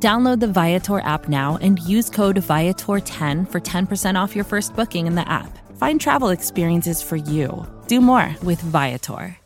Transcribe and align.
Download 0.00 0.38
the 0.38 0.46
Viator 0.46 1.00
app 1.00 1.28
now 1.28 1.58
and 1.60 1.80
use 1.80 2.08
code 2.08 2.36
Viator10 2.36 3.50
for 3.50 3.60
10% 3.60 4.14
off 4.14 4.36
your 4.36 4.44
first 4.44 4.76
booking 4.76 5.08
in 5.08 5.16
the 5.16 5.28
app. 5.28 5.58
Find 5.76 6.00
travel 6.00 6.28
experiences 6.28 7.02
for 7.02 7.16
you. 7.16 7.66
Do 7.88 8.00
more 8.00 8.36
with 8.42 8.60
Viator. 8.60 9.36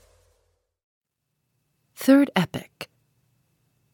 Third 1.96 2.30
Epoch 2.36 2.88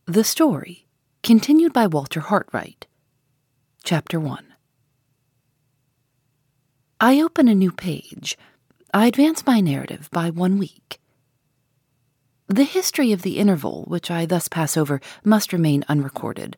The 0.07 0.25
Story, 0.25 0.89
continued 1.23 1.73
by 1.73 1.87
Walter 1.87 2.21
Hartright. 2.21 2.85
Chapter 3.85 4.19
1 4.19 4.45
I 7.01 7.21
open 7.21 7.47
a 7.47 7.55
new 7.55 7.71
page. 7.71 8.37
I 8.93 9.07
advance 9.07 9.47
my 9.47 9.61
narrative 9.61 10.09
by 10.11 10.31
one 10.31 10.59
week. 10.59 10.98
The 12.49 12.65
history 12.65 13.13
of 13.13 13.21
the 13.21 13.37
interval 13.37 13.85
which 13.89 14.11
I 14.11 14.25
thus 14.25 14.49
pass 14.49 14.79
over 14.79 15.03
must 15.23 15.53
remain 15.53 15.85
unrecorded. 15.87 16.57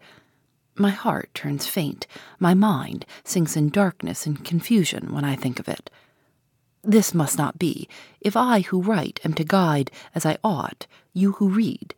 My 0.77 0.91
heart 0.91 1.35
turns 1.35 1.67
faint, 1.67 2.07
my 2.39 2.55
mind 2.55 3.05
sinks 3.25 3.57
in 3.57 3.71
darkness 3.71 4.25
and 4.25 4.45
confusion 4.45 5.13
when 5.13 5.25
I 5.25 5.35
think 5.35 5.59
of 5.59 5.69
it. 5.69 5.91
This 6.85 7.13
must 7.13 7.37
not 7.37 7.59
be, 7.59 7.89
if 8.21 8.37
I 8.37 8.61
who 8.61 8.81
write 8.81 9.19
am 9.25 9.35
to 9.35 9.43
guide, 9.43 9.91
as 10.15 10.25
I 10.25 10.39
ought, 10.45 10.87
you 11.13 11.33
who 11.33 11.49
read. 11.49 11.93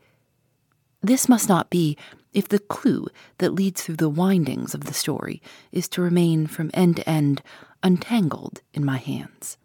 This 1.02 1.28
must 1.28 1.46
not 1.46 1.68
be, 1.68 1.98
if 2.32 2.48
the 2.48 2.60
clue 2.60 3.08
that 3.38 3.52
leads 3.52 3.82
through 3.82 3.96
the 3.96 4.08
windings 4.08 4.72
of 4.72 4.84
the 4.84 4.94
story 4.94 5.42
is 5.70 5.86
to 5.90 6.00
remain 6.00 6.46
from 6.46 6.70
end 6.72 6.96
to 6.96 7.08
end 7.08 7.42
untangled 7.82 8.62
in 8.72 8.86
my 8.86 8.96
hands. 8.96 9.58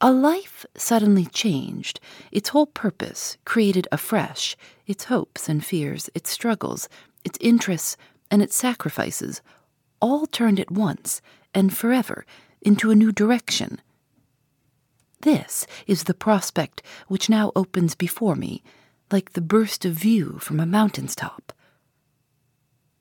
A 0.00 0.12
life 0.12 0.64
suddenly 0.76 1.26
changed, 1.26 1.98
its 2.30 2.50
whole 2.50 2.66
purpose 2.66 3.36
created 3.44 3.88
afresh, 3.90 4.56
its 4.86 5.04
hopes 5.04 5.48
and 5.48 5.64
fears, 5.64 6.08
its 6.14 6.30
struggles, 6.30 6.88
its 7.24 7.36
interests, 7.40 7.96
and 8.30 8.40
its 8.40 8.54
sacrifices, 8.54 9.42
all 10.00 10.26
turned 10.26 10.60
at 10.60 10.70
once 10.70 11.20
and 11.52 11.76
forever 11.76 12.24
into 12.62 12.92
a 12.92 12.94
new 12.94 13.10
direction. 13.10 13.80
This 15.22 15.66
is 15.88 16.04
the 16.04 16.14
prospect 16.14 16.80
which 17.08 17.28
now 17.28 17.50
opens 17.56 17.96
before 17.96 18.36
me, 18.36 18.62
like 19.10 19.32
the 19.32 19.40
burst 19.40 19.84
of 19.84 19.94
view 19.94 20.38
from 20.38 20.60
a 20.60 20.66
mountain's 20.66 21.16
top. 21.16 21.52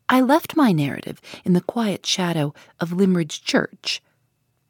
I 0.09 0.22
left 0.22 0.56
my 0.56 0.72
narrative 0.72 1.22
in 1.45 1.54
the 1.54 1.61
quiet 1.61 2.08
shadow 2.08 2.56
of 2.80 2.92
Limmeridge 2.92 3.44
Church. 3.44 4.02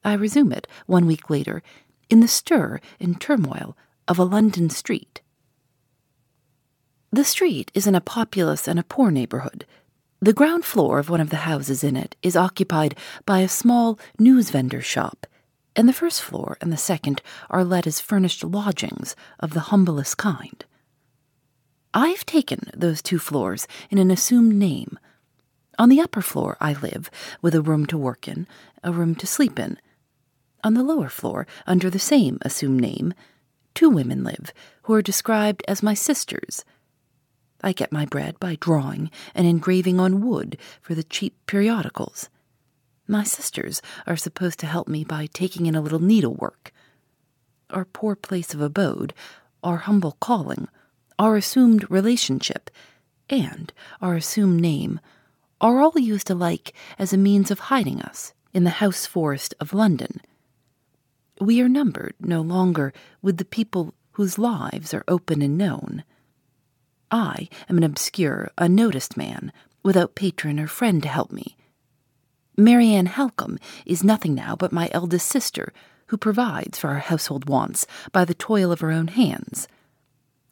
I 0.03 0.13
resume 0.13 0.51
it 0.51 0.67
one 0.87 1.05
week 1.05 1.29
later 1.29 1.63
in 2.09 2.19
the 2.19 2.27
stir 2.27 2.79
and 2.99 3.19
turmoil 3.19 3.77
of 4.07 4.17
a 4.17 4.23
London 4.23 4.69
street. 4.69 5.21
The 7.11 7.23
street 7.23 7.71
is 7.73 7.87
in 7.87 7.95
a 7.95 8.01
populous 8.01 8.67
and 8.67 8.77
a 8.77 8.83
poor 8.83 9.11
neighborhood. 9.11 9.65
The 10.19 10.33
ground 10.33 10.65
floor 10.65 10.99
of 10.99 11.09
one 11.09 11.21
of 11.21 11.29
the 11.29 11.37
houses 11.47 11.83
in 11.83 11.95
it 11.95 12.15
is 12.21 12.35
occupied 12.35 12.97
by 13.25 13.39
a 13.39 13.47
small 13.47 13.99
news 14.19 14.49
vendor's 14.49 14.85
shop, 14.85 15.27
and 15.75 15.87
the 15.87 15.93
first 15.93 16.21
floor 16.21 16.57
and 16.59 16.73
the 16.73 16.77
second 16.77 17.21
are 17.49 17.63
let 17.63 17.85
as 17.85 17.99
furnished 17.99 18.43
lodgings 18.43 19.15
of 19.39 19.51
the 19.53 19.69
humblest 19.71 20.17
kind. 20.17 20.65
I've 21.93 22.25
taken 22.25 22.69
those 22.75 23.01
two 23.01 23.19
floors 23.19 23.67
in 23.89 23.97
an 23.97 24.11
assumed 24.11 24.55
name. 24.55 24.99
On 25.79 25.89
the 25.89 26.01
upper 26.01 26.21
floor 26.21 26.57
I 26.59 26.73
live, 26.73 27.09
with 27.41 27.55
a 27.55 27.61
room 27.61 27.85
to 27.87 27.97
work 27.97 28.27
in, 28.27 28.47
a 28.83 28.91
room 28.91 29.15
to 29.15 29.27
sleep 29.27 29.59
in, 29.59 29.79
on 30.67 30.73
the 30.73 30.83
lower 30.83 31.07
floor, 31.07 31.47
under 31.65 31.89
the 31.89 31.97
same 31.97 32.37
assumed 32.41 32.81
name, 32.81 33.13
two 33.73 33.89
women 33.89 34.21
live, 34.21 34.51
who 34.83 34.93
are 34.93 35.01
described 35.01 35.63
as 35.65 35.81
my 35.81 35.93
sisters. 35.93 36.65
I 37.63 37.71
get 37.71 37.93
my 37.93 38.05
bread 38.05 38.37
by 38.37 38.57
drawing 38.59 39.09
and 39.33 39.47
engraving 39.47 39.97
on 39.97 40.27
wood 40.27 40.57
for 40.81 40.93
the 40.93 41.05
cheap 41.05 41.37
periodicals. 41.45 42.29
My 43.07 43.23
sisters 43.23 43.81
are 44.05 44.17
supposed 44.17 44.59
to 44.59 44.65
help 44.65 44.89
me 44.89 45.05
by 45.05 45.27
taking 45.27 45.67
in 45.67 45.75
a 45.75 45.79
little 45.79 46.01
needlework. 46.01 46.73
Our 47.69 47.85
poor 47.85 48.17
place 48.17 48.53
of 48.53 48.59
abode, 48.59 49.13
our 49.63 49.77
humble 49.77 50.17
calling, 50.19 50.67
our 51.17 51.37
assumed 51.37 51.89
relationship, 51.89 52.69
and 53.29 53.71
our 54.01 54.15
assumed 54.15 54.59
name 54.59 54.99
are 55.61 55.79
all 55.79 55.97
used 55.97 56.29
alike 56.29 56.73
as 56.99 57.13
a 57.13 57.17
means 57.17 57.51
of 57.51 57.71
hiding 57.71 58.01
us 58.01 58.33
in 58.53 58.65
the 58.65 58.81
house 58.81 59.05
forest 59.05 59.55
of 59.61 59.73
London 59.73 60.19
we 61.39 61.61
are 61.61 61.69
numbered 61.69 62.15
no 62.19 62.41
longer 62.41 62.93
with 63.21 63.37
the 63.37 63.45
people 63.45 63.93
whose 64.13 64.37
lives 64.37 64.93
are 64.93 65.03
open 65.07 65.41
and 65.41 65.57
known. 65.57 66.03
I 67.11 67.49
am 67.69 67.77
an 67.77 67.83
obscure, 67.83 68.51
unnoticed 68.57 69.15
man, 69.15 69.51
without 69.83 70.15
patron 70.15 70.59
or 70.59 70.67
friend 70.67 71.01
to 71.03 71.09
help 71.09 71.31
me. 71.31 71.55
Marian 72.57 73.05
Halcombe 73.07 73.59
is 73.85 74.03
nothing 74.03 74.33
now 74.33 74.55
but 74.55 74.71
my 74.71 74.89
eldest 74.91 75.27
sister, 75.27 75.71
who 76.07 76.17
provides 76.17 76.79
for 76.79 76.89
our 76.89 76.99
household 76.99 77.47
wants 77.47 77.85
by 78.11 78.25
the 78.25 78.33
toil 78.33 78.71
of 78.71 78.79
her 78.79 78.91
own 78.91 79.09
hands. 79.09 79.67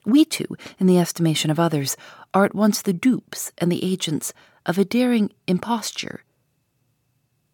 We 0.05 0.23
two, 0.23 0.55
in 0.79 0.85
the 0.85 0.99
estimation 0.99 1.49
of 1.49 1.59
others, 1.59 1.97
are 2.33 2.45
at 2.45 2.53
once 2.53 2.81
the 2.81 2.93
dupes 2.93 3.51
and 3.57 3.71
the 3.71 3.83
agents 3.83 4.33
of 4.65 4.77
a 4.77 4.85
daring 4.85 5.31
imposture 5.47 6.21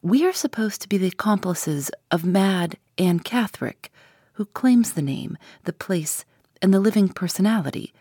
we 0.03 0.25
are 0.25 0.33
supposed 0.33 0.81
to 0.81 0.89
be 0.89 0.97
the 0.97 1.07
accomplices 1.07 1.91
of 2.09 2.25
mad 2.25 2.77
Anne 2.97 3.19
Catherick, 3.19 3.91
who 4.33 4.45
claims 4.45 4.93
the 4.93 5.01
name, 5.01 5.37
the 5.63 5.73
place, 5.73 6.25
and 6.61 6.73
the 6.73 6.79
living 6.79 7.09
personality 7.09 7.93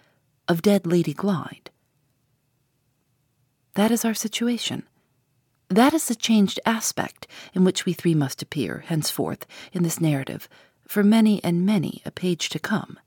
of 0.48 0.62
dead 0.62 0.86
Lady 0.86 1.14
Glyde. 1.14 1.70
That 3.74 3.90
is 3.90 4.04
our 4.04 4.14
situation. 4.14 4.84
That 5.68 5.94
is 5.94 6.08
the 6.08 6.14
changed 6.14 6.58
aspect 6.66 7.26
in 7.54 7.64
which 7.64 7.86
we 7.86 7.92
three 7.92 8.14
must 8.14 8.42
appear 8.42 8.84
henceforth 8.86 9.46
in 9.72 9.82
this 9.82 10.00
narrative 10.00 10.48
for 10.86 11.04
many 11.04 11.42
and 11.44 11.64
many 11.64 12.02
a 12.04 12.10
page 12.10 12.48
to 12.48 12.58
come. 12.58 12.98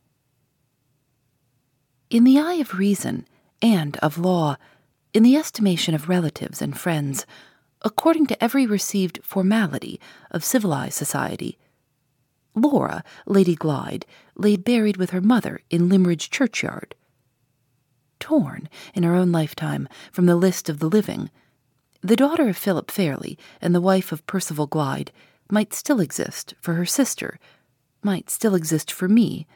In 2.09 2.23
the 2.23 2.39
eye 2.39 2.55
of 2.55 2.79
reason 2.79 3.27
and 3.61 3.97
of 3.97 4.17
law, 4.17 4.55
in 5.13 5.23
the 5.23 5.35
estimation 5.35 5.93
of 5.93 6.07
relatives 6.07 6.61
and 6.61 6.77
friends, 6.77 7.25
according 7.81 8.25
to 8.27 8.43
every 8.43 8.65
received 8.65 9.19
formality 9.23 9.99
of 10.31 10.43
civilized 10.43 10.95
society. 10.95 11.57
Laura, 12.55 13.03
Lady 13.25 13.55
Glyde, 13.55 14.05
lay 14.35 14.55
buried 14.55 14.97
with 14.97 15.09
her 15.09 15.21
mother 15.21 15.61
in 15.69 15.89
Limmeridge 15.89 16.29
churchyard. 16.29 16.95
Torn, 18.19 18.69
in 18.93 19.03
her 19.03 19.15
own 19.15 19.31
lifetime, 19.31 19.87
from 20.11 20.25
the 20.25 20.35
list 20.35 20.69
of 20.69 20.79
the 20.79 20.89
living, 20.89 21.29
the 22.01 22.15
daughter 22.15 22.49
of 22.49 22.57
Philip 22.57 22.91
Fairlie 22.91 23.37
and 23.61 23.73
the 23.73 23.81
wife 23.81 24.11
of 24.11 24.25
Percival 24.27 24.67
Glyde 24.67 25.11
might 25.49 25.73
still 25.73 25.99
exist 25.99 26.53
for 26.59 26.73
her 26.73 26.85
sister, 26.85 27.39
might 28.01 28.29
still 28.29 28.55
exist 28.55 28.91
for 28.91 29.07
me, 29.07 29.47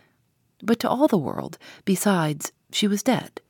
but 0.63 0.79
to 0.79 0.89
all 0.89 1.07
the 1.07 1.17
world, 1.17 1.57
besides, 1.85 2.51
she 2.71 2.87
was 2.87 3.03
dead. 3.03 3.41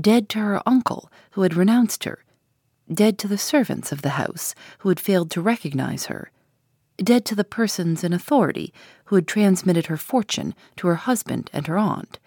Dead 0.00 0.28
to 0.30 0.38
her 0.38 0.62
uncle, 0.66 1.10
who 1.32 1.42
had 1.42 1.54
renounced 1.54 2.04
her, 2.04 2.24
dead 2.92 3.18
to 3.18 3.28
the 3.28 3.38
servants 3.38 3.92
of 3.92 4.02
the 4.02 4.10
house 4.10 4.54
who 4.78 4.88
had 4.88 5.00
failed 5.00 5.30
to 5.30 5.40
recognize 5.40 6.06
her, 6.06 6.30
dead 7.02 7.24
to 7.26 7.34
the 7.34 7.44
persons 7.44 8.04
in 8.04 8.12
authority 8.12 8.72
who 9.06 9.16
had 9.16 9.26
transmitted 9.26 9.86
her 9.86 9.96
fortune 9.96 10.54
to 10.76 10.86
her 10.86 10.96
husband 10.96 11.50
and 11.52 11.66
her 11.66 11.78
aunt, 11.78 12.18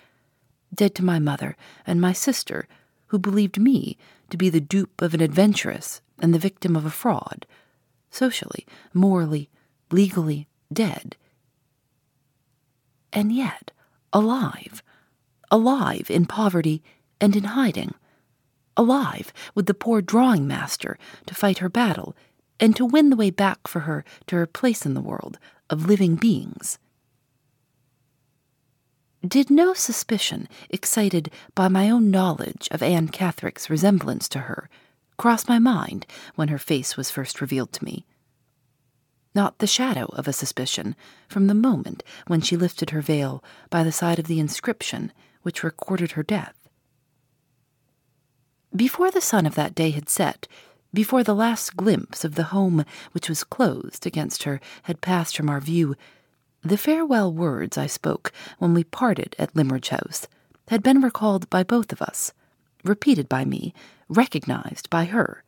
dead 0.74 0.94
to 0.95 1.04
my 1.04 1.19
mother 1.19 1.56
and 1.86 2.01
my 2.01 2.13
sister 2.13 2.68
who 3.07 3.19
believed 3.19 3.60
me 3.60 3.98
to 4.30 4.38
be 4.38 4.50
the 4.50 4.60
dupe 4.60 5.01
of 5.01 5.13
an 5.13 5.22
adventuress 5.22 6.01
and 6.19 6.33
the 6.33 6.39
victim 6.39 6.75
of 6.75 6.86
a 6.86 6.89
fraud, 6.89 7.45
socially, 8.10 8.66
morally, 8.94 9.50
legally 9.92 10.48
dead. 10.72 11.16
And 13.13 13.31
yet, 13.31 13.72
alive, 14.12 14.83
alive 15.51 16.10
in 16.10 16.25
poverty 16.25 16.83
and 17.22 17.36
in 17.36 17.45
hiding. 17.45 17.94
Alive 18.77 19.31
with 19.54 19.68
the 19.68 19.74
poor 19.74 20.01
drawing 20.01 20.48
master 20.48 20.98
to 21.27 21.36
fight 21.36 21.60
her 21.60 21.69
battle 21.69 22.16
and 22.59 22.75
to 22.75 22.85
win 22.85 23.09
the 23.09 23.15
way 23.15 23.29
back 23.29 23.67
for 23.67 23.81
her 23.81 24.03
to 24.27 24.35
her 24.35 24.45
place 24.45 24.85
in 24.85 24.93
the 24.93 25.01
world 25.01 25.37
of 25.69 25.85
living 25.87 26.15
beings. 26.15 26.77
Did 29.25 29.49
no 29.49 29.73
suspicion 29.73 30.47
excited 30.69 31.31
by 31.55 31.67
my 31.67 31.89
own 31.89 32.11
knowledge 32.11 32.67
of 32.71 32.83
Anne 32.83 33.07
Catherick's 33.09 33.69
resemblance 33.69 34.29
to 34.29 34.39
her 34.39 34.69
cross 35.17 35.47
my 35.47 35.59
mind 35.59 36.05
when 36.35 36.49
her 36.49 36.57
face 36.57 36.97
was 36.97 37.11
first 37.11 37.41
revealed 37.41 37.71
to 37.73 37.85
me. 37.85 38.05
Not 39.33 39.59
the 39.59 39.67
shadow 39.67 40.05
of 40.13 40.27
a 40.27 40.33
suspicion 40.33 40.95
from 41.27 41.47
the 41.47 41.53
moment 41.53 42.03
when 42.27 42.41
she 42.41 42.55
lifted 42.55 42.91
her 42.91 43.01
veil 43.01 43.43
by 43.69 43.83
the 43.83 43.91
side 43.91 44.19
of 44.19 44.27
the 44.27 44.39
inscription 44.39 45.11
which 45.41 45.63
recorded 45.63 46.11
her 46.11 46.23
death. 46.23 46.55
Before 48.75 49.11
the 49.11 49.21
sun 49.21 49.45
of 49.45 49.55
that 49.55 49.75
day 49.75 49.91
had 49.91 50.09
set, 50.09 50.47
before 50.95 51.24
the 51.24 51.36
last 51.36 51.75
glimpse 51.75 52.24
of 52.24 52.36
the 52.36 52.45
home 52.45 52.86
which 53.12 53.27
was 53.27 53.44
closed 53.44 54.07
against 54.07 54.44
her 54.44 54.59
had 54.83 55.01
passed 55.01 55.36
from 55.36 55.50
our 55.50 55.59
view, 55.59 55.95
the 56.63 56.77
farewell 56.77 57.31
words 57.31 57.77
I 57.77 57.86
spoke 57.86 58.31
when 58.57 58.74
we 58.74 58.83
parted 58.83 59.36
at 59.38 59.56
Limmeridge 59.56 59.89
House 59.89 60.27
had 60.69 60.81
been 60.81 61.01
recalled 61.01 61.50
by 61.50 61.63
both 61.63 61.92
of 61.92 62.01
us, 62.01 62.33
repeated 62.83 63.30
by 63.30 63.45
me, 63.45 63.74
recognized 64.07 64.89
by 64.89 65.06
her. 65.06 65.44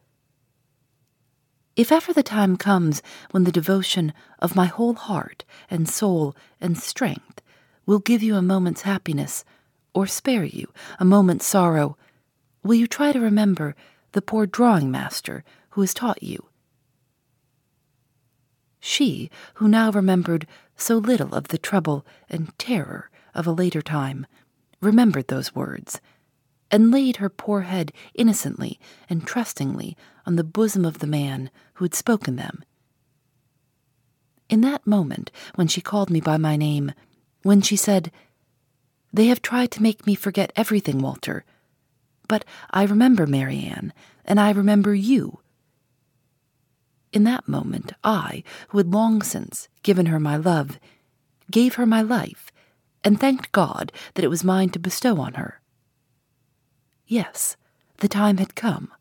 If 1.75 1.91
ever 1.91 2.11
the 2.11 2.23
time 2.23 2.57
comes 2.57 3.01
when 3.31 3.45
the 3.45 3.51
devotion 3.51 4.13
of 4.39 4.55
my 4.55 4.65
whole 4.65 4.95
heart 4.95 5.45
and 5.69 5.87
soul 5.87 6.35
and 6.59 6.77
strength 6.77 7.41
will 7.85 7.99
give 7.99 8.21
you 8.21 8.35
a 8.35 8.41
moment's 8.41 8.81
happiness, 8.81 9.45
or 9.93 10.07
spare 10.07 10.43
you 10.43 10.71
a 10.99 11.05
moment's 11.05 11.45
sorrow, 11.45 11.97
will 12.63 12.75
you 12.75 12.85
try 12.85 13.11
to 13.11 13.19
remember 13.19 13.75
the 14.11 14.21
poor 14.21 14.45
drawing 14.45 14.89
master 14.91 15.43
who 15.71 15.81
has 15.81 15.93
taught 15.93 16.23
you? 16.23 16.47
She, 18.79 19.29
who 19.55 19.67
now 19.67 19.91
remembered 19.91 20.47
so 20.75 20.97
little 20.97 21.33
of 21.33 21.49
the 21.49 21.57
trouble 21.57 22.05
and 22.29 22.57
terror 22.57 23.09
of 23.33 23.45
a 23.45 23.51
later 23.51 23.81
time, 23.81 24.25
remembered 24.81 25.27
those 25.27 25.55
words, 25.55 25.99
and 26.69 26.91
laid 26.91 27.17
her 27.17 27.29
poor 27.29 27.61
head 27.61 27.91
innocently 28.13 28.79
and 29.09 29.25
trustingly 29.25 29.97
on 30.25 30.35
the 30.35 30.43
bosom 30.43 30.85
of 30.85 30.99
the 30.99 31.07
man 31.07 31.49
who 31.75 31.85
had 31.85 31.95
spoken 31.95 32.35
them. 32.35 32.63
In 34.49 34.61
that 34.61 34.87
moment, 34.87 35.31
when 35.55 35.67
she 35.67 35.81
called 35.81 36.09
me 36.09 36.21
by 36.21 36.37
my 36.37 36.55
name, 36.55 36.93
when 37.43 37.61
she 37.61 37.75
said, 37.75 38.11
They 39.11 39.27
have 39.27 39.41
tried 39.41 39.71
to 39.71 39.83
make 39.83 40.05
me 40.07 40.15
forget 40.15 40.53
everything, 40.55 40.99
Walter, 40.99 41.43
but 42.27 42.45
I 42.71 42.83
remember 42.83 43.25
Marian, 43.25 43.93
and 44.25 44.39
I 44.39 44.51
remember 44.51 44.93
you. 44.93 45.39
In 47.13 47.23
that 47.23 47.47
moment, 47.47 47.93
I, 48.03 48.43
who 48.69 48.77
had 48.77 48.93
long 48.93 49.21
since 49.21 49.69
given 49.83 50.07
her 50.07 50.19
my 50.19 50.35
love, 50.35 50.79
gave 51.49 51.75
her 51.75 51.85
my 51.85 52.01
life, 52.01 52.51
and 53.03 53.19
thanked 53.19 53.51
God 53.51 53.91
that 54.13 54.25
it 54.25 54.29
was 54.29 54.43
mine 54.43 54.69
to 54.71 54.79
bestow 54.79 55.19
on 55.19 55.35
her. 55.35 55.61
Yes, 57.05 57.55
the 57.97 58.09
time 58.09 58.37
had 58.37 58.55
come. 58.55 58.91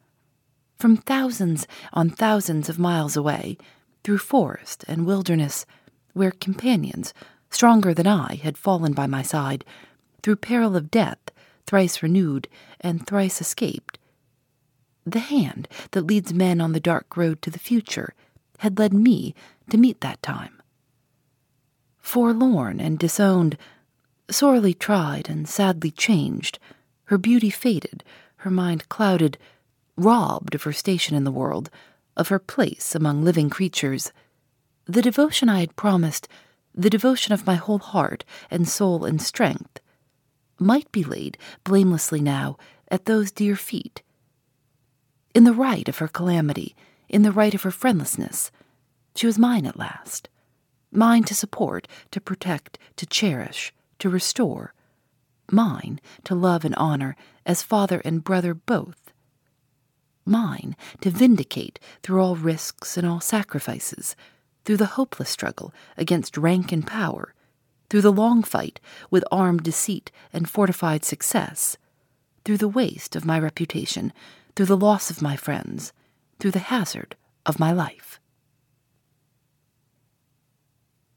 From 0.78 0.96
thousands 0.96 1.67
on 1.93 2.11
thousands 2.11 2.69
of 2.69 2.78
miles 2.78 3.17
away, 3.17 3.58
through 4.05 4.19
forest 4.19 4.84
and 4.87 5.06
wilderness, 5.06 5.67
where 6.12 6.31
companions, 6.31 7.12
stronger 7.50 7.93
than 7.93 8.06
I, 8.06 8.37
had 8.37 8.56
fallen 8.56 8.93
by 8.93 9.06
my 9.06 9.23
side, 9.23 9.64
through 10.23 10.37
peril 10.37 10.76
of 10.76 10.90
death, 10.90 11.19
thrice 11.66 12.02
renewed 12.02 12.48
and 12.80 13.06
thrice 13.06 13.40
escaped. 13.40 13.98
The 15.04 15.20
hand 15.20 15.68
that 15.92 16.06
leads 16.06 16.32
men 16.32 16.60
on 16.60 16.72
the 16.72 16.80
dark 16.80 17.16
road 17.16 17.42
to 17.42 17.50
the 17.50 17.58
future 17.58 18.14
had 18.58 18.78
led 18.78 18.92
me 18.92 19.34
to 19.70 19.76
meet 19.76 20.00
that 20.00 20.22
time. 20.22 20.60
Forlorn 21.98 22.80
and 22.80 22.98
disowned, 22.98 23.58
sorely 24.30 24.74
tried 24.74 25.28
and 25.28 25.48
sadly 25.48 25.90
changed, 25.90 26.58
her 27.04 27.18
beauty 27.18 27.50
faded, 27.50 28.02
her 28.38 28.50
mind 28.50 28.88
clouded, 28.88 29.38
robbed 29.96 30.54
of 30.54 30.64
her 30.64 30.72
station 30.72 31.16
in 31.16 31.24
the 31.24 31.32
world, 31.32 31.70
of 32.16 32.28
her 32.28 32.38
place 32.38 32.94
among 32.94 33.24
living 33.24 33.50
creatures. 33.50 34.12
The 34.86 35.02
devotion 35.02 35.48
I 35.48 35.60
had 35.60 35.76
promised, 35.76 36.28
the 36.74 36.90
devotion 36.90 37.32
of 37.32 37.46
my 37.46 37.54
whole 37.54 37.78
heart 37.78 38.24
and 38.50 38.68
soul 38.68 39.04
and 39.04 39.20
strength, 39.20 39.80
might 40.58 40.90
be 40.92 41.04
laid 41.04 41.38
blamelessly 41.64 42.20
now 42.20 42.56
at 42.88 43.04
those 43.04 43.30
dear 43.30 43.56
feet. 43.56 44.02
In 45.34 45.44
the 45.44 45.52
right 45.52 45.88
of 45.88 45.98
her 45.98 46.08
calamity, 46.08 46.74
in 47.08 47.22
the 47.22 47.32
right 47.32 47.54
of 47.54 47.62
her 47.62 47.70
friendlessness, 47.70 48.50
she 49.14 49.26
was 49.26 49.38
mine 49.38 49.66
at 49.66 49.78
last. 49.78 50.28
Mine 50.90 51.24
to 51.24 51.34
support, 51.34 51.88
to 52.10 52.20
protect, 52.20 52.78
to 52.96 53.06
cherish, 53.06 53.72
to 53.98 54.08
restore, 54.08 54.72
mine 55.50 56.00
to 56.24 56.34
love 56.34 56.64
and 56.64 56.74
honor 56.76 57.16
as 57.44 57.62
father 57.62 58.00
and 58.04 58.24
brother 58.24 58.54
both, 58.54 59.12
mine 60.24 60.76
to 61.00 61.10
vindicate 61.10 61.78
through 62.02 62.20
all 62.20 62.36
risks 62.36 62.96
and 62.96 63.06
all 63.06 63.20
sacrifices, 63.20 64.16
through 64.64 64.76
the 64.76 64.86
hopeless 64.86 65.30
struggle 65.30 65.72
against 65.96 66.36
rank 66.36 66.72
and 66.72 66.86
power, 66.86 67.34
through 67.88 68.02
the 68.02 68.12
long 68.12 68.42
fight 68.42 68.80
with 69.10 69.24
armed 69.30 69.62
deceit 69.62 70.10
and 70.32 70.48
fortified 70.48 71.04
success, 71.04 71.76
through 72.44 72.58
the 72.58 72.68
waste 72.68 73.16
of 73.16 73.24
my 73.24 73.38
reputation, 73.38 74.12
through 74.54 74.66
the 74.66 74.76
loss 74.76 75.10
of 75.10 75.22
my 75.22 75.36
friends, 75.36 75.92
through 76.38 76.50
the 76.50 76.58
hazard 76.58 77.16
of 77.44 77.58
my 77.58 77.72
life. 77.72 78.20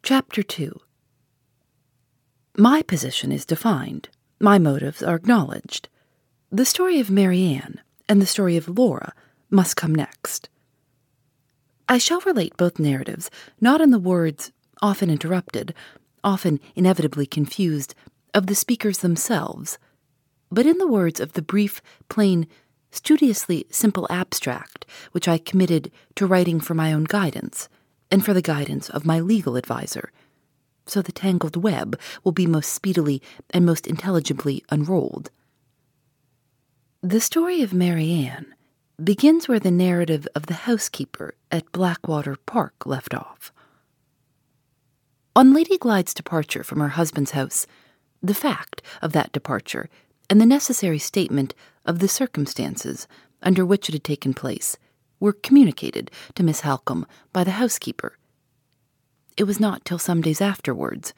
Chapter 0.04 0.42
2 0.42 0.80
My 2.58 2.82
position 2.82 3.32
is 3.32 3.46
defined. 3.46 4.10
My 4.40 4.58
motives 4.58 5.04
are 5.04 5.16
acknowledged. 5.16 5.90
The 6.52 6.66
story 6.66 7.00
of 7.00 7.12
Marian 7.12 7.82
and 8.08 8.22
the 8.22 8.26
story 8.26 8.58
of 8.58 8.68
Laura 8.68 9.14
must 9.50 9.76
come 9.76 9.94
next. 9.94 10.50
I 11.88 11.98
shall 11.98 12.22
relate 12.22 12.58
both 12.58 12.80
narratives 12.80 13.30
not 13.60 13.82
in 13.82 13.92
the 13.92 14.00
words, 14.00 14.52
often 14.82 15.10
interrupted, 15.10 15.74
often 16.24 16.60
inevitably 16.76 17.26
confused, 17.26 17.96
of 18.34 18.48
the 18.48 18.56
speakers 18.56 19.00
themselves, 19.00 19.78
but 20.52 20.66
in 20.66 20.78
the 20.78 20.88
words 20.88 21.20
of 21.20 21.34
the 21.34 21.42
brief, 21.42 21.82
plain, 22.10 22.48
studiously 22.92 23.66
simple 23.70 24.08
abstract 24.10 24.86
which 25.12 25.28
I 25.28 25.38
committed 25.38 25.92
to 26.16 26.26
writing 26.28 26.60
for 26.60 26.74
my 26.74 26.94
own 26.94 27.04
guidance 27.04 27.70
and 28.10 28.26
for 28.26 28.34
the 28.34 28.42
guidance 28.42 28.90
of 28.90 29.06
my 29.06 29.20
legal 29.20 29.58
adviser 29.58 30.12
so 30.90 31.02
the 31.02 31.12
tangled 31.12 31.56
web 31.56 32.00
will 32.24 32.32
be 32.32 32.48
most 32.48 32.74
speedily 32.74 33.22
and 33.52 33.66
most 33.66 33.88
intelligibly 33.88 34.64
unrolled. 34.70 35.30
The 37.02 37.22
story 37.22 37.62
of 37.62 37.74
Marian 37.74 38.54
begins 39.02 39.48
where 39.48 39.60
the 39.60 39.72
narrative 39.72 40.28
of 40.36 40.48
the 40.48 40.66
housekeeper 40.66 41.36
at 41.52 41.72
Blackwater 41.72 42.36
Park 42.46 42.86
left 42.86 43.14
off. 43.14 43.54
On 45.36 45.54
Lady 45.54 45.78
Glyde's 45.78 46.14
departure 46.14 46.64
from 46.64 46.80
her 46.80 46.90
husband's 46.90 47.32
house, 47.32 47.66
the 48.22 48.34
fact 48.34 48.82
of 49.02 49.14
that 49.14 49.32
departure 49.32 49.90
and 50.30 50.40
the 50.42 50.46
necessary 50.46 51.00
statement 51.00 51.54
of 51.86 52.00
the 52.00 52.08
circumstances 52.08 53.08
under 53.42 53.66
which 53.66 53.90
it 53.90 53.94
had 53.94 54.04
taken 54.04 54.34
place 54.34 54.78
were 55.20 55.34
communicated 55.34 56.12
to 56.36 56.44
Miss 56.44 56.62
Halcombe 56.62 57.06
by 57.32 57.44
the 57.44 57.52
housekeeper 57.52 58.18
it 59.40 59.48
was 59.48 59.60
not 59.60 59.86
till 59.86 59.98
some 59.98 60.22
days 60.22 60.42
afterwards, 60.42 61.14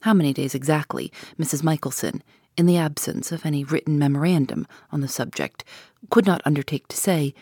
how 0.00 0.12
many 0.12 0.32
days 0.32 0.56
exactly, 0.56 1.12
Mrs. 1.38 1.62
Michelson, 1.62 2.20
in 2.56 2.66
the 2.66 2.76
absence 2.76 3.30
of 3.30 3.46
any 3.46 3.62
written 3.62 3.96
memorandum 3.96 4.66
on 4.90 5.02
the 5.02 5.08
subject, 5.08 5.62
could 6.10 6.26
not 6.26 6.42
undertake 6.44 6.88
to 6.88 6.96
say, 6.96 7.32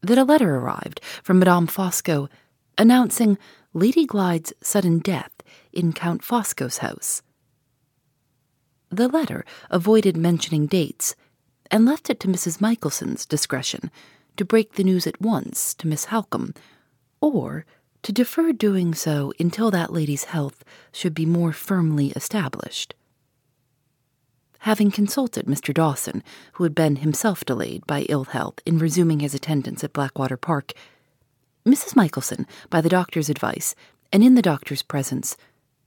that 0.00 0.16
a 0.16 0.22
letter 0.22 0.54
arrived 0.54 1.00
from 1.24 1.40
Madame 1.40 1.66
Fosco 1.66 2.28
announcing 2.78 3.36
Lady 3.74 4.04
Glyde's 4.04 4.52
sudden 4.60 4.98
death 4.98 5.32
in 5.72 5.94
Count 5.94 6.22
Fosco's 6.22 6.78
house. 6.78 7.22
The 8.90 9.08
letter 9.08 9.46
avoided 9.70 10.14
mentioning 10.14 10.66
dates 10.66 11.14
and 11.70 11.86
left 11.86 12.10
it 12.10 12.20
to 12.20 12.28
Mrs. 12.28 12.60
Michelson's 12.60 13.24
discretion 13.24 13.90
to 14.36 14.44
break 14.44 14.74
the 14.74 14.84
news 14.84 15.06
at 15.06 15.22
once 15.22 15.72
to 15.74 15.86
Miss 15.86 16.06
Halcombe, 16.06 16.54
or 17.22 17.64
to 18.02 18.12
defer 18.12 18.52
doing 18.52 18.94
so 18.94 19.32
until 19.38 19.70
that 19.70 19.92
lady's 19.92 20.24
health 20.24 20.64
should 20.92 21.14
be 21.14 21.24
more 21.24 21.54
firmly 21.54 22.08
established. 22.08 22.94
Having 24.60 24.90
consulted 24.90 25.46
Mr. 25.46 25.72
Dawson, 25.72 26.22
who 26.54 26.64
had 26.64 26.74
been 26.74 26.96
himself 26.96 27.42
delayed 27.42 27.86
by 27.86 28.02
ill 28.02 28.24
health 28.24 28.60
in 28.66 28.78
resuming 28.78 29.20
his 29.20 29.34
attendance 29.34 29.82
at 29.82 29.94
Blackwater 29.94 30.36
Park, 30.36 30.72
Mrs. 31.66 31.94
Michelson, 31.94 32.46
by 32.70 32.80
the 32.80 32.88
doctor's 32.88 33.28
advice 33.28 33.74
and 34.12 34.24
in 34.24 34.34
the 34.34 34.42
doctor's 34.42 34.82
presence, 34.82 35.36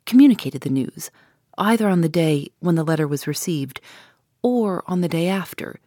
communicated 0.06 0.62
the 0.62 0.70
news, 0.70 1.12
either 1.58 1.88
on 1.88 2.02
the 2.02 2.10
day 2.10 2.50
when 2.60 2.76
the 2.76 2.84
letter 2.84 3.08
was 3.08 3.28
received 3.28 3.82
or 4.42 4.84
on 4.88 5.02
the 5.02 5.10
day 5.10 5.28
after. 5.28 5.80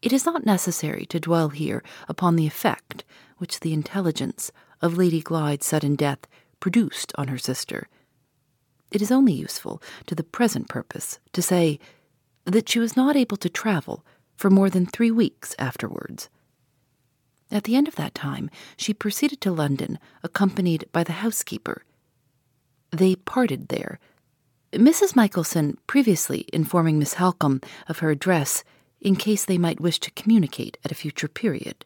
It 0.00 0.12
is 0.12 0.26
not 0.26 0.44
necessary 0.44 1.06
to 1.06 1.20
dwell 1.20 1.50
here 1.50 1.84
upon 2.08 2.34
the 2.34 2.46
effect 2.46 3.04
which 3.38 3.60
the 3.60 3.72
intelligence 3.72 4.50
of 4.80 4.98
Lady 4.98 5.22
Glyde's 5.22 5.66
sudden 5.66 5.94
death 5.94 6.26
produced 6.58 7.12
on 7.16 7.28
her 7.28 7.38
sister. 7.38 7.88
It 8.90 9.00
is 9.00 9.12
only 9.12 9.32
useful 9.32 9.80
to 10.06 10.14
the 10.16 10.24
present 10.24 10.68
purpose 10.68 11.20
to 11.32 11.42
say 11.42 11.78
that 12.44 12.68
she 12.68 12.80
was 12.80 12.96
not 12.96 13.14
able 13.14 13.36
to 13.36 13.48
travel 13.48 14.04
for 14.36 14.50
more 14.50 14.68
than 14.68 14.86
three 14.86 15.10
weeks 15.12 15.54
afterwards. 15.58 16.28
At 17.52 17.64
the 17.64 17.76
end 17.76 17.86
of 17.86 17.96
that 17.96 18.14
time, 18.14 18.50
she 18.76 18.94
proceeded 18.94 19.40
to 19.42 19.52
London, 19.52 19.98
accompanied 20.24 20.86
by 20.90 21.04
the 21.04 21.12
housekeeper. 21.12 21.84
They 22.90 23.14
parted 23.14 23.68
there, 23.68 24.00
Mrs. 24.72 25.14
Michelson 25.14 25.76
previously 25.86 26.46
informing 26.52 26.98
Miss 26.98 27.14
Halcombe 27.14 27.62
of 27.88 27.98
her 27.98 28.10
address 28.10 28.64
in 29.02 29.16
case 29.16 29.44
they 29.44 29.58
might 29.58 29.80
wish 29.80 30.00
to 30.00 30.10
communicate 30.12 30.78
at 30.82 30.90
a 30.90 30.94
future 30.94 31.28
period. 31.28 31.84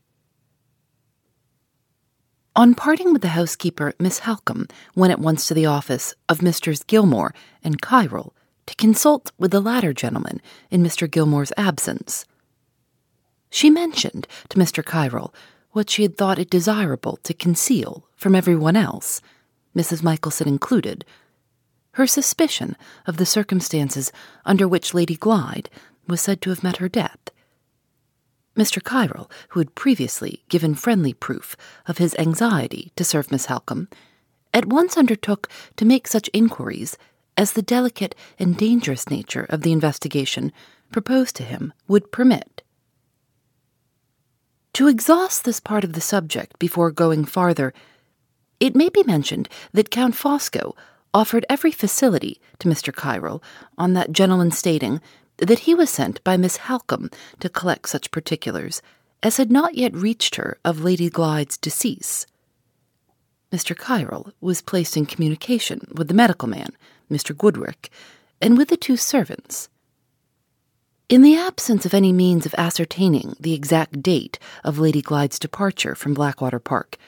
On 2.54 2.74
parting 2.74 3.12
with 3.12 3.22
the 3.22 3.28
housekeeper, 3.28 3.92
Miss 3.98 4.20
Halcombe 4.20 4.70
went 4.94 5.12
at 5.12 5.18
once 5.18 5.48
to 5.48 5.54
the 5.54 5.66
office 5.66 6.14
of 6.28 6.42
Messrs. 6.42 6.84
Gilmore 6.84 7.34
and 7.64 7.82
Kyrle 7.82 8.32
to 8.66 8.74
consult 8.76 9.32
with 9.36 9.50
the 9.50 9.60
latter 9.60 9.92
gentleman 9.92 10.40
in 10.70 10.82
Mr. 10.82 11.10
Gilmore's 11.10 11.52
absence. 11.56 12.24
She 13.50 13.68
mentioned 13.68 14.28
to 14.48 14.58
Mr. 14.58 14.84
Kyrle 14.84 15.34
what 15.76 15.90
she 15.90 16.00
had 16.00 16.16
thought 16.16 16.38
it 16.38 16.48
desirable 16.48 17.18
to 17.18 17.34
conceal 17.34 18.08
from 18.16 18.34
everyone 18.34 18.76
else, 18.76 19.20
Mrs. 19.76 20.02
Michelson 20.02 20.48
included, 20.48 21.04
her 21.92 22.06
suspicion 22.06 22.74
of 23.06 23.18
the 23.18 23.26
circumstances 23.26 24.10
under 24.46 24.66
which 24.66 24.94
Lady 24.94 25.18
Glyde 25.18 25.68
was 26.08 26.22
said 26.22 26.40
to 26.40 26.48
have 26.48 26.62
met 26.62 26.78
her 26.78 26.88
death, 26.88 27.18
Mr. 28.56 28.82
Kyrle, 28.82 29.30
who 29.50 29.60
had 29.60 29.74
previously 29.74 30.42
given 30.48 30.74
friendly 30.74 31.12
proof 31.12 31.58
of 31.86 31.98
his 31.98 32.16
anxiety 32.18 32.90
to 32.96 33.04
serve 33.04 33.30
Miss 33.30 33.44
Halcombe, 33.44 33.88
at 34.54 34.64
once 34.64 34.96
undertook 34.96 35.46
to 35.76 35.84
make 35.84 36.08
such 36.08 36.30
inquiries 36.32 36.96
as 37.36 37.52
the 37.52 37.60
delicate 37.60 38.14
and 38.38 38.56
dangerous 38.56 39.10
nature 39.10 39.44
of 39.50 39.60
the 39.60 39.72
investigation 39.72 40.52
proposed 40.90 41.36
to 41.36 41.42
him 41.42 41.74
would 41.86 42.10
permit. 42.10 42.62
To 44.76 44.88
exhaust 44.88 45.44
this 45.44 45.58
part 45.58 45.84
of 45.84 45.94
the 45.94 46.02
subject 46.02 46.58
before 46.58 46.90
going 46.90 47.24
farther, 47.24 47.72
it 48.60 48.76
may 48.76 48.90
be 48.90 49.02
mentioned 49.04 49.48
that 49.72 49.90
Count 49.90 50.14
Fosco 50.14 50.74
offered 51.14 51.46
every 51.48 51.72
facility 51.72 52.42
to 52.58 52.68
Mr. 52.68 52.92
Kyrle 52.92 53.42
on 53.78 53.94
that 53.94 54.12
gentleman 54.12 54.50
stating 54.50 55.00
that 55.38 55.60
he 55.60 55.74
was 55.74 55.88
sent 55.88 56.22
by 56.24 56.36
Miss 56.36 56.58
Halcombe 56.58 57.10
to 57.40 57.48
collect 57.48 57.88
such 57.88 58.10
particulars 58.10 58.82
as 59.22 59.38
had 59.38 59.50
not 59.50 59.76
yet 59.76 59.96
reached 59.96 60.34
her 60.34 60.58
of 60.62 60.84
Lady 60.84 61.08
Glyde's 61.08 61.56
decease. 61.56 62.26
Mr. 63.50 63.74
Kyrle 63.74 64.30
was 64.42 64.60
placed 64.60 64.94
in 64.94 65.06
communication 65.06 65.80
with 65.94 66.08
the 66.08 66.12
medical 66.12 66.48
man, 66.48 66.68
Mr. 67.10 67.34
Goodrick, 67.34 67.88
and 68.42 68.58
with 68.58 68.68
the 68.68 68.76
two 68.76 68.98
servants. 68.98 69.70
In 71.08 71.22
the 71.22 71.36
absence 71.36 71.86
of 71.86 71.94
any 71.94 72.12
means 72.12 72.46
of 72.46 72.54
ascertaining 72.58 73.36
the 73.38 73.52
exact 73.52 74.02
date 74.02 74.40
of 74.64 74.80
Lady 74.80 75.00
Glyde's 75.00 75.38
departure 75.38 75.94
from 75.94 76.14
Blackwater 76.14 76.58
Park, 76.58 76.98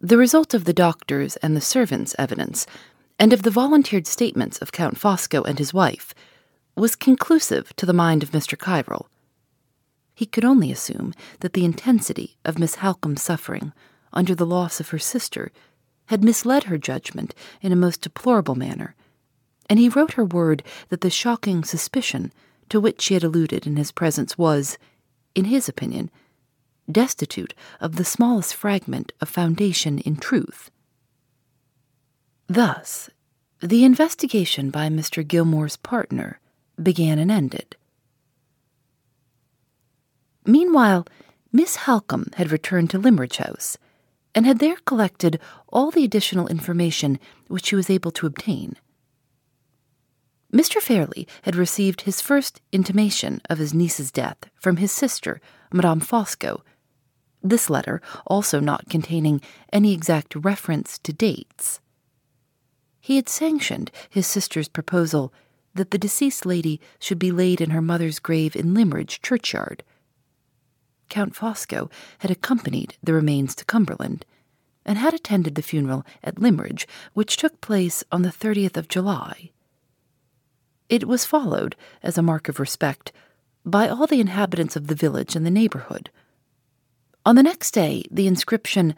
the 0.00 0.18
result 0.18 0.54
of 0.54 0.64
the 0.64 0.72
doctor's 0.72 1.36
and 1.36 1.56
the 1.56 1.60
servants' 1.60 2.16
evidence, 2.18 2.66
and 3.16 3.32
of 3.32 3.44
the 3.44 3.50
volunteered 3.52 4.08
statements 4.08 4.58
of 4.58 4.72
Count 4.72 4.98
Fosco 4.98 5.44
and 5.44 5.60
his 5.60 5.72
wife, 5.72 6.14
was 6.74 6.96
conclusive 6.96 7.76
to 7.76 7.86
the 7.86 7.92
mind 7.92 8.24
of 8.24 8.32
Mr. 8.32 8.58
Kyrle. 8.58 9.06
He 10.16 10.26
could 10.26 10.44
only 10.44 10.72
assume 10.72 11.14
that 11.38 11.52
the 11.52 11.64
intensity 11.64 12.38
of 12.44 12.58
Miss 12.58 12.76
Halcombe's 12.76 13.22
suffering 13.22 13.72
under 14.12 14.34
the 14.34 14.46
loss 14.46 14.80
of 14.80 14.88
her 14.88 14.98
sister 14.98 15.52
had 16.06 16.24
misled 16.24 16.64
her 16.64 16.76
judgment 16.76 17.36
in 17.62 17.70
a 17.70 17.76
most 17.76 18.00
deplorable 18.00 18.56
manner, 18.56 18.96
and 19.70 19.78
he 19.78 19.88
wrote 19.88 20.14
her 20.14 20.24
word 20.24 20.64
that 20.88 21.02
the 21.02 21.10
shocking 21.10 21.62
suspicion 21.62 22.32
to 22.70 22.80
which 22.80 23.00
she 23.00 23.14
had 23.14 23.24
alluded 23.24 23.66
in 23.66 23.76
his 23.76 23.92
presence 23.92 24.36
was, 24.36 24.78
in 25.34 25.46
his 25.46 25.68
opinion, 25.68 26.10
destitute 26.90 27.54
of 27.80 27.96
the 27.96 28.04
smallest 28.04 28.54
fragment 28.54 29.12
of 29.20 29.28
foundation 29.28 29.98
in 29.98 30.16
truth. 30.16 30.70
Thus, 32.46 33.10
the 33.60 33.84
investigation 33.84 34.70
by 34.70 34.88
Mr. 34.88 35.26
Gilmore's 35.26 35.76
partner 35.76 36.40
began 36.82 37.18
and 37.18 37.30
ended. 37.30 37.76
Meanwhile, 40.46 41.06
Miss 41.52 41.76
Halcombe 41.76 42.34
had 42.36 42.52
returned 42.52 42.90
to 42.90 42.98
Limmeridge 42.98 43.38
House, 43.38 43.76
and 44.34 44.46
had 44.46 44.60
there 44.60 44.76
collected 44.86 45.40
all 45.68 45.90
the 45.90 46.04
additional 46.04 46.46
information 46.46 47.18
which 47.48 47.66
she 47.66 47.76
was 47.76 47.90
able 47.90 48.10
to 48.12 48.26
obtain. 48.26 48.76
Mr. 50.52 50.80
Fairlie 50.80 51.28
had 51.42 51.56
received 51.56 52.02
his 52.02 52.22
first 52.22 52.60
intimation 52.72 53.42
of 53.50 53.58
his 53.58 53.74
niece's 53.74 54.10
death 54.10 54.38
from 54.54 54.78
his 54.78 54.90
sister, 54.90 55.40
Madame 55.72 56.00
Fosco. 56.00 56.62
This 57.42 57.68
letter 57.68 58.00
also 58.26 58.58
not 58.58 58.88
containing 58.88 59.42
any 59.72 59.92
exact 59.92 60.34
reference 60.34 60.98
to 61.00 61.12
dates. 61.12 61.80
He 62.98 63.16
had 63.16 63.28
sanctioned 63.28 63.90
his 64.08 64.26
sister's 64.26 64.68
proposal 64.68 65.32
that 65.74 65.90
the 65.90 65.98
deceased 65.98 66.46
lady 66.46 66.80
should 66.98 67.18
be 67.18 67.30
laid 67.30 67.60
in 67.60 67.70
her 67.70 67.82
mother's 67.82 68.18
grave 68.18 68.56
in 68.56 68.74
Limmeridge 68.74 69.20
churchyard. 69.20 69.82
Count 71.10 71.34
Fosco 71.34 71.90
had 72.18 72.30
accompanied 72.30 72.96
the 73.02 73.12
remains 73.12 73.54
to 73.54 73.64
Cumberland, 73.66 74.24
and 74.84 74.96
had 74.96 75.12
attended 75.12 75.54
the 75.54 75.62
funeral 75.62 76.04
at 76.24 76.38
Limmeridge, 76.38 76.88
which 77.12 77.36
took 77.36 77.60
place 77.60 78.02
on 78.10 78.22
the 78.22 78.30
30th 78.30 78.76
of 78.78 78.88
July. 78.88 79.50
It 80.88 81.06
was 81.06 81.24
followed, 81.24 81.76
as 82.02 82.16
a 82.16 82.22
mark 82.22 82.48
of 82.48 82.58
respect, 82.58 83.12
by 83.64 83.88
all 83.88 84.06
the 84.06 84.20
inhabitants 84.20 84.76
of 84.76 84.86
the 84.86 84.94
village 84.94 85.36
and 85.36 85.44
the 85.44 85.50
neighborhood. 85.50 86.10
On 87.26 87.36
the 87.36 87.42
next 87.42 87.72
day, 87.72 88.04
the 88.10 88.26
inscription, 88.26 88.94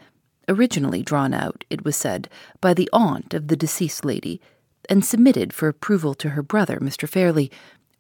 originally 0.48 1.02
drawn 1.02 1.34
out, 1.34 1.64
it 1.68 1.84
was 1.84 1.96
said, 1.96 2.28
by 2.60 2.74
the 2.74 2.88
aunt 2.92 3.34
of 3.34 3.48
the 3.48 3.56
deceased 3.56 4.04
lady, 4.04 4.40
and 4.88 5.04
submitted 5.04 5.52
for 5.52 5.68
approval 5.68 6.14
to 6.14 6.30
her 6.30 6.42
brother, 6.42 6.78
Mr. 6.78 7.08
Fairlie, 7.08 7.50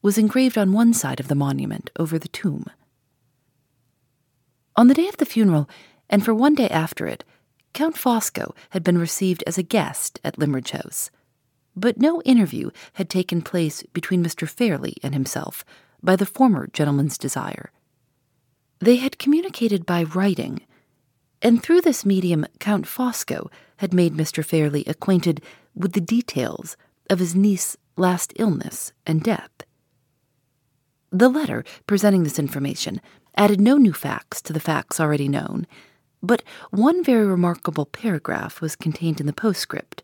was 0.02 0.18
engraved 0.18 0.56
on 0.56 0.72
one 0.72 0.94
side 0.94 1.20
of 1.20 1.28
the 1.28 1.34
monument 1.34 1.90
over 1.98 2.18
the 2.18 2.28
tomb. 2.28 2.66
On 4.76 4.88
the 4.88 4.94
day 4.94 5.08
of 5.08 5.16
the 5.16 5.26
funeral, 5.26 5.68
and 6.08 6.24
for 6.24 6.32
one 6.32 6.54
day 6.54 6.68
after 6.68 7.06
it, 7.06 7.24
Count 7.72 7.96
Fosco 7.96 8.54
had 8.70 8.82
been 8.82 8.98
received 8.98 9.44
as 9.46 9.58
a 9.58 9.62
guest 9.62 10.20
at 10.24 10.38
Limmeridge 10.38 10.70
House, 10.70 11.10
but 11.80 11.98
no 11.98 12.20
interview 12.22 12.70
had 12.94 13.08
taken 13.08 13.40
place 13.40 13.82
between 13.94 14.22
Mr. 14.22 14.46
Fairlie 14.46 14.98
and 15.02 15.14
himself 15.14 15.64
by 16.02 16.14
the 16.14 16.26
former 16.26 16.66
gentleman's 16.66 17.16
desire. 17.16 17.72
They 18.80 18.96
had 18.96 19.18
communicated 19.18 19.86
by 19.86 20.02
writing, 20.02 20.60
and 21.40 21.62
through 21.62 21.80
this 21.80 22.04
medium 22.04 22.46
Count 22.58 22.86
Fosco 22.86 23.50
had 23.78 23.94
made 23.94 24.14
Mr. 24.14 24.44
Fairlie 24.44 24.84
acquainted 24.86 25.42
with 25.74 25.94
the 25.94 26.00
details 26.00 26.76
of 27.08 27.18
his 27.18 27.34
niece's 27.34 27.78
last 27.96 28.32
illness 28.36 28.92
and 29.06 29.22
death. 29.22 29.50
The 31.10 31.28
letter 31.28 31.64
presenting 31.86 32.24
this 32.24 32.38
information 32.38 33.00
added 33.36 33.60
no 33.60 33.76
new 33.76 33.92
facts 33.92 34.42
to 34.42 34.52
the 34.52 34.60
facts 34.60 35.00
already 35.00 35.28
known, 35.28 35.66
but 36.22 36.42
one 36.70 37.02
very 37.02 37.26
remarkable 37.26 37.86
paragraph 37.86 38.60
was 38.60 38.76
contained 38.76 39.20
in 39.20 39.26
the 39.26 39.32
postscript. 39.32 40.02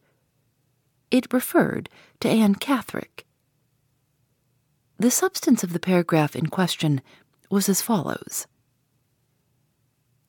It 1.11 1.33
referred 1.33 1.89
to 2.21 2.29
Anne 2.29 2.57
Catherick. 2.57 3.25
The 4.99 5.11
substance 5.11 5.63
of 5.63 5.73
the 5.73 5.79
paragraph 5.79 6.35
in 6.35 6.47
question 6.47 7.01
was 7.51 7.69
as 7.69 7.83
follows. 7.83 8.47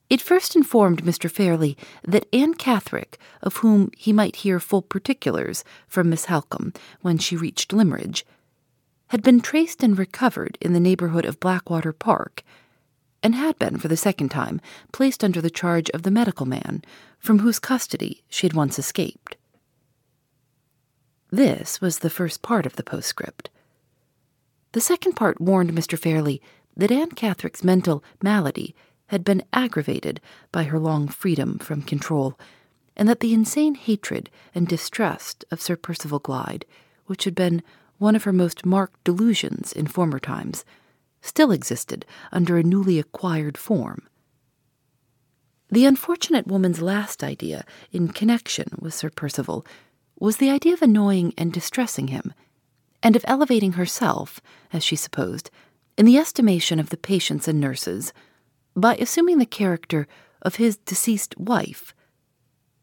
It 0.08 0.22
first 0.22 0.56
informed 0.56 1.04
Mr. 1.04 1.30
Fairlie 1.30 1.76
that 2.02 2.28
Anne 2.32 2.54
Catherick, 2.54 3.18
of 3.42 3.58
whom 3.58 3.90
he 3.96 4.12
might 4.12 4.36
hear 4.36 4.60
full 4.60 4.82
particulars 4.82 5.64
from 5.86 6.08
Miss 6.08 6.26
Halcombe 6.26 6.72
when 7.02 7.18
she 7.18 7.36
reached 7.36 7.72
Limmeridge, 7.72 8.24
had 9.08 9.22
been 9.22 9.40
traced 9.40 9.82
and 9.82 9.98
recovered 9.98 10.56
in 10.60 10.72
the 10.72 10.80
neighborhood 10.80 11.24
of 11.24 11.40
Blackwater 11.40 11.92
Park, 11.92 12.42
and 13.22 13.34
had 13.34 13.58
been, 13.58 13.78
for 13.78 13.88
the 13.88 13.96
second 13.96 14.30
time, 14.30 14.60
placed 14.92 15.24
under 15.24 15.40
the 15.40 15.50
charge 15.50 15.90
of 15.90 16.04
the 16.04 16.10
medical 16.10 16.46
man 16.46 16.82
from 17.18 17.40
whose 17.40 17.58
custody 17.58 18.22
she 18.28 18.46
had 18.46 18.54
once 18.54 18.78
escaped. 18.78 19.36
This 21.30 21.80
was 21.80 21.98
the 21.98 22.10
first 22.10 22.40
part 22.40 22.64
of 22.64 22.76
the 22.76 22.82
postscript. 22.82 23.50
The 24.72 24.80
second 24.80 25.12
part 25.12 25.40
warned 25.40 25.72
Mr. 25.72 25.98
Fairlie 25.98 26.40
that 26.76 26.90
Anne 26.90 27.10
Catherick's 27.10 27.64
mental 27.64 28.02
malady 28.22 28.74
had 29.08 29.24
been 29.24 29.42
aggravated 29.52 30.20
by 30.52 30.64
her 30.64 30.78
long 30.78 31.08
freedom 31.08 31.58
from 31.58 31.82
control, 31.82 32.38
and 32.96 33.08
that 33.08 33.20
the 33.20 33.34
insane 33.34 33.74
hatred 33.74 34.30
and 34.54 34.66
distrust 34.66 35.44
of 35.50 35.60
Sir 35.60 35.76
Percival 35.76 36.20
Glyde, 36.20 36.64
which 37.06 37.24
had 37.24 37.34
been 37.34 37.62
one 37.98 38.16
of 38.16 38.24
her 38.24 38.32
most 38.32 38.64
marked 38.64 39.02
delusions 39.04 39.72
in 39.72 39.86
former 39.86 40.18
times, 40.18 40.64
still 41.20 41.50
existed 41.50 42.06
under 42.32 42.56
a 42.56 42.62
newly 42.62 42.98
acquired 42.98 43.58
form. 43.58 44.02
The 45.70 45.84
unfortunate 45.84 46.46
woman's 46.46 46.80
last 46.80 47.22
idea 47.22 47.64
in 47.92 48.08
connection 48.08 48.70
with 48.78 48.94
Sir 48.94 49.10
Percival 49.10 49.66
was 50.20 50.38
the 50.38 50.50
idea 50.50 50.72
of 50.72 50.82
annoying 50.82 51.32
and 51.38 51.52
distressing 51.52 52.08
him, 52.08 52.32
and 53.02 53.14
of 53.14 53.24
elevating 53.28 53.72
herself, 53.72 54.40
as 54.72 54.82
she 54.82 54.96
supposed, 54.96 55.50
in 55.96 56.06
the 56.06 56.18
estimation 56.18 56.78
of 56.80 56.90
the 56.90 56.96
patients 56.96 57.48
and 57.48 57.60
nurses, 57.60 58.12
by 58.74 58.96
assuming 58.96 59.38
the 59.38 59.46
character 59.46 60.06
of 60.42 60.56
his 60.56 60.76
deceased 60.78 61.36
wife. 61.38 61.94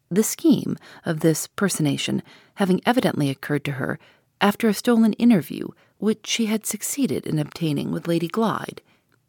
The 0.10 0.24
scheme 0.24 0.78
of 1.06 1.22
this 1.22 1.48
personation 1.48 2.22
having 2.56 2.82
evidently 2.86 3.30
occurred 3.30 3.66
to 3.66 3.74
her 3.74 4.00
after 4.40 4.68
a 4.68 4.74
stolen 4.74 5.14
interview 5.14 5.68
which 5.98 6.28
she 6.28 6.46
had 6.46 6.66
succeeded 6.66 7.26
in 7.26 7.40
obtaining 7.40 7.92
with 7.92 8.08
Lady 8.08 8.28
Glyde, 8.28 8.82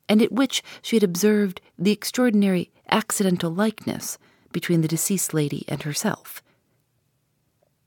and 0.09 0.21
at 0.21 0.33
which 0.33 0.63
she 0.83 0.97
had 0.97 1.03
observed 1.03 1.61
the 1.79 1.93
extraordinary 1.93 2.71
accidental 2.89 3.51
likeness 3.51 4.19
between 4.53 4.81
the 4.81 4.89
deceased 4.89 5.33
lady 5.33 5.65
and 5.69 5.83
herself. 5.83 6.43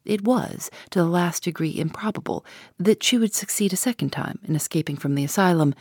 It 0.05 0.23
was 0.23 0.69
to 0.91 0.99
the 0.99 1.05
last 1.05 1.43
degree 1.43 1.77
improbable 1.77 2.45
that 2.77 3.03
she 3.03 3.17
would 3.17 3.33
succeed 3.33 3.73
a 3.73 3.77
second 3.77 4.11
time 4.11 4.39
in 4.47 4.55
escaping 4.55 4.97
from 4.97 5.15
the 5.15 5.23
asylum, 5.23 5.75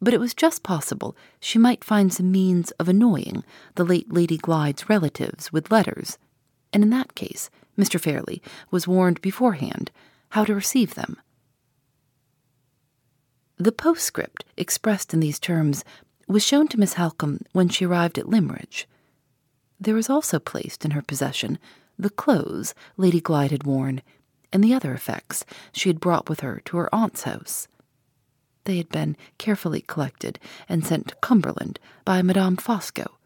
but 0.00 0.14
it 0.14 0.20
was 0.20 0.34
just 0.34 0.62
possible 0.62 1.16
she 1.38 1.58
might 1.58 1.84
find 1.84 2.12
some 2.12 2.32
means 2.32 2.70
of 2.72 2.88
annoying 2.88 3.44
the 3.76 3.84
late 3.84 4.12
Lady 4.12 4.36
Glyde's 4.36 4.88
relatives 4.88 5.52
with 5.52 5.70
letters, 5.70 6.18
and 6.72 6.82
in 6.82 6.90
that 6.90 7.14
case, 7.14 7.50
Mr. 7.78 8.00
Fairlie 8.00 8.42
was 8.70 8.88
warned 8.88 9.20
beforehand 9.20 9.90
how 10.30 10.44
to 10.44 10.54
receive 10.54 10.94
them. 10.94 11.16
The 13.58 13.72
postscript 13.72 14.44
expressed 14.56 15.14
in 15.14 15.20
these 15.20 15.38
terms 15.38 15.84
was 16.26 16.44
shown 16.44 16.68
to 16.68 16.80
Miss 16.80 16.94
Halcombe 16.94 17.44
when 17.52 17.68
she 17.68 17.84
arrived 17.84 18.18
at 18.18 18.28
Limmeridge. 18.28 18.88
There 19.78 19.94
was 19.94 20.10
also 20.10 20.38
placed 20.38 20.84
in 20.84 20.92
her 20.92 21.02
possession 21.02 21.58
the 22.02 22.10
clothes 22.10 22.74
Lady 22.96 23.20
Glyde 23.20 23.50
had 23.50 23.64
worn 23.64 24.02
and 24.52 24.62
the 24.62 24.74
other 24.74 24.92
effects 24.92 25.44
she 25.72 25.88
had 25.88 26.00
brought 26.00 26.28
with 26.28 26.40
her 26.40 26.60
to 26.66 26.76
her 26.76 26.94
aunt's 26.94 27.22
house. 27.22 27.68
They 28.64 28.76
had 28.76 28.90
been 28.90 29.16
carefully 29.38 29.80
collected 29.80 30.38
and 30.68 30.86
sent 30.86 31.08
to 31.08 31.14
Cumberland 31.16 31.80
by 32.04 32.22
Madame 32.22 32.56
Fosco. 32.56 33.16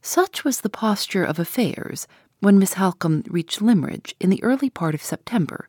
Such 0.00 0.44
was 0.44 0.60
the 0.60 0.70
posture 0.70 1.24
of 1.24 1.38
affairs 1.38 2.06
when 2.40 2.58
Miss 2.58 2.74
Halcombe 2.74 3.24
reached 3.28 3.60
Limmeridge 3.60 4.14
in 4.20 4.30
the 4.30 4.42
early 4.42 4.70
part 4.70 4.94
of 4.94 5.02
September. 5.02 5.68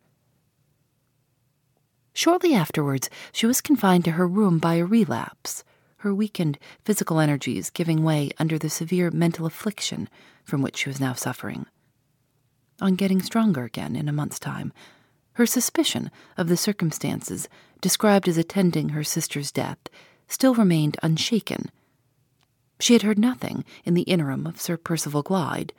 Shortly 2.13 2.53
afterwards, 2.53 3.09
she 3.31 3.45
was 3.45 3.61
confined 3.61 4.05
to 4.05 4.11
her 4.11 4.27
room 4.27 4.57
by 4.57 4.75
a 4.75 4.85
relapse, 4.85 5.63
her 6.07 6.15
weakened 6.15 6.57
physical 6.85 7.19
energies 7.19 7.69
giving 7.69 8.01
way 8.01 8.31
under 8.39 8.57
the 8.57 8.69
severe 8.69 9.11
mental 9.11 9.45
affliction 9.45 10.07
from 10.45 10.61
which 10.61 10.77
she 10.77 10.89
was 10.89 11.01
now 11.01 11.11
suffering. 11.11 11.65
On 12.79 12.95
getting 12.95 13.21
stronger 13.21 13.65
again 13.65 13.93
in 13.93 14.07
a 14.07 14.13
month's 14.13 14.39
time, 14.39 14.71
her 15.33 15.45
suspicion 15.45 16.09
of 16.37 16.47
the 16.47 16.55
circumstances 16.55 17.49
described 17.81 18.29
as 18.29 18.37
attending 18.37 18.89
her 18.89 19.03
sister's 19.03 19.51
death 19.51 19.79
still 20.29 20.55
remained 20.55 20.95
unshaken. 21.03 21.69
She 22.79 22.93
had 22.93 23.01
heard 23.01 23.19
nothing 23.19 23.65
in 23.83 23.93
the 23.93 24.03
interim 24.03 24.47
of 24.47 24.61
Sir 24.61 24.77
Percival 24.77 25.23
Glyde 25.23 25.73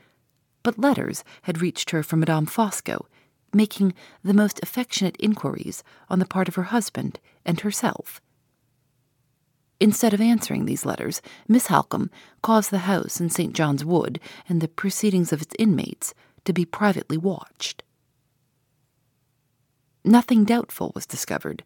but 0.63 0.79
letters 0.79 1.25
had 1.45 1.63
reached 1.63 1.89
her 1.89 2.03
from 2.03 2.21
Madame 2.21 2.45
Fosco, 2.45 3.07
making 3.55 3.95
the 4.23 4.35
most 4.35 4.61
affectionate 4.63 5.17
inquiries 5.19 5.83
on 6.11 6.19
the 6.19 6.27
part 6.27 6.49
of 6.49 6.57
her 6.57 6.65
husband 6.65 7.19
and 7.47 7.61
herself. 7.61 8.21
Instead 9.81 10.13
of 10.13 10.21
answering 10.21 10.65
these 10.65 10.85
letters, 10.85 11.23
Miss 11.47 11.69
Halcombe 11.69 12.11
caused 12.43 12.71
the 12.71 12.79
house 12.79 13.21
in 13.21 13.31
St. 13.31 13.55
John's 13.55 13.85
Wood 13.85 14.19
and 14.49 14.61
the 14.61 14.69
proceedings 14.69 15.33
of 15.33 15.43
its 15.43 15.55
inmates 15.59 16.15
to 16.45 16.53
be 16.53 16.65
privately 16.65 17.17
watched. 17.17 17.83
Nothing 20.05 20.45
doubtful 20.45 20.93
was 20.95 21.07
discovered. 21.07 21.63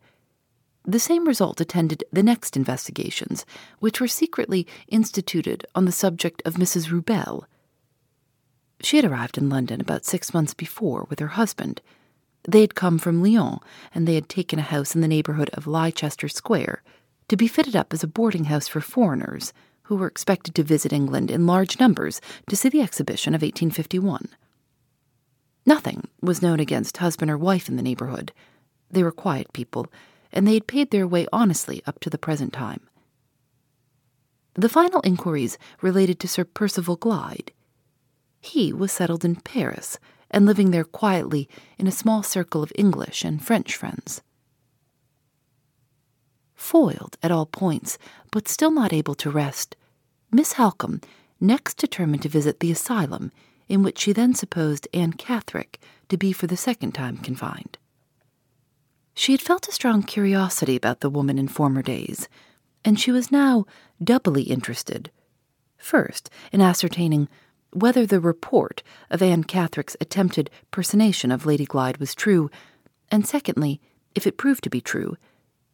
The 0.85 0.99
same 0.99 1.28
result 1.28 1.61
attended 1.61 2.04
the 2.12 2.25
next 2.25 2.57
investigations, 2.57 3.47
which 3.78 4.00
were 4.00 4.09
secretly 4.09 4.66
instituted 4.88 5.64
on 5.75 5.85
the 5.85 5.92
subject 5.92 6.42
of 6.45 6.54
Mrs. 6.54 6.90
Rubelle, 6.90 7.47
she 8.83 8.97
had 8.97 9.04
arrived 9.04 9.38
in 9.38 9.48
London 9.48 9.81
about 9.81 10.05
six 10.05 10.35
months 10.35 10.55
before 10.55 11.07
with 11.09 11.20
her 11.20 11.29
husband. 11.29 11.81
They 12.48 12.61
had 12.62 12.75
come 12.75 12.98
from 12.98 13.22
Lyons, 13.22 13.61
and 13.94 14.07
they 14.07 14.16
had 14.16 14.29
taken 14.29 14.59
a 14.59 14.62
house 14.62 14.94
in 14.94 15.01
the 15.01 15.09
neighborhood 15.09 15.51
of 15.51 15.68
Leicester 15.68 16.29
Square 16.29 16.83
to 17.28 17.37
be 17.37 17.48
fitted 17.48 17.76
up 17.76 17.92
as 17.92 18.02
a 18.02 18.08
boarding 18.08 18.44
house 18.44 18.68
for 18.68 18.80
foreigners 18.80 19.52
who 19.85 19.96
were 19.96 20.06
expected 20.06 20.54
to 20.54 20.62
visit 20.62 20.92
England 20.92 21.30
in 21.30 21.46
large 21.46 21.78
numbers 21.78 22.20
to 22.48 22.56
see 22.56 22.68
the 22.68 22.80
exhibition 22.80 23.35
of 23.35 23.42
1851. 23.42 24.28
Nothing 25.64 26.08
was 26.20 26.42
known 26.42 26.61
against 26.61 26.96
husband 26.96 27.30
or 27.30 27.38
wife 27.38 27.68
in 27.68 27.76
the 27.76 27.82
neighborhood. 27.82 28.32
They 28.90 29.02
were 29.02 29.12
quiet 29.12 29.52
people, 29.52 29.87
and 30.32 30.46
they 30.46 30.54
had 30.54 30.66
paid 30.66 30.90
their 30.90 31.06
way 31.06 31.26
honestly 31.32 31.82
up 31.87 32.00
to 32.00 32.11
the 32.11 32.18
present 32.18 32.52
time. 32.52 32.80
The 34.54 34.68
final 34.68 35.00
inquiries 35.04 35.58
related 35.80 36.18
to 36.20 36.28
Sir 36.28 36.44
Percival 36.44 36.96
Glyde 36.96 37.52
he 38.42 38.72
was 38.72 38.90
settled 38.90 39.24
in 39.24 39.37
Paris 39.37 39.98
and 40.30 40.44
living 40.44 40.72
there 40.72 40.85
quietly 40.85 41.48
in 41.78 41.87
a 41.87 41.92
small 41.92 42.22
circle 42.22 42.62
of 42.62 42.72
English 42.74 43.24
and 43.24 43.42
French 43.42 43.76
friends. 43.76 44.20
Foiled 46.62 47.18
at 47.25 47.33
all 47.33 47.44
points, 47.44 47.98
but 48.31 48.46
still 48.46 48.70
not 48.70 48.92
able 48.92 49.16
to 49.16 49.31
rest, 49.31 49.75
Miss 50.31 50.55
Halcombe 50.55 51.03
next 51.40 51.77
determined 51.77 52.22
to 52.22 52.29
visit 52.29 52.61
the 52.61 52.70
asylum 52.70 53.33
in 53.68 53.83
which 53.83 53.98
she 53.98 54.12
then 54.12 54.33
supposed 54.33 54.87
Anne 54.94 55.12
Catherick 55.12 55.81
to 56.09 56.16
be 56.16 56.33
for 56.33 56.46
the 56.46 56.57
second 56.57 56.92
time 56.92 57.18
confined. 57.18 57.79
She 59.12 59.33
had 59.33 59.42
felt 59.42 59.66
a 59.66 59.72
strong 59.72 60.05
curiosity 60.05 60.77
about 60.77 61.01
the 61.01 61.11
woman 61.11 61.37
in 61.37 61.48
former 61.48 61.83
days, 61.83 62.29
and 62.85 62.98
she 62.98 63.11
was 63.11 63.33
now 63.33 63.66
doubly 64.03 64.44
interested. 64.44 65.11
First, 65.77 66.31
in 66.53 66.61
ascertaining 66.61 67.29
whether 67.72 68.07
the 68.07 68.20
report 68.20 68.85
of 69.11 69.20
Anne 69.20 69.44
Catherick's 69.44 69.96
attempted 70.01 70.48
personation 70.70 71.33
of 71.33 71.44
Lady 71.44 71.66
Glyde 71.66 71.98
was 71.98 72.14
true, 72.14 72.51
and 73.11 73.27
secondly, 73.27 73.81
if 74.14 74.29
it 74.29 74.38
proved 74.38 74.62
to 74.62 74.70
be 74.70 74.81
true, 74.81 75.16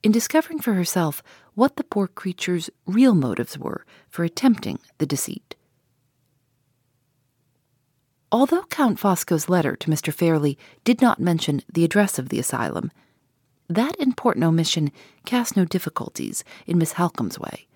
in 0.02 0.12
discovering 0.12 0.60
for 0.60 0.74
herself 0.74 1.22
what 1.54 1.76
the 1.76 1.84
poor 1.84 2.06
creature's 2.06 2.70
real 2.86 3.14
motives 3.14 3.58
were 3.58 3.84
for 4.08 4.24
attempting 4.24 4.78
the 4.98 5.06
deceit. 5.06 5.56
Although 8.30 8.64
Count 8.64 8.98
Fosco's 8.98 9.48
letter 9.48 9.74
to 9.76 9.90
Mr. 9.90 10.12
Fairlie 10.12 10.58
did 10.84 11.00
not 11.00 11.18
mention 11.18 11.62
the 11.72 11.84
address 11.84 12.18
of 12.18 12.28
the 12.28 12.38
asylum, 12.38 12.90
that 13.68 13.96
important 13.98 14.44
omission 14.44 14.92
cast 15.24 15.56
no 15.56 15.64
difficulties 15.64 16.44
in 16.66 16.78
Miss 16.78 16.94
Halcombe's 16.94 17.38
way. 17.38 17.66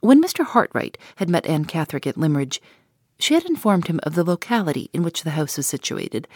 When 0.00 0.22
Mr. 0.22 0.44
Hartright 0.44 0.96
had 1.16 1.28
met 1.28 1.46
Anne 1.46 1.64
Catherick 1.64 2.06
at 2.06 2.16
Limmeridge, 2.16 2.60
she 3.18 3.34
had 3.34 3.44
informed 3.44 3.88
him 3.88 3.98
of 4.02 4.14
the 4.14 4.24
locality 4.24 4.90
in 4.92 5.02
which 5.02 5.22
the 5.22 5.30
house 5.30 5.56
was 5.56 5.66
situated, 5.66 6.28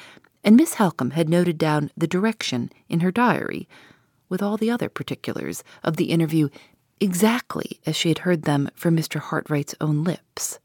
and 0.43 0.57
Miss 0.57 0.75
Halcombe 0.75 1.13
had 1.13 1.29
noted 1.29 1.59
down 1.59 1.91
the 1.97 2.07
direction 2.07 2.71
in 2.89 3.01
her 3.01 3.13
diary, 3.13 3.69
with 4.31 4.43
all 4.43 4.57
the 4.57 4.71
other 4.71 4.89
particulars 4.89 5.63
of 5.85 5.97
the 5.97 6.07
interview 6.07 6.49
exactly 7.01 7.81
as 7.85 7.95
she 7.95 8.09
had 8.09 8.21
heard 8.21 8.43
them 8.43 8.71
from 8.75 8.97
Mr. 8.97 9.21
Hartright's 9.21 9.75
own 9.81 10.03
lips. 10.03 10.59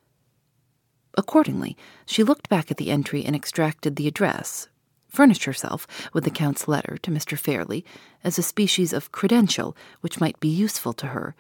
Accordingly, 1.17 1.75
she 2.06 2.23
looked 2.23 2.49
back 2.49 2.69
at 2.69 2.78
the 2.78 2.91
entry 2.91 3.25
and 3.25 3.36
extracted 3.36 3.95
the 3.95 4.08
address, 4.08 4.67
furnished 5.08 5.45
herself 5.45 5.88
with 6.13 6.25
the 6.25 6.30
Count's 6.30 6.67
letter 6.67 6.97
to 7.01 7.12
Mr. 7.12 7.38
Fairlie 7.38 7.86
as 8.23 8.38
a 8.38 8.43
species 8.43 8.93
of 8.93 9.12
credential 9.12 9.75
which 10.01 10.19
might 10.19 10.39
be 10.39 10.49
useful 10.49 10.93
to 10.93 11.08
her, 11.08 11.36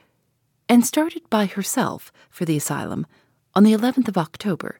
and 0.67 0.85
started 0.85 1.29
by 1.29 1.45
herself 1.45 2.11
for 2.29 2.45
the 2.45 2.57
asylum 2.57 3.05
on 3.53 3.63
the 3.63 3.73
11th 3.73 4.07
of 4.07 4.17
October. 4.17 4.79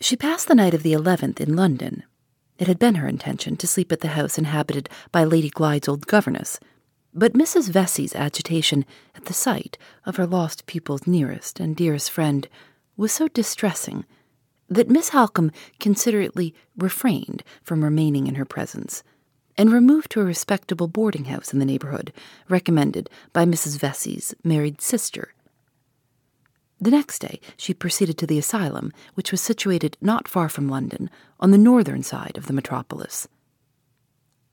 She 0.00 0.16
passed 0.16 0.48
the 0.48 0.54
night 0.54 0.74
of 0.74 0.82
the 0.82 0.92
11th 0.92 1.40
in 1.40 1.56
London. 1.56 2.04
It 2.60 2.68
had 2.68 2.78
been 2.78 2.96
her 2.96 3.08
intention 3.08 3.56
to 3.56 3.66
sleep 3.66 3.90
at 3.90 4.00
the 4.00 4.08
house 4.08 4.36
inhabited 4.36 4.90
by 5.12 5.24
Lady 5.24 5.48
Glyde's 5.48 5.88
old 5.88 6.06
governess, 6.06 6.60
but 7.14 7.32
Mrs. 7.32 7.70
Vesey's 7.70 8.14
agitation 8.14 8.84
at 9.14 9.24
the 9.24 9.32
sight 9.32 9.78
of 10.04 10.16
her 10.16 10.26
lost 10.26 10.66
pupil's 10.66 11.06
nearest 11.06 11.58
and 11.58 11.74
dearest 11.74 12.10
friend 12.10 12.46
was 12.98 13.12
so 13.12 13.28
distressing 13.28 14.04
that 14.68 14.90
Miss 14.90 15.08
Halcombe 15.08 15.52
considerately 15.80 16.54
refrained 16.76 17.42
from 17.62 17.82
remaining 17.82 18.26
in 18.26 18.34
her 18.34 18.44
presence 18.44 19.02
and 19.56 19.72
removed 19.72 20.10
to 20.10 20.20
a 20.20 20.24
respectable 20.24 20.86
boarding 20.86 21.24
house 21.24 21.54
in 21.54 21.60
the 21.60 21.64
neighborhood, 21.64 22.12
recommended 22.50 23.08
by 23.32 23.46
Mrs. 23.46 23.78
Vesey's 23.78 24.34
married 24.44 24.82
sister, 24.82 25.32
the 26.80 26.90
next 26.90 27.18
day, 27.18 27.40
she 27.56 27.74
proceeded 27.74 28.16
to 28.18 28.26
the 28.26 28.38
asylum, 28.38 28.92
which 29.14 29.30
was 29.30 29.40
situated 29.40 29.98
not 30.00 30.26
far 30.26 30.48
from 30.48 30.68
London, 30.68 31.10
on 31.38 31.50
the 31.50 31.58
northern 31.58 32.02
side 32.02 32.38
of 32.38 32.46
the 32.46 32.54
metropolis. 32.54 33.28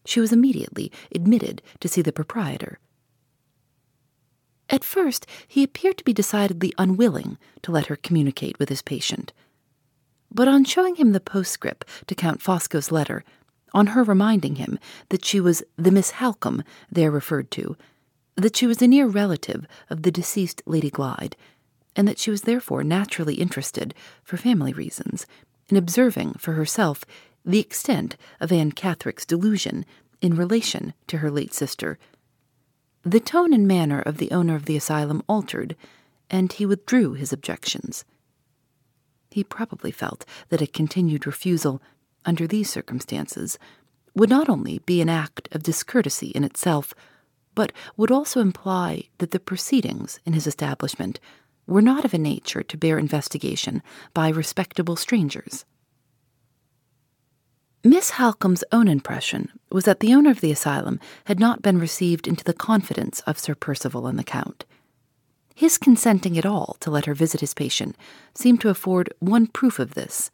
She 0.06 0.20
was 0.20 0.34
immediately 0.34 0.92
admitted 1.14 1.62
to 1.80 1.88
see 1.88 2.02
the 2.02 2.12
proprietor. 2.12 2.80
At 4.70 4.84
first, 4.84 5.26
he 5.48 5.64
appeared 5.64 5.98
to 5.98 6.04
be 6.04 6.14
decidedly 6.14 6.74
unwilling 6.78 7.38
to 7.62 7.72
let 7.72 7.86
her 7.86 7.96
communicate 7.96 8.60
with 8.60 8.68
his 8.68 8.82
patient. 8.82 9.32
But 10.30 10.50
on 10.50 10.66
showing 10.66 10.96
him 10.96 11.14
the 11.14 11.22
postscript 11.22 11.86
to 12.08 12.16
Count 12.16 12.42
Fosco's 12.42 12.92
letter, 12.92 13.24
on 13.74 13.88
her 13.88 14.04
reminding 14.04 14.56
him 14.56 14.80
that 15.10 15.24
she 15.24 15.40
was 15.40 15.64
the 15.78 15.92
Miss 15.92 16.12
Halcombe 16.12 16.64
there 16.92 17.12
referred 17.12 17.52
to, 17.52 17.78
that 18.36 18.58
she 18.58 18.68
was 18.68 18.82
a 18.82 18.88
near 18.88 19.08
relative 19.08 19.66
of 19.90 20.04
the 20.04 20.12
deceased 20.12 20.62
Lady 20.66 20.92
Glyde, 20.92 21.36
and 21.98 22.08
that 22.08 22.20
she 22.20 22.32
was 22.32 22.44
therefore 22.44 22.84
naturally 22.84 23.36
interested, 23.36 23.94
for 24.24 24.38
family 24.38 24.72
reasons, 24.72 25.26
in 25.68 25.76
observing 25.76 26.36
for 26.36 26.54
herself 26.54 27.04
the 27.44 27.60
extent 27.60 28.16
of 28.40 28.52
Anne 28.52 28.72
Catherick's 28.72 29.26
delusion 29.26 29.84
in 30.22 30.36
relation 30.36 30.94
to 31.08 31.18
her 31.18 31.32
late 31.32 31.54
sister. 31.54 31.98
The 33.04 33.20
tone 33.20 33.52
and 33.52 33.68
manner 33.68 34.00
of 34.00 34.18
the 34.18 34.32
owner 34.32 34.56
of 34.56 34.66
the 34.66 34.78
asylum 34.78 35.24
altered, 35.28 35.76
and 36.30 36.54
he 36.54 36.66
withdrew 36.66 37.14
his 37.14 37.34
objections. 37.34 38.06
He 39.32 39.44
probably 39.44 39.92
felt 39.92 40.26
that 40.50 40.62
a 40.62 40.68
continued 40.68 41.26
refusal, 41.26 41.82
under 42.26 42.48
these 42.48 42.70
circumstances, 42.70 43.58
would 44.14 44.30
not 44.30 44.50
only 44.50 44.80
be 44.80 45.02
an 45.02 45.10
act 45.10 45.48
of 45.52 45.64
discourtesy 45.64 46.28
in 46.28 46.44
itself, 46.44 46.94
but 47.56 47.72
would 47.96 48.12
also 48.12 48.42
imply 48.42 49.04
that 49.20 49.32
the 49.32 49.40
proceedings 49.40 50.20
in 50.26 50.34
his 50.34 50.48
establishment 50.48 51.20
were 51.68 51.82
not 51.82 52.06
of 52.06 52.14
a 52.14 52.18
nature 52.18 52.64
to 52.64 52.78
bear 52.78 52.98
investigation 52.98 53.84
by 54.14 54.30
respectable 54.30 54.96
strangers. 54.96 55.66
Miss 57.84 58.12
Halcombe's 58.12 58.64
own 58.72 58.88
impression 58.88 59.50
was 59.72 59.86
that 59.86 60.00
the 60.00 60.14
owner 60.14 60.32
of 60.32 60.42
the 60.42 60.52
asylum 60.52 61.00
had 61.26 61.40
not 61.40 61.62
been 61.62 61.80
received 61.80 62.28
into 62.28 62.44
the 62.44 62.54
confidence 62.54 63.20
of 63.22 63.38
Sir 63.38 63.54
Percival 63.56 64.08
and 64.08 64.18
the 64.18 64.24
Count. 64.24 64.66
His 65.54 65.78
consenting 65.78 66.38
at 66.38 66.46
all 66.46 66.78
to 66.82 66.92
let 66.92 67.06
her 67.06 67.14
visit 67.14 67.42
his 67.42 67.54
patient 67.54 67.96
seemed 68.34 68.62
to 68.62 68.70
afford 68.70 69.14
one 69.20 69.48
proof 69.48 69.80
of 69.80 69.94
this, 69.94 70.32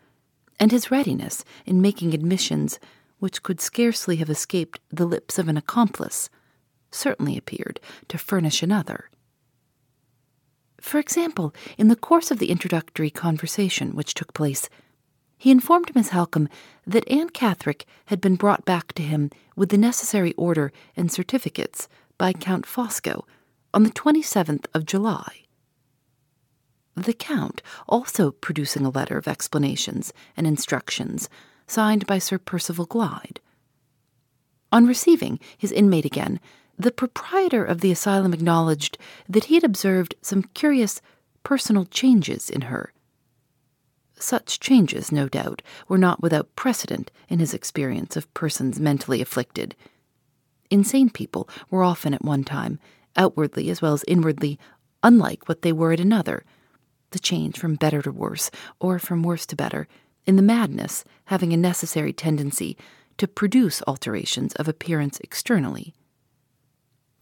and 0.60 0.72
his 0.72 0.92
readiness 0.92 1.44
in 1.66 1.82
making 1.82 2.14
admissions 2.14 2.80
which 3.20 3.44
could 3.44 3.62
scarcely 3.62 4.18
have 4.18 4.30
escaped 4.30 4.80
the 4.90 5.06
lips 5.06 5.40
of 5.40 5.48
an 5.48 5.58
accomplice 5.58 6.30
certainly 6.92 7.38
appeared 7.38 7.80
to 8.08 8.18
furnish 8.18 8.62
another. 8.62 9.10
For 10.84 11.00
example, 11.00 11.56
in 11.78 11.88
the 11.88 11.96
course 11.96 12.30
of 12.30 12.40
the 12.40 12.52
introductory 12.52 13.10
conversation 13.10 13.96
which 13.96 14.14
took 14.14 14.34
place, 14.34 14.68
he 15.38 15.50
informed 15.50 15.96
Miss 15.96 16.10
Halcombe 16.10 16.50
that 16.86 17.10
Anne 17.10 17.30
Catherick 17.30 17.86
had 18.08 18.20
been 18.20 18.36
brought 18.36 18.66
back 18.66 18.92
to 18.94 19.02
him 19.02 19.32
with 19.56 19.70
the 19.70 19.78
necessary 19.78 20.34
order 20.34 20.74
and 20.98 21.10
certificates 21.10 21.88
by 22.18 22.34
Count 22.34 22.66
Fosco 22.66 23.26
on 23.74 23.84
the 23.84 23.92
27th 23.92 24.66
of 24.74 24.86
July. 24.86 25.46
The 26.96 27.14
Count 27.14 27.62
also 27.88 28.32
producing 28.32 28.86
a 28.86 28.90
letter 28.90 29.18
of 29.18 29.28
explanations 29.28 30.12
and 30.36 30.46
instructions 30.46 31.30
signed 31.66 32.06
by 32.06 32.20
Sir 32.20 32.38
Percival 32.38 32.86
Glyde. 32.86 33.40
On 34.74 34.86
receiving 34.86 35.40
his 35.58 35.72
inmate 35.72 36.06
again, 36.06 36.42
the 36.78 36.92
proprietor 36.92 37.64
of 37.64 37.82
the 37.82 37.92
asylum 37.92 38.34
acknowledged 38.34 38.98
that 39.30 39.46
he 39.46 39.56
had 39.56 39.64
observed 39.64 40.16
some 40.22 40.44
curious 40.54 41.02
personal 41.44 41.86
changes 41.86 42.50
in 42.50 42.62
her. 42.62 42.94
Such 44.16 44.60
changes, 44.60 45.12
no 45.12 45.28
doubt, 45.28 45.62
were 45.88 45.98
not 45.98 46.22
without 46.22 46.56
precedent 46.56 47.12
in 47.28 47.40
his 47.40 47.54
experience 47.54 48.16
of 48.16 48.34
persons 48.34 48.80
mentally 48.80 49.22
afflicted. 49.22 49.76
Insane 50.70 51.10
people 51.10 51.50
were 51.70 51.84
often 51.84 52.14
at 52.14 52.24
one 52.24 52.44
time, 52.44 52.80
outwardly 53.16 53.70
as 53.70 53.82
well 53.82 53.94
as 53.94 54.06
inwardly, 54.08 54.58
unlike 55.04 55.48
what 55.48 55.62
they 55.62 55.74
were 55.74 55.92
at 55.92 56.00
another. 56.00 56.44
The 57.12 57.20
change 57.20 57.60
from 57.60 57.76
better 57.76 58.02
to 58.02 58.12
worse, 58.12 58.50
or 58.80 58.98
from 58.98 59.24
worse 59.24 59.46
to 59.48 59.56
better, 59.56 59.88
in 60.26 60.38
the 60.38 60.42
madness 60.42 61.04
having 61.26 61.54
a 61.54 61.58
necessary 61.58 62.14
tendency 62.14 62.78
to 63.18 63.28
produce 63.28 63.84
alterations 63.86 64.56
of 64.56 64.68
appearance 64.68 65.20
externally. 65.20 65.94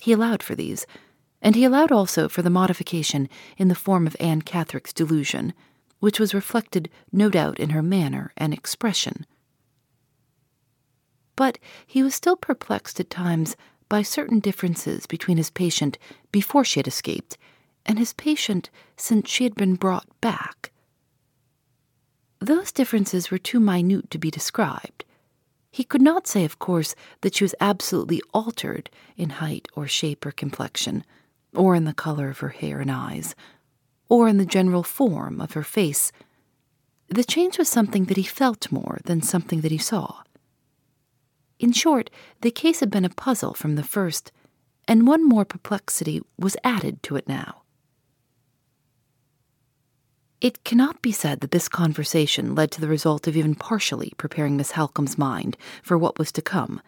He 0.01 0.13
allowed 0.13 0.41
for 0.41 0.55
these, 0.55 0.87
and 1.43 1.55
he 1.55 1.63
allowed 1.63 1.91
also 1.91 2.27
for 2.27 2.41
the 2.41 2.49
modification 2.49 3.29
in 3.55 3.67
the 3.67 3.75
form 3.75 4.07
of 4.07 4.15
Anne 4.19 4.41
Catherick's 4.41 4.93
delusion, 4.93 5.53
which 5.99 6.19
was 6.19 6.33
reflected, 6.33 6.89
no 7.11 7.29
doubt, 7.29 7.59
in 7.59 7.69
her 7.69 7.83
manner 7.83 8.33
and 8.35 8.51
expression. 8.51 9.27
But 11.35 11.59
he 11.85 12.01
was 12.01 12.15
still 12.15 12.35
perplexed 12.35 12.99
at 12.99 13.11
times 13.11 13.55
by 13.89 14.01
certain 14.01 14.39
differences 14.39 15.05
between 15.05 15.37
his 15.37 15.51
patient 15.51 15.99
before 16.31 16.65
she 16.65 16.79
had 16.79 16.87
escaped 16.87 17.37
and 17.85 17.99
his 17.99 18.13
patient 18.13 18.71
since 18.97 19.29
she 19.29 19.43
had 19.43 19.53
been 19.53 19.75
brought 19.75 20.07
back. 20.19 20.71
Those 22.39 22.71
differences 22.71 23.29
were 23.29 23.37
too 23.37 23.59
minute 23.59 24.09
to 24.09 24.17
be 24.17 24.31
described, 24.31 25.05
he 25.71 25.85
could 25.85 26.01
not 26.01 26.27
say, 26.27 26.43
of 26.43 26.59
course, 26.59 26.93
that 27.21 27.35
she 27.35 27.45
was 27.45 27.55
absolutely 27.61 28.21
altered 28.33 28.89
in 29.15 29.29
height 29.29 29.67
or 29.73 29.87
shape 29.87 30.25
or 30.25 30.31
complexion, 30.31 31.05
or 31.55 31.75
in 31.75 31.85
the 31.85 31.93
color 31.93 32.29
of 32.29 32.39
her 32.39 32.49
hair 32.49 32.79
and 32.81 32.91
eyes, 32.91 33.35
or 34.09 34.27
in 34.27 34.37
the 34.37 34.45
general 34.45 34.83
form 34.83 35.39
of 35.39 35.53
her 35.53 35.63
face. 35.63 36.11
The 37.07 37.23
change 37.23 37.57
was 37.57 37.69
something 37.69 38.05
that 38.05 38.17
he 38.17 38.23
felt 38.23 38.71
more 38.71 38.99
than 39.05 39.21
something 39.21 39.61
that 39.61 39.71
he 39.71 39.77
saw. 39.77 40.23
In 41.57 41.71
short, 41.71 42.09
the 42.41 42.51
case 42.51 42.81
had 42.81 42.89
been 42.89 43.05
a 43.05 43.09
puzzle 43.09 43.53
from 43.53 43.75
the 43.75 43.83
first, 43.83 44.31
and 44.87 45.07
one 45.07 45.27
more 45.27 45.45
perplexity 45.45 46.21
was 46.37 46.57
added 46.63 47.01
to 47.03 47.15
it 47.15 47.27
now. 47.27 47.60
It 50.41 50.63
cannot 50.63 51.03
be 51.03 51.11
said 51.11 51.41
that 51.41 51.51
this 51.51 51.69
conversation 51.69 52.55
led 52.55 52.71
to 52.71 52.81
the 52.81 52.87
result 52.87 53.27
of 53.27 53.37
even 53.37 53.53
partially 53.53 54.11
preparing 54.17 54.57
Miss 54.57 54.71
Halcombe's 54.71 55.15
mind 55.17 55.55
for 55.83 55.99
what 55.99 56.17
was 56.17 56.31
to 56.31 56.41
come, 56.41 56.81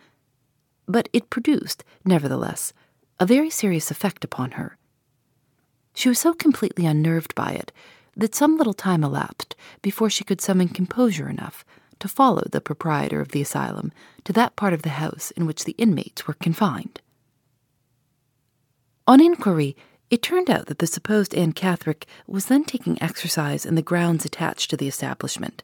but 0.88 1.08
it 1.14 1.30
produced, 1.30 1.84
nevertheless, 2.04 2.74
a 3.20 3.28
very 3.28 3.52
serious 3.52 3.92
effect 3.92 4.24
upon 4.24 4.52
her. 4.52 4.76
She 5.94 6.10
was 6.10 6.18
so 6.18 6.34
completely 6.34 6.88
unnerved 6.88 7.36
by 7.36 7.52
it 7.52 7.72
that 8.18 8.34
some 8.34 8.58
little 8.58 8.74
time 8.74 9.04
elapsed 9.04 9.56
before 9.84 10.10
she 10.10 10.24
could 10.24 10.42
summon 10.42 10.70
composure 10.70 11.30
enough 11.30 11.64
to 12.00 12.08
follow 12.08 12.44
the 12.52 12.60
proprietor 12.60 13.22
of 13.22 13.30
the 13.30 13.42
asylum 13.42 13.92
to 14.24 14.34
that 14.34 14.56
part 14.56 14.74
of 14.74 14.82
the 14.82 14.90
house 14.90 15.30
in 15.32 15.46
which 15.46 15.64
the 15.64 15.76
inmates 15.78 16.28
were 16.28 16.34
confined. 16.34 17.02
On 19.08 19.22
inquiry, 19.22 19.76
it 20.14 20.22
turned 20.22 20.48
out 20.48 20.68
that 20.68 20.78
the 20.78 20.86
supposed 20.86 21.34
Anne 21.34 21.54
Catherick 21.54 22.06
was 22.28 22.46
then 22.46 22.64
taking 22.64 23.02
exercise 23.02 23.66
in 23.66 23.74
the 23.74 23.82
grounds 23.82 24.26
attached 24.26 24.70
to 24.70 24.78
the 24.78 24.88
establishment. 24.88 25.64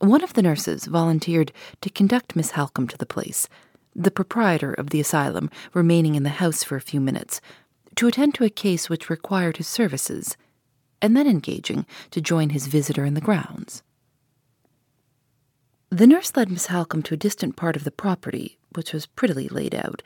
One 0.00 0.24
of 0.24 0.32
the 0.32 0.42
nurses 0.42 0.86
volunteered 0.86 1.52
to 1.80 1.88
conduct 1.88 2.34
Miss 2.34 2.50
Halcombe 2.50 2.88
to 2.88 2.98
the 2.98 3.06
place, 3.06 3.48
the 3.94 4.10
proprietor 4.10 4.72
of 4.72 4.90
the 4.90 4.98
asylum 4.98 5.48
remaining 5.74 6.16
in 6.16 6.24
the 6.24 6.40
house 6.42 6.64
for 6.64 6.74
a 6.74 6.80
few 6.80 7.00
minutes 7.00 7.40
to 7.94 8.08
attend 8.08 8.34
to 8.34 8.42
a 8.42 8.50
case 8.50 8.90
which 8.90 9.08
required 9.08 9.58
his 9.58 9.68
services, 9.68 10.36
and 11.00 11.16
then 11.16 11.28
engaging 11.28 11.86
to 12.10 12.20
join 12.20 12.50
his 12.50 12.66
visitor 12.66 13.04
in 13.04 13.14
the 13.14 13.20
grounds. 13.20 13.84
The 15.90 16.08
nurse 16.08 16.32
led 16.34 16.50
Miss 16.50 16.66
Halcombe 16.66 17.04
to 17.04 17.14
a 17.14 17.16
distant 17.16 17.54
part 17.54 17.76
of 17.76 17.84
the 17.84 17.92
property, 17.92 18.58
which 18.74 18.92
was 18.92 19.06
prettily 19.06 19.46
laid 19.46 19.72
out, 19.72 20.02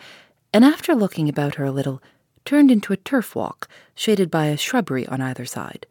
and 0.53 0.63
after 0.63 0.95
looking 0.95 1.27
about 1.27 1.55
her 1.55 1.65
a 1.65 1.73
little, 1.73 2.03
turned 2.45 2.71
into 2.71 2.93
a 2.93 2.97
turf 2.97 3.35
walk 3.35 3.69
shaded 3.95 4.31
by 4.31 4.47
a 4.47 4.57
shrubbery 4.57 5.07
on 5.07 5.21
either 5.21 5.45
side. 5.45 5.87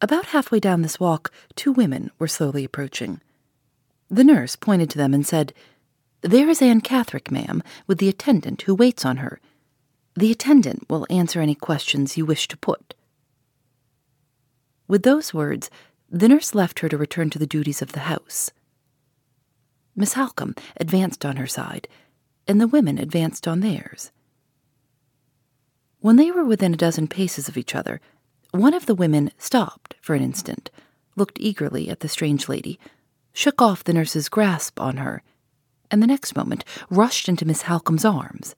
About 0.00 0.26
halfway 0.26 0.58
down 0.58 0.82
this 0.82 0.98
walk, 0.98 1.30
two 1.54 1.70
women 1.72 2.10
were 2.18 2.26
slowly 2.26 2.64
approaching. 2.64 3.20
The 4.10 4.24
nurse 4.24 4.56
pointed 4.56 4.90
to 4.90 4.98
them 4.98 5.14
and 5.14 5.26
said, 5.26 5.54
There 6.22 6.48
is 6.48 6.60
Anne 6.60 6.80
Catherick, 6.80 7.30
ma'am, 7.30 7.62
with 7.86 7.98
the 7.98 8.08
attendant 8.08 8.62
who 8.62 8.74
waits 8.74 9.04
on 9.04 9.18
her. 9.18 9.40
The 10.14 10.32
attendant 10.32 10.90
will 10.90 11.06
answer 11.08 11.40
any 11.40 11.54
questions 11.54 12.16
you 12.16 12.26
wish 12.26 12.48
to 12.48 12.56
put. 12.56 12.94
With 14.88 15.04
those 15.04 15.32
words, 15.32 15.70
the 16.10 16.28
nurse 16.28 16.54
left 16.54 16.80
her 16.80 16.88
to 16.88 16.98
return 16.98 17.30
to 17.30 17.38
the 17.38 17.46
duties 17.46 17.80
of 17.80 17.92
the 17.92 18.00
house. 18.00 18.50
Miss 19.96 20.14
Halcombe 20.14 20.58
advanced 20.78 21.24
on 21.24 21.36
her 21.36 21.46
side, 21.46 21.88
and 22.46 22.60
the 22.60 22.66
women 22.66 22.98
advanced 22.98 23.46
on 23.46 23.60
theirs. 23.60 24.10
When 26.02 26.16
they 26.16 26.32
were 26.32 26.44
within 26.44 26.74
a 26.74 26.76
dozen 26.76 27.06
paces 27.06 27.48
of 27.48 27.56
each 27.56 27.76
other, 27.76 28.00
one 28.50 28.74
of 28.74 28.86
the 28.86 28.94
women 28.94 29.30
stopped 29.38 29.94
for 30.00 30.16
an 30.16 30.22
instant, 30.22 30.68
looked 31.14 31.38
eagerly 31.38 31.88
at 31.88 32.00
the 32.00 32.08
strange 32.08 32.48
lady, 32.48 32.80
shook 33.32 33.62
off 33.62 33.84
the 33.84 33.92
nurse's 33.92 34.28
grasp 34.28 34.80
on 34.80 34.96
her, 34.96 35.22
and 35.92 36.02
the 36.02 36.08
next 36.08 36.34
moment 36.34 36.64
rushed 36.90 37.28
into 37.28 37.44
Miss 37.44 37.62
Halcombe's 37.62 38.04
arms. 38.04 38.56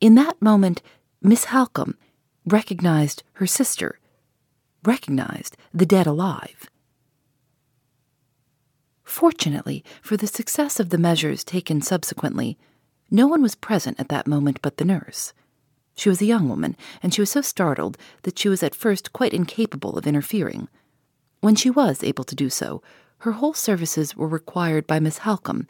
In 0.00 0.14
that 0.14 0.40
moment, 0.40 0.80
Miss 1.20 1.44
Halcombe 1.46 1.98
recognized 2.46 3.22
her 3.34 3.46
sister, 3.46 3.98
recognized 4.82 5.58
the 5.74 5.84
dead 5.84 6.06
alive. 6.06 6.70
Fortunately 9.02 9.84
for 10.00 10.16
the 10.16 10.26
success 10.26 10.80
of 10.80 10.88
the 10.88 10.96
measures 10.96 11.44
taken 11.44 11.82
subsequently, 11.82 12.56
no 13.10 13.26
one 13.26 13.42
was 13.42 13.54
present 13.54 14.00
at 14.00 14.08
that 14.08 14.26
moment 14.26 14.60
but 14.62 14.78
the 14.78 14.86
nurse. 14.86 15.34
She 15.94 16.08
was 16.08 16.20
a 16.20 16.26
young 16.26 16.48
woman, 16.48 16.76
and 17.02 17.14
she 17.14 17.20
was 17.20 17.30
so 17.30 17.40
startled 17.40 17.96
that 18.22 18.38
she 18.38 18.48
was 18.48 18.62
at 18.62 18.74
first 18.74 19.12
quite 19.12 19.32
incapable 19.32 19.96
of 19.96 20.06
interfering. 20.06 20.68
When 21.40 21.54
she 21.54 21.70
was 21.70 22.02
able 22.02 22.24
to 22.24 22.34
do 22.34 22.50
so, 22.50 22.82
her 23.18 23.32
whole 23.32 23.54
services 23.54 24.16
were 24.16 24.28
required 24.28 24.86
by 24.86 25.00
Miss 25.00 25.18
Halcombe, 25.18 25.66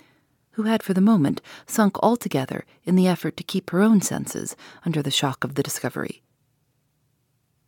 who 0.52 0.62
had 0.62 0.82
for 0.82 0.94
the 0.94 1.00
moment 1.00 1.40
sunk 1.66 1.98
altogether 2.02 2.64
in 2.84 2.96
the 2.96 3.06
effort 3.06 3.36
to 3.36 3.42
keep 3.42 3.70
her 3.70 3.80
own 3.80 4.00
senses 4.00 4.56
under 4.84 5.02
the 5.02 5.10
shock 5.10 5.44
of 5.44 5.54
the 5.54 5.62
discovery. 5.62 6.22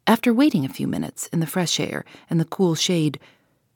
After 0.06 0.32
waiting 0.32 0.64
a 0.64 0.68
few 0.68 0.86
minutes 0.86 1.26
in 1.28 1.40
the 1.40 1.46
fresh 1.46 1.80
air 1.80 2.04
and 2.30 2.38
the 2.38 2.44
cool 2.44 2.74
shade, 2.74 3.18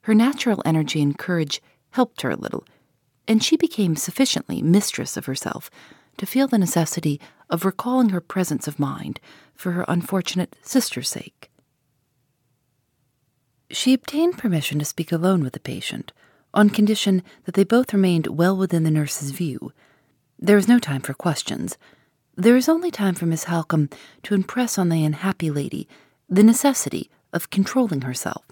her 0.03 0.13
natural 0.13 0.61
energy 0.65 1.01
and 1.01 1.17
courage 1.17 1.61
helped 1.91 2.21
her 2.21 2.31
a 2.31 2.37
little, 2.37 2.65
and 3.27 3.43
she 3.43 3.57
became 3.57 3.95
sufficiently 3.95 4.61
mistress 4.61 5.17
of 5.17 5.25
herself 5.25 5.69
to 6.17 6.25
feel 6.25 6.47
the 6.47 6.57
necessity 6.57 7.19
of 7.49 7.65
recalling 7.65 8.09
her 8.09 8.21
presence 8.21 8.67
of 8.67 8.79
mind 8.79 9.19
for 9.55 9.71
her 9.71 9.85
unfortunate 9.87 10.55
sister's 10.61 11.09
sake. 11.09 11.51
She 13.69 13.93
obtained 13.93 14.37
permission 14.37 14.79
to 14.79 14.85
speak 14.85 15.11
alone 15.11 15.43
with 15.43 15.53
the 15.53 15.59
patient, 15.59 16.11
on 16.53 16.69
condition 16.69 17.23
that 17.45 17.55
they 17.55 17.63
both 17.63 17.93
remained 17.93 18.27
well 18.27 18.55
within 18.57 18.83
the 18.83 18.91
nurse's 18.91 19.31
view. 19.31 19.71
There 20.37 20.57
is 20.57 20.67
no 20.67 20.79
time 20.79 21.01
for 21.01 21.13
questions. 21.13 21.77
There 22.35 22.57
is 22.57 22.67
only 22.67 22.91
time 22.91 23.15
for 23.15 23.25
Miss 23.25 23.45
Halcombe 23.45 23.89
to 24.23 24.33
impress 24.33 24.77
on 24.77 24.89
the 24.89 25.05
unhappy 25.05 25.49
lady 25.49 25.87
the 26.29 26.43
necessity 26.43 27.09
of 27.31 27.49
controlling 27.49 28.01
herself, 28.01 28.45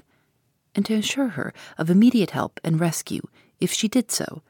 and 0.76 0.86
to 0.86 0.94
assure 0.94 1.30
her 1.30 1.54
of 1.78 1.90
immediate 1.90 2.32
help 2.32 2.60
and 2.64 2.80
rescue 2.80 3.22
if 3.60 3.72
she 3.74 3.88
did 3.88 4.12
so. 4.12 4.42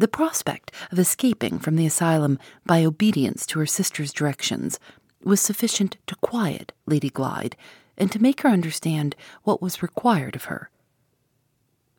The 0.00 0.08
prospect 0.08 0.72
of 0.90 0.98
escaping 0.98 1.58
from 1.58 1.76
the 1.76 1.84
asylum 1.84 2.38
by 2.64 2.86
obedience 2.86 3.44
to 3.44 3.58
her 3.58 3.66
sister's 3.66 4.14
directions 4.14 4.80
was 5.22 5.42
sufficient 5.42 5.98
to 6.06 6.16
quiet 6.16 6.72
Lady 6.86 7.10
Glyde 7.10 7.54
and 7.98 8.10
to 8.10 8.18
make 8.18 8.40
her 8.40 8.48
understand 8.48 9.14
what 9.42 9.60
was 9.60 9.82
required 9.82 10.34
of 10.34 10.44
her. 10.44 10.70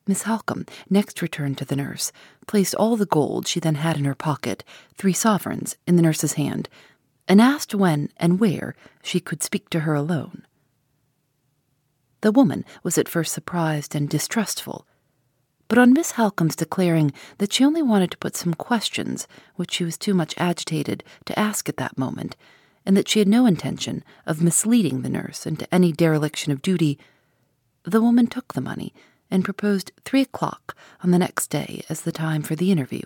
Miss 0.08 0.24
Halcombe 0.24 0.68
next 0.90 1.22
returned 1.22 1.60
to 1.60 1.66
the 1.66 1.76
nurse, 1.76 2.12
placed 2.48 2.74
all 2.74 2.98
the 2.98 3.06
gold 3.06 3.48
she 3.48 3.60
then 3.60 3.76
had 3.76 3.98
in 3.98 4.06
her 4.06 4.16
pocket, 4.16 4.64
three 4.96 5.14
sovereigns, 5.14 5.78
in 5.86 5.96
the 5.96 6.02
nurse's 6.02 6.34
hand, 6.34 6.70
and 7.28 7.40
asked 7.40 7.76
when 7.76 8.10
and 8.18 8.40
where 8.40 8.76
she 9.04 9.20
could 9.20 9.44
speak 9.44 9.70
to 9.70 9.82
her 9.82 9.94
alone. 9.94 10.44
The 12.22 12.32
woman 12.32 12.66
was 12.82 12.98
at 12.98 13.08
first 13.08 13.32
surprised 13.32 13.94
and 13.94 14.10
distrustful, 14.10 14.88
but 15.72 15.78
on 15.78 15.94
Miss 15.94 16.12
Halcombe's 16.12 16.58
declaring 16.58 17.14
that 17.38 17.54
she 17.54 17.64
only 17.64 17.82
wanted 17.82 18.12
to 18.12 18.18
put 18.18 18.36
some 18.36 18.54
questions 18.54 19.26
which 19.56 19.72
she 19.72 19.86
was 19.86 19.98
too 19.98 20.14
much 20.14 20.34
agitated 20.38 21.02
to 21.24 21.40
ask 21.40 21.70
at 21.70 21.78
that 21.78 21.98
moment, 21.98 22.36
and 22.86 22.98
that 22.98 23.08
she 23.08 23.20
had 23.20 23.28
no 23.30 23.46
intention 23.46 24.04
of 24.26 24.42
misleading 24.42 25.02
the 25.02 25.08
nurse 25.08 25.48
into 25.48 25.74
any 25.74 25.94
dereliction 25.94 26.52
of 26.52 26.62
duty, 26.62 27.00
the 27.84 28.02
woman 28.02 28.28
took 28.28 28.54
the 28.54 28.60
money 28.60 28.94
and 29.30 29.46
proposed 29.46 29.94
three 30.04 30.20
o'clock 30.20 30.76
on 31.06 31.12
the 31.12 31.18
next 31.18 31.48
day 31.48 31.86
as 31.88 32.02
the 32.02 32.12
time 32.12 32.42
for 32.42 32.58
the 32.58 32.70
interview. 32.70 33.04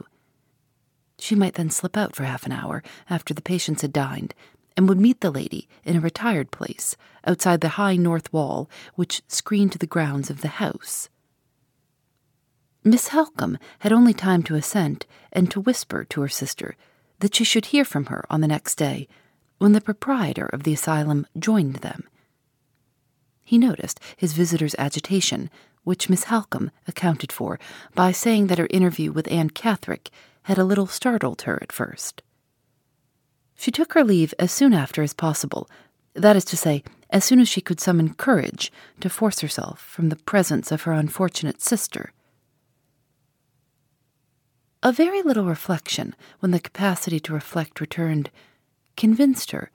She 1.20 1.36
might 1.36 1.54
then 1.54 1.70
slip 1.70 1.96
out 1.96 2.16
for 2.16 2.24
half 2.24 2.48
an 2.48 2.52
hour 2.52 2.82
after 3.08 3.36
the 3.36 3.44
patients 3.44 3.84
had 3.84 3.94
dined, 3.94 4.34
and 4.76 4.90
would 4.90 5.00
meet 5.00 5.22
the 5.22 5.30
lady 5.30 5.70
in 5.84 5.96
a 5.96 6.02
retired 6.02 6.50
place 6.50 6.98
outside 7.28 7.62
the 7.62 7.78
high 7.78 7.96
north 7.96 8.34
wall 8.34 8.68
which 8.96 9.22
screened 9.28 9.74
the 9.74 9.86
grounds 9.86 10.32
of 10.32 10.42
the 10.42 10.48
house. 10.48 11.10
Miss 12.88 13.08
Halcombe 13.08 13.58
had 13.80 13.92
only 13.92 14.14
time 14.14 14.44
to 14.44 14.54
assent 14.54 15.08
and 15.34 15.50
to 15.50 15.60
whisper 15.60 16.04
to 16.06 16.22
her 16.22 16.30
sister 16.30 16.76
that 17.18 17.34
she 17.34 17.44
should 17.44 17.68
hear 17.68 17.84
from 17.84 18.06
her 18.06 18.24
on 18.30 18.42
the 18.42 18.48
next 18.48 18.76
day 18.76 19.08
when 19.58 19.72
the 19.72 19.82
proprietor 19.82 20.46
of 20.46 20.62
the 20.62 20.74
asylum 20.74 21.26
joined 21.36 21.78
them. 21.78 22.04
He 23.44 23.58
noticed 23.58 24.00
his 24.16 24.34
visitor's 24.34 24.76
agitation, 24.78 25.50
which 25.84 26.10
Miss 26.10 26.26
Halcombe 26.26 26.70
accounted 26.88 27.32
for 27.32 27.60
by 27.96 28.12
saying 28.12 28.48
that 28.48 28.60
her 28.60 28.68
interview 28.70 29.12
with 29.12 29.32
Anne 29.32 29.50
Catherick 29.50 30.12
had 30.44 30.60
a 30.60 30.64
little 30.64 30.86
startled 30.86 31.42
her 31.44 31.58
at 31.64 31.72
first. 31.72 32.22
She 33.56 33.72
took 33.72 33.94
her 33.94 34.04
leave 34.04 34.36
as 34.38 34.52
soon 34.52 34.76
after 34.76 35.02
as 35.02 35.14
possible, 35.14 35.68
that 36.14 36.36
is 36.36 36.46
to 36.46 36.58
say, 36.58 36.84
as 37.10 37.24
soon 37.26 37.40
as 37.40 37.50
she 37.50 37.62
could 37.62 37.80
summon 37.80 38.14
courage 38.14 38.72
to 39.00 39.10
force 39.10 39.40
herself 39.40 39.80
from 39.80 40.10
the 40.10 40.18
presence 40.18 40.72
of 40.72 40.84
her 40.84 40.92
unfortunate 40.92 41.64
sister. 41.64 42.12
A 44.86 44.92
very 44.92 45.24
little 45.24 45.46
reflection, 45.46 46.14
when 46.42 46.52
the 46.52 46.60
capacity 46.60 47.20
to 47.22 47.34
reflect 47.34 47.82
returned, 47.82 48.30
convinced 48.96 49.50
her 49.50 49.72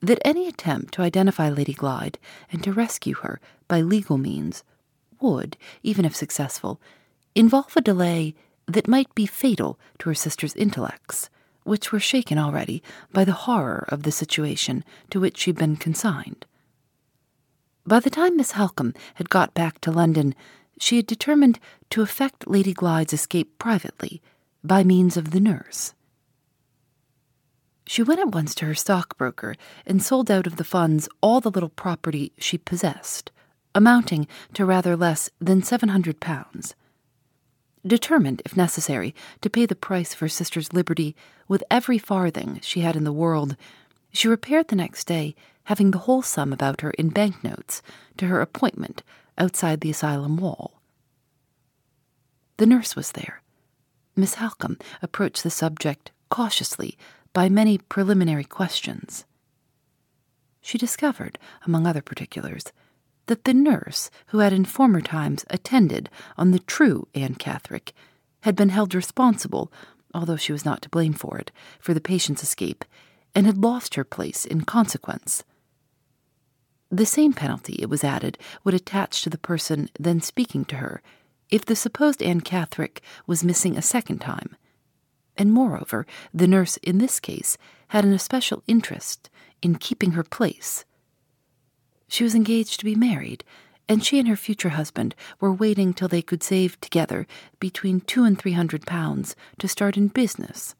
that 0.00 0.18
any 0.24 0.48
attempt 0.48 0.94
to 0.94 1.02
identify 1.02 1.48
Lady 1.48 1.72
Glyde 1.72 2.16
and 2.50 2.60
to 2.64 2.72
rescue 2.72 3.14
her 3.22 3.40
by 3.68 3.80
legal 3.80 4.18
means 4.18 4.64
would, 5.20 5.56
even 5.84 6.04
if 6.04 6.16
successful, 6.16 6.80
involve 7.36 7.76
a 7.76 7.80
delay 7.80 8.34
that 8.66 8.88
might 8.88 9.14
be 9.14 9.26
fatal 9.26 9.78
to 10.00 10.08
her 10.08 10.14
sister's 10.16 10.56
intellects, 10.56 11.30
which 11.62 11.92
were 11.92 12.00
shaken 12.00 12.36
already 12.36 12.82
by 13.12 13.24
the 13.24 13.46
horror 13.46 13.84
of 13.90 14.02
the 14.02 14.10
situation 14.10 14.82
to 15.10 15.20
which 15.20 15.38
she'd 15.38 15.54
been 15.54 15.76
consigned. 15.76 16.46
By 17.86 18.00
the 18.00 18.10
time 18.10 18.36
Miss 18.36 18.54
Halcombe 18.54 18.96
had 19.14 19.30
got 19.30 19.54
back 19.54 19.80
to 19.82 19.92
London, 19.92 20.34
she 20.80 20.96
had 20.96 21.06
determined 21.06 21.60
to 21.90 22.02
effect 22.02 22.48
Lady 22.48 22.74
Glyde's 22.74 23.12
escape 23.12 23.56
privately 23.60 24.20
by 24.62 24.84
means 24.84 25.16
of 25.16 25.30
the 25.30 25.40
nurse. 25.40 25.94
She 27.86 28.02
went 28.02 28.20
at 28.20 28.32
once 28.32 28.54
to 28.56 28.66
her 28.66 28.74
stockbroker 28.74 29.54
and 29.86 30.02
sold 30.02 30.30
out 30.30 30.46
of 30.46 30.56
the 30.56 30.64
funds 30.64 31.08
all 31.22 31.40
the 31.40 31.50
little 31.50 31.70
property 31.70 32.32
she 32.38 32.58
possessed, 32.58 33.30
amounting 33.74 34.28
to 34.54 34.64
rather 34.64 34.94
less 34.94 35.30
than 35.40 35.62
seven 35.62 35.88
hundred 35.88 36.20
pounds. 36.20 36.74
Determined, 37.86 38.42
if 38.44 38.56
necessary, 38.56 39.14
to 39.40 39.48
pay 39.48 39.64
the 39.64 39.74
price 39.74 40.12
of 40.12 40.18
her 40.18 40.28
sister's 40.28 40.72
liberty 40.72 41.16
with 41.46 41.64
every 41.70 41.96
farthing 41.96 42.58
she 42.62 42.80
had 42.80 42.96
in 42.96 43.04
the 43.04 43.12
world, 43.12 43.56
she 44.12 44.28
repaired 44.28 44.68
the 44.68 44.76
next 44.76 45.06
day, 45.06 45.34
having 45.64 45.90
the 45.90 45.98
whole 45.98 46.22
sum 46.22 46.52
about 46.52 46.80
her 46.82 46.90
in 46.92 47.08
banknotes, 47.08 47.80
to 48.16 48.26
her 48.26 48.40
appointment 48.40 49.02
outside 49.38 49.80
the 49.80 49.90
asylum 49.90 50.36
wall. 50.36 50.82
The 52.58 52.66
nurse 52.66 52.96
was 52.96 53.12
there. 53.12 53.42
Miss 54.18 54.34
Halcombe 54.34 54.80
approached 55.00 55.44
the 55.44 55.50
subject 55.50 56.10
cautiously 56.28 56.98
by 57.32 57.48
many 57.48 57.78
preliminary 57.78 58.42
questions. 58.42 59.24
She 60.60 60.76
discovered, 60.76 61.38
among 61.64 61.86
other 61.86 62.02
particulars, 62.02 62.72
that 63.26 63.44
the 63.44 63.54
nurse 63.54 64.10
who 64.26 64.40
had 64.40 64.52
in 64.52 64.64
former 64.64 65.00
times 65.00 65.44
attended 65.50 66.10
on 66.36 66.50
the 66.50 66.58
true 66.58 67.06
Anne 67.14 67.36
Catherick 67.36 67.92
had 68.40 68.56
been 68.56 68.70
held 68.70 68.92
responsible, 68.92 69.72
although 70.12 70.36
she 70.36 70.52
was 70.52 70.64
not 70.64 70.82
to 70.82 70.88
blame 70.88 71.12
for 71.12 71.38
it, 71.38 71.52
for 71.78 71.94
the 71.94 72.00
patient's 72.00 72.42
escape, 72.42 72.84
and 73.36 73.46
had 73.46 73.58
lost 73.58 73.94
her 73.94 74.04
place 74.04 74.44
in 74.44 74.62
consequence. 74.62 75.44
The 76.90 77.06
same 77.06 77.34
penalty, 77.34 77.76
it 77.78 77.88
was 77.88 78.02
added, 78.02 78.36
would 78.64 78.74
attach 78.74 79.22
to 79.22 79.30
the 79.30 79.38
person 79.38 79.90
then 79.96 80.20
speaking 80.20 80.64
to 80.64 80.76
her 80.76 81.02
if 81.50 81.64
the 81.64 81.76
supposed 81.76 82.22
Anne 82.22 82.40
Catherick 82.40 83.00
was 83.26 83.44
missing 83.44 83.76
a 83.76 83.82
second 83.82 84.20
time 84.20 84.56
and 85.38 85.52
moreover, 85.52 86.04
the 86.34 86.48
nurse 86.48 86.76
in 86.78 86.98
this 86.98 87.20
case 87.20 87.56
had 87.88 88.04
an 88.04 88.12
especial 88.12 88.62
interest 88.66 89.30
in 89.62 89.76
keeping 89.76 90.10
her 90.12 90.24
place. 90.24 90.84
She 92.08 92.24
was 92.24 92.34
engaged 92.34 92.80
to 92.80 92.84
be 92.84 92.96
married, 92.96 93.44
and 93.88 94.04
she 94.04 94.18
and 94.18 94.28
her 94.28 94.36
future 94.36 94.70
husband 94.70 95.14
were 95.40 95.52
waiting 95.52 95.94
till 95.94 96.08
they 96.08 96.20
could 96.20 96.42
save 96.42 96.78
together 96.80 97.26
between 97.60 98.00
two 98.00 98.24
and 98.24 98.38
three 98.38 98.52
hundred 98.52 98.84
pounds 98.84 99.36
to 99.58 99.68
start 99.68 99.96
in 99.96 100.08
business. 100.08 100.74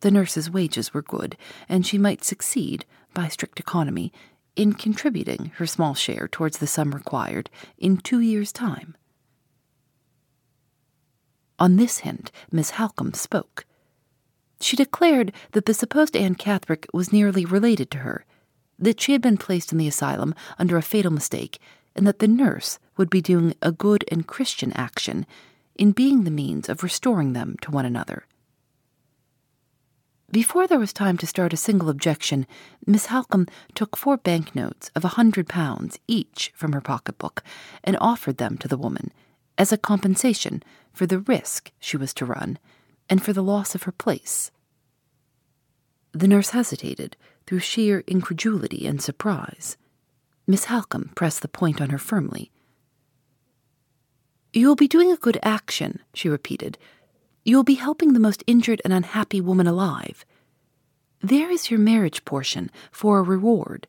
The 0.00 0.10
nurse's 0.10 0.50
wages 0.50 0.92
were 0.92 1.02
good, 1.02 1.36
and 1.68 1.86
she 1.86 1.96
might 1.96 2.24
succeed, 2.24 2.84
by 3.14 3.28
strict 3.28 3.60
economy, 3.60 4.12
in 4.56 4.74
contributing 4.74 5.52
her 5.56 5.66
small 5.66 5.94
share 5.94 6.28
towards 6.28 6.58
the 6.58 6.66
sum 6.66 6.94
required 6.94 7.48
in 7.78 7.96
two 7.96 8.20
years' 8.20 8.52
time. 8.52 8.96
On 11.58 11.76
this 11.76 11.98
hint, 11.98 12.32
Miss 12.50 12.72
Halcombe 12.72 13.14
spoke. 13.14 13.64
She 14.60 14.76
declared 14.76 15.32
that 15.52 15.66
the 15.66 15.74
supposed 15.74 16.16
Anne 16.16 16.34
Catherick 16.34 16.86
was 16.92 17.12
nearly 17.12 17.44
related 17.44 17.90
to 17.92 17.98
her, 17.98 18.24
that 18.78 19.00
she 19.00 19.12
had 19.12 19.22
been 19.22 19.36
placed 19.36 19.70
in 19.70 19.78
the 19.78 19.88
asylum 19.88 20.34
under 20.58 20.76
a 20.76 20.82
fatal 20.82 21.12
mistake, 21.12 21.58
and 21.94 22.06
that 22.06 22.18
the 22.18 22.28
nurse 22.28 22.78
would 22.96 23.10
be 23.10 23.20
doing 23.20 23.54
a 23.62 23.70
good 23.70 24.04
and 24.10 24.26
Christian 24.26 24.72
action 24.72 25.26
in 25.76 25.92
being 25.92 26.24
the 26.24 26.30
means 26.30 26.68
of 26.68 26.82
restoring 26.82 27.32
them 27.32 27.56
to 27.60 27.70
one 27.70 27.84
another. 27.84 28.26
Before 30.30 30.66
there 30.66 30.80
was 30.80 30.92
time 30.92 31.16
to 31.18 31.26
start 31.26 31.52
a 31.52 31.56
single 31.56 31.88
objection, 31.88 32.46
Miss 32.84 33.06
Halcombe 33.06 33.48
took 33.74 33.96
four 33.96 34.16
banknotes 34.16 34.90
of 34.96 35.04
a 35.04 35.14
hundred 35.14 35.48
pounds 35.48 36.00
each 36.08 36.52
from 36.56 36.72
her 36.72 36.80
pocketbook 36.80 37.44
and 37.84 37.96
offered 38.00 38.38
them 38.38 38.58
to 38.58 38.66
the 38.66 38.78
woman 38.78 39.12
as 39.56 39.72
a 39.72 39.78
compensation 39.78 40.62
for 40.92 41.06
the 41.06 41.18
risk 41.18 41.72
she 41.78 41.96
was 41.96 42.14
to 42.14 42.24
run 42.24 42.58
and 43.08 43.22
for 43.22 43.32
the 43.32 43.42
loss 43.42 43.74
of 43.74 43.84
her 43.84 43.92
place. 43.92 44.50
The 46.12 46.28
nurse 46.28 46.50
hesitated 46.50 47.16
through 47.46 47.58
sheer 47.60 48.04
incredulity 48.06 48.86
and 48.86 49.02
surprise. 49.02 49.76
Miss 50.46 50.66
Halcombe 50.66 51.14
pressed 51.14 51.42
the 51.42 51.48
point 51.48 51.80
on 51.80 51.90
her 51.90 51.98
firmly. 51.98 52.50
You 54.52 54.68
will 54.68 54.76
be 54.76 54.88
doing 54.88 55.10
a 55.10 55.16
good 55.16 55.38
action, 55.42 56.00
she 56.14 56.28
repeated. 56.28 56.78
You 57.44 57.56
will 57.56 57.64
be 57.64 57.74
helping 57.74 58.12
the 58.12 58.20
most 58.20 58.44
injured 58.46 58.80
and 58.84 58.92
unhappy 58.92 59.40
woman 59.40 59.66
alive. 59.66 60.24
There 61.20 61.50
is 61.50 61.70
your 61.70 61.80
marriage 61.80 62.24
portion 62.24 62.70
for 62.92 63.18
a 63.18 63.22
reward. 63.22 63.86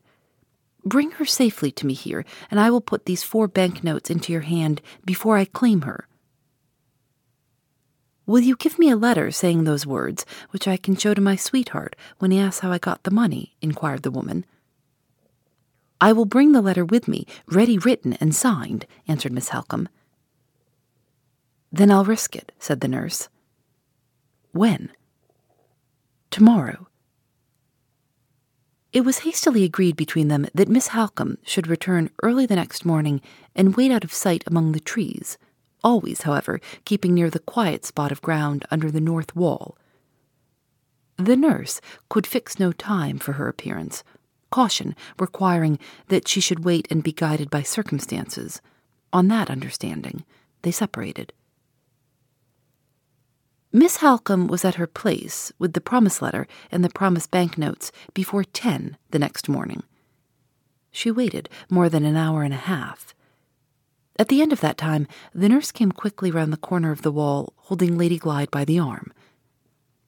Bring 0.86 1.10
her 1.12 1.24
safely 1.24 1.72
to 1.72 1.86
me 1.86 1.94
here, 1.94 2.24
and 2.48 2.60
I 2.60 2.70
will 2.70 2.80
put 2.80 3.06
these 3.06 3.24
four 3.24 3.48
banknotes 3.48 4.08
into 4.08 4.32
your 4.32 4.42
hand 4.42 4.80
before 5.04 5.36
I 5.36 5.44
claim 5.44 5.80
her. 5.80 6.06
Will 8.24 8.38
you 8.38 8.54
give 8.54 8.78
me 8.78 8.88
a 8.90 8.96
letter 8.96 9.32
saying 9.32 9.64
those 9.64 9.84
words, 9.84 10.24
which 10.50 10.68
I 10.68 10.76
can 10.76 10.94
show 10.94 11.12
to 11.12 11.20
my 11.20 11.34
sweetheart 11.34 11.96
when 12.20 12.30
he 12.30 12.38
asks 12.38 12.60
how 12.60 12.70
I 12.70 12.78
got 12.78 13.02
the 13.02 13.10
money? 13.10 13.56
inquired 13.60 14.04
the 14.04 14.12
woman. 14.12 14.46
I 16.00 16.12
will 16.12 16.24
bring 16.24 16.52
the 16.52 16.62
letter 16.62 16.84
with 16.84 17.08
me, 17.08 17.26
ready 17.48 17.78
written 17.78 18.12
and 18.20 18.32
signed, 18.32 18.86
answered 19.08 19.32
Miss 19.32 19.48
Halcombe. 19.48 19.88
Then 21.72 21.90
I'll 21.90 22.04
risk 22.04 22.36
it, 22.36 22.52
said 22.60 22.80
the 22.80 22.86
nurse. 22.88 23.28
When? 24.52 24.92
Tomorrow. 26.30 26.86
It 28.96 29.04
was 29.04 29.18
hastily 29.18 29.62
agreed 29.62 29.94
between 29.94 30.28
them 30.28 30.46
that 30.54 30.70
Miss 30.70 30.88
Halcombe 30.88 31.36
should 31.42 31.66
return 31.66 32.08
early 32.22 32.46
the 32.46 32.56
next 32.56 32.86
morning 32.86 33.20
and 33.54 33.76
wait 33.76 33.92
out 33.92 34.04
of 34.04 34.12
sight 34.14 34.42
among 34.46 34.72
the 34.72 34.80
trees 34.80 35.36
always, 35.84 36.22
however, 36.22 36.60
keeping 36.84 37.14
near 37.14 37.30
the 37.30 37.38
quiet 37.38 37.84
spot 37.84 38.10
of 38.10 38.20
ground 38.20 38.64
under 38.72 38.90
the 38.90 39.00
north 39.00 39.36
wall. 39.36 39.76
The 41.16 41.36
nurse 41.36 41.80
could 42.08 42.26
fix 42.26 42.58
no 42.58 42.72
time 42.72 43.18
for 43.18 43.34
her 43.34 43.48
appearance, 43.48 44.02
caution 44.50 44.96
requiring 45.20 45.78
that 46.08 46.26
she 46.26 46.40
should 46.40 46.64
wait 46.64 46.88
and 46.90 47.04
be 47.04 47.12
guided 47.12 47.50
by 47.50 47.62
circumstances. 47.62 48.60
On 49.12 49.28
that 49.28 49.50
understanding, 49.50 50.24
they 50.62 50.72
separated. 50.72 51.32
Miss 53.72 53.98
Halcombe 53.98 54.48
was 54.48 54.64
at 54.64 54.76
her 54.76 54.86
place 54.86 55.52
with 55.58 55.72
the 55.72 55.80
promise 55.80 56.22
letter 56.22 56.46
and 56.70 56.84
the 56.84 56.88
promise 56.88 57.26
banknotes 57.26 57.92
before 58.14 58.44
ten 58.44 58.96
the 59.10 59.18
next 59.18 59.48
morning. 59.48 59.82
She 60.90 61.10
waited 61.10 61.48
more 61.68 61.88
than 61.88 62.04
an 62.04 62.16
hour 62.16 62.42
and 62.42 62.54
a 62.54 62.56
half. 62.56 63.14
At 64.18 64.28
the 64.28 64.40
end 64.40 64.52
of 64.52 64.60
that 64.60 64.78
time, 64.78 65.06
the 65.34 65.48
nurse 65.48 65.72
came 65.72 65.92
quickly 65.92 66.30
round 66.30 66.52
the 66.52 66.56
corner 66.56 66.90
of 66.90 67.02
the 67.02 67.12
wall, 67.12 67.52
holding 67.56 67.98
Lady 67.98 68.18
Glyde 68.18 68.50
by 68.50 68.64
the 68.64 68.78
arm. 68.78 69.12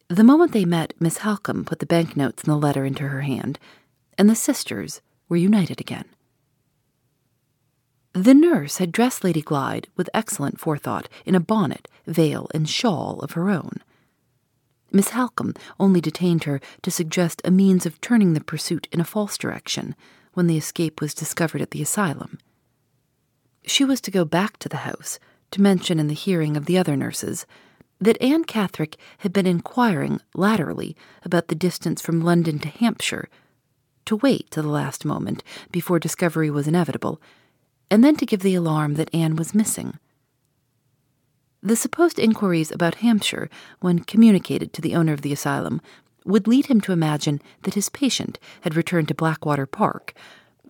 The 0.09 0.25
moment 0.25 0.53
they 0.53 0.65
met, 0.65 0.95
Miss 0.99 1.19
Halcombe 1.19 1.67
put 1.67 1.81
the 1.81 1.87
banknotes 1.87 2.45
and 2.45 2.53
the 2.53 2.57
letter 2.57 2.87
into 2.87 3.09
her 3.09 3.21
hand, 3.21 3.59
and 4.17 4.31
the 4.31 4.35
sisters 4.35 5.03
were 5.29 5.37
united 5.37 5.79
again. 5.79 6.07
The 8.21 8.35
nurse 8.35 8.79
had 8.79 8.91
dressed 8.91 9.23
Lady 9.23 9.41
Glyde 9.41 9.87
with 9.97 10.11
excellent 10.13 10.59
forethought 10.59 11.09
in 11.25 11.37
a 11.37 11.41
bonnet, 11.41 11.87
veil, 12.05 12.49
and 12.53 12.69
shawl 12.69 13.21
of 13.21 13.33
her 13.33 13.49
own. 13.49 13.81
Miss 14.91 15.11
Halcombe 15.11 15.55
only 15.79 16.01
detained 16.01 16.43
her 16.43 16.61
to 16.83 16.91
suggest 16.91 17.41
a 17.45 17.53
means 17.53 17.87
of 17.87 18.01
turning 18.01 18.33
the 18.33 18.43
pursuit 18.43 18.89
in 18.91 19.01
a 19.01 19.05
false 19.05 19.39
direction 19.39 19.95
when 20.35 20.49
the 20.49 20.57
escape 20.57 21.01
was 21.01 21.15
discovered 21.15 21.61
at 21.61 21.71
the 21.71 21.81
asylum. 21.81 22.41
She 23.65 23.85
was 23.85 24.01
to 24.01 24.11
go 24.11 24.25
back 24.25 24.57
to 24.59 24.69
the 24.69 24.79
house 24.79 25.21
to 25.53 25.63
mention 25.63 26.01
in 26.01 26.09
the 26.09 26.13
hearing 26.13 26.57
of 26.57 26.67
the 26.67 26.77
other 26.77 26.97
nurses 26.97 27.47
that 28.01 28.21
Anne 28.21 28.43
Catherick 28.43 28.97
had 29.19 29.33
been 29.33 29.47
inquiring 29.47 30.21
latterly 30.35 30.97
about 31.25 31.47
the 31.47 31.55
distance 31.55 32.03
from 32.03 32.21
London 32.21 32.59
to 32.59 32.69
Hampshire, 32.69 33.29
to 34.07 34.17
wait 34.17 34.51
till 34.51 34.65
the 34.65 34.71
last 34.71 35.05
moment 35.05 35.45
before 35.71 36.01
discovery 36.01 36.51
was 36.51 36.67
inevitable, 36.67 37.23
and 37.91 38.05
then 38.05 38.17
to 38.17 38.27
give 38.27 38.41
the 38.41 38.55
alarm 38.55 38.95
that 38.95 39.13
Anne 39.15 39.37
was 39.37 39.55
missing. 39.55 39.99
The 41.63 41.77
supposed 41.77 42.19
inquiries 42.19 42.71
about 42.71 42.97
Hampshire, 42.97 43.51
when 43.81 44.01
communicated 44.01 44.73
to 44.73 44.81
the 44.81 44.95
owner 44.95 45.13
of 45.13 45.23
the 45.23 45.33
asylum, 45.33 45.81
would 46.25 46.47
lead 46.47 46.67
him 46.67 46.81
to 46.83 46.93
imagine 46.93 47.41
that 47.63 47.75
his 47.75 47.89
patient 47.89 48.39
had 48.61 48.77
returned 48.77 49.09
to 49.09 49.15
Blackwater 49.15 49.67
Park, 49.67 50.15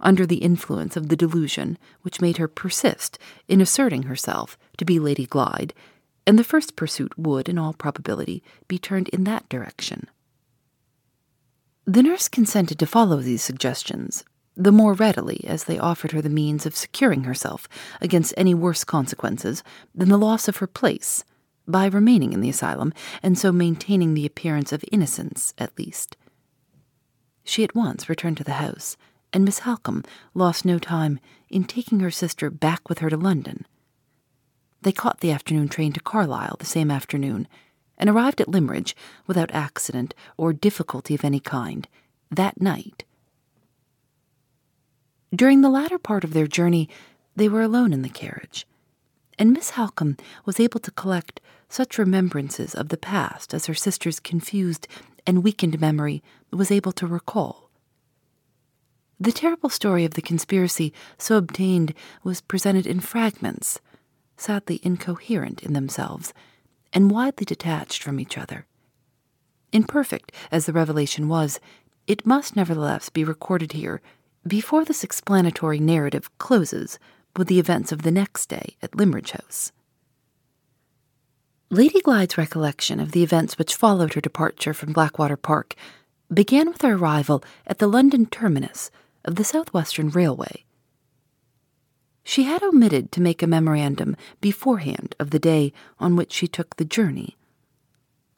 under 0.00 0.24
the 0.24 0.36
influence 0.36 0.96
of 0.96 1.08
the 1.08 1.16
delusion 1.16 1.76
which 2.02 2.20
made 2.20 2.36
her 2.36 2.48
persist 2.48 3.18
in 3.48 3.60
asserting 3.60 4.04
herself 4.04 4.56
to 4.76 4.84
be 4.84 4.98
Lady 4.98 5.26
Glyde, 5.26 5.72
and 6.26 6.38
the 6.38 6.44
first 6.44 6.76
pursuit 6.76 7.12
would, 7.18 7.48
in 7.48 7.58
all 7.58 7.72
probability, 7.72 8.42
be 8.68 8.78
turned 8.78 9.08
in 9.08 9.24
that 9.24 9.48
direction. 9.48 10.08
The 11.86 12.02
nurse 12.02 12.28
consented 12.28 12.78
to 12.78 12.86
follow 12.86 13.16
these 13.16 13.42
suggestions, 13.42 14.24
the 14.58 14.72
more 14.72 14.92
readily 14.92 15.44
as 15.46 15.64
they 15.64 15.78
offered 15.78 16.12
her 16.12 16.20
the 16.20 16.28
means 16.28 16.66
of 16.66 16.76
securing 16.76 17.24
herself 17.24 17.68
against 18.00 18.34
any 18.36 18.54
worse 18.54 18.84
consequences 18.84 19.62
than 19.94 20.08
the 20.08 20.18
loss 20.18 20.48
of 20.48 20.58
her 20.58 20.66
place, 20.66 21.24
by 21.66 21.86
remaining 21.86 22.32
in 22.32 22.40
the 22.40 22.50
asylum 22.50 22.92
and 23.22 23.38
so 23.38 23.52
maintaining 23.52 24.14
the 24.14 24.26
appearance 24.26 24.72
of 24.72 24.84
innocence 24.90 25.54
at 25.58 25.78
least. 25.78 26.16
She 27.44 27.62
at 27.62 27.74
once 27.74 28.08
returned 28.08 28.36
to 28.38 28.44
the 28.44 28.54
house 28.54 28.96
and 29.32 29.44
Miss 29.44 29.60
Halcombe 29.60 30.04
lost 30.34 30.64
no 30.64 30.78
time 30.78 31.20
in 31.48 31.64
taking 31.64 32.00
her 32.00 32.10
sister 32.10 32.50
back 32.50 32.88
with 32.88 32.98
her 32.98 33.10
to 33.10 33.16
London. 33.16 33.66
They 34.82 34.92
caught 34.92 35.20
the 35.20 35.32
afternoon 35.32 35.68
train 35.68 35.92
to 35.92 36.00
Carlisle 36.00 36.56
the 36.58 36.66
same 36.66 36.90
afternoon, 36.90 37.48
and 37.96 38.08
arrived 38.08 38.40
at 38.40 38.48
Limmeridge 38.48 38.94
without 39.26 39.50
accident 39.52 40.14
or 40.36 40.52
difficulty 40.52 41.14
of 41.14 41.24
any 41.24 41.40
kind 41.40 41.88
that 42.30 42.60
night. 42.60 43.04
During 45.34 45.60
the 45.60 45.70
latter 45.70 45.98
part 45.98 46.24
of 46.24 46.32
their 46.32 46.46
journey, 46.46 46.88
they 47.36 47.48
were 47.48 47.62
alone 47.62 47.92
in 47.92 48.02
the 48.02 48.08
carriage, 48.08 48.66
and 49.38 49.52
Miss 49.52 49.72
Halcombe 49.72 50.16
was 50.44 50.58
able 50.58 50.80
to 50.80 50.90
collect 50.90 51.40
such 51.68 51.98
remembrances 51.98 52.74
of 52.74 52.88
the 52.88 52.96
past 52.96 53.52
as 53.52 53.66
her 53.66 53.74
sister's 53.74 54.20
confused 54.20 54.88
and 55.26 55.44
weakened 55.44 55.80
memory 55.80 56.22
was 56.50 56.70
able 56.70 56.92
to 56.92 57.06
recall. 57.06 57.68
The 59.20 59.32
terrible 59.32 59.68
story 59.68 60.04
of 60.04 60.14
the 60.14 60.22
conspiracy 60.22 60.94
so 61.18 61.36
obtained 61.36 61.92
was 62.22 62.40
presented 62.40 62.86
in 62.86 63.00
fragments, 63.00 63.80
sadly 64.36 64.80
incoherent 64.82 65.62
in 65.62 65.74
themselves, 65.74 66.32
and 66.92 67.10
widely 67.10 67.44
detached 67.44 68.02
from 68.02 68.18
each 68.18 68.38
other. 68.38 68.64
Imperfect 69.72 70.32
as 70.50 70.64
the 70.64 70.72
revelation 70.72 71.28
was, 71.28 71.60
it 72.06 72.24
must 72.24 72.56
nevertheless 72.56 73.10
be 73.10 73.24
recorded 73.24 73.72
here 73.72 74.00
before 74.48 74.84
this 74.84 75.04
explanatory 75.04 75.78
narrative 75.78 76.36
closes 76.38 76.98
with 77.36 77.48
the 77.48 77.58
events 77.58 77.92
of 77.92 78.02
the 78.02 78.10
next 78.10 78.46
day 78.46 78.76
at 78.82 78.96
Limmeridge 78.96 79.32
House. 79.32 79.72
Lady 81.70 82.00
Glyde's 82.00 82.38
recollection 82.38 82.98
of 82.98 83.12
the 83.12 83.22
events 83.22 83.58
which 83.58 83.74
followed 83.74 84.14
her 84.14 84.20
departure 84.20 84.72
from 84.72 84.94
Blackwater 84.94 85.36
Park 85.36 85.74
began 86.32 86.68
with 86.68 86.80
her 86.82 86.94
arrival 86.94 87.44
at 87.66 87.78
the 87.78 87.86
London 87.86 88.24
terminus 88.26 88.90
of 89.24 89.34
the 89.34 89.44
Southwestern 89.44 90.08
Railway. 90.08 90.64
She 92.24 92.44
had 92.44 92.62
omitted 92.62 93.12
to 93.12 93.20
make 93.20 93.42
a 93.42 93.46
memorandum 93.46 94.16
beforehand 94.40 95.14
of 95.18 95.30
the 95.30 95.38
day 95.38 95.72
on 95.98 96.16
which 96.16 96.32
she 96.32 96.48
took 96.48 96.76
the 96.76 96.84
journey. 96.84 97.36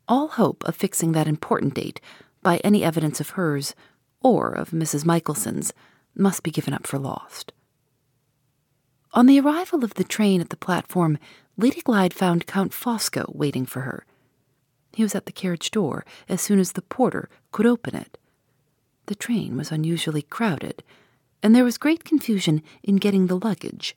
All 0.09 0.29
hope 0.29 0.65
of 0.65 0.77
fixing 0.77 1.13
that 1.13 1.29
important 1.29 1.75
date 1.75 2.01
by 2.43 2.59
any 2.59 2.83
evidence 2.83 3.21
of 3.21 3.31
hers 3.31 3.75
or 4.23 4.53
of 4.53 4.71
Mrs. 4.71 5.05
Michelson's 5.05 5.73
must 6.15 6.43
be 6.43 6.51
given 6.51 6.75
up 6.75 6.87
for 6.87 6.99
lost. 6.99 7.53
On 9.13 9.27
the 9.27 9.41
arrival 9.41 9.85
of 9.85 9.95
the 9.95 10.05
train 10.05 10.41
at 10.41 10.51
the 10.51 10.57
platform, 10.57 11.19
Lady 11.57 11.83
Glyde 11.83 12.13
found 12.13 12.47
Count 12.47 12.73
Fosco 12.73 13.31
waiting 13.35 13.67
for 13.67 13.81
her. 13.81 14.07
He 14.93 15.03
was 15.03 15.15
at 15.15 15.27
the 15.27 15.33
carriage 15.33 15.71
door 15.71 16.05
as 16.29 16.41
soon 16.41 16.59
as 16.59 16.73
the 16.73 16.83
porter 16.83 17.29
could 17.53 17.67
open 17.67 17.95
it. 17.95 18.19
The 19.07 19.15
train 19.15 19.57
was 19.57 19.73
unusually 19.73 20.23
crowded, 20.23 20.83
and 21.43 21.55
there 21.55 21.65
was 21.65 21.79
great 21.79 22.05
confusion 22.05 22.63
in 22.83 22.97
getting 22.97 23.27
the 23.27 23.39
luggage. 23.39 23.97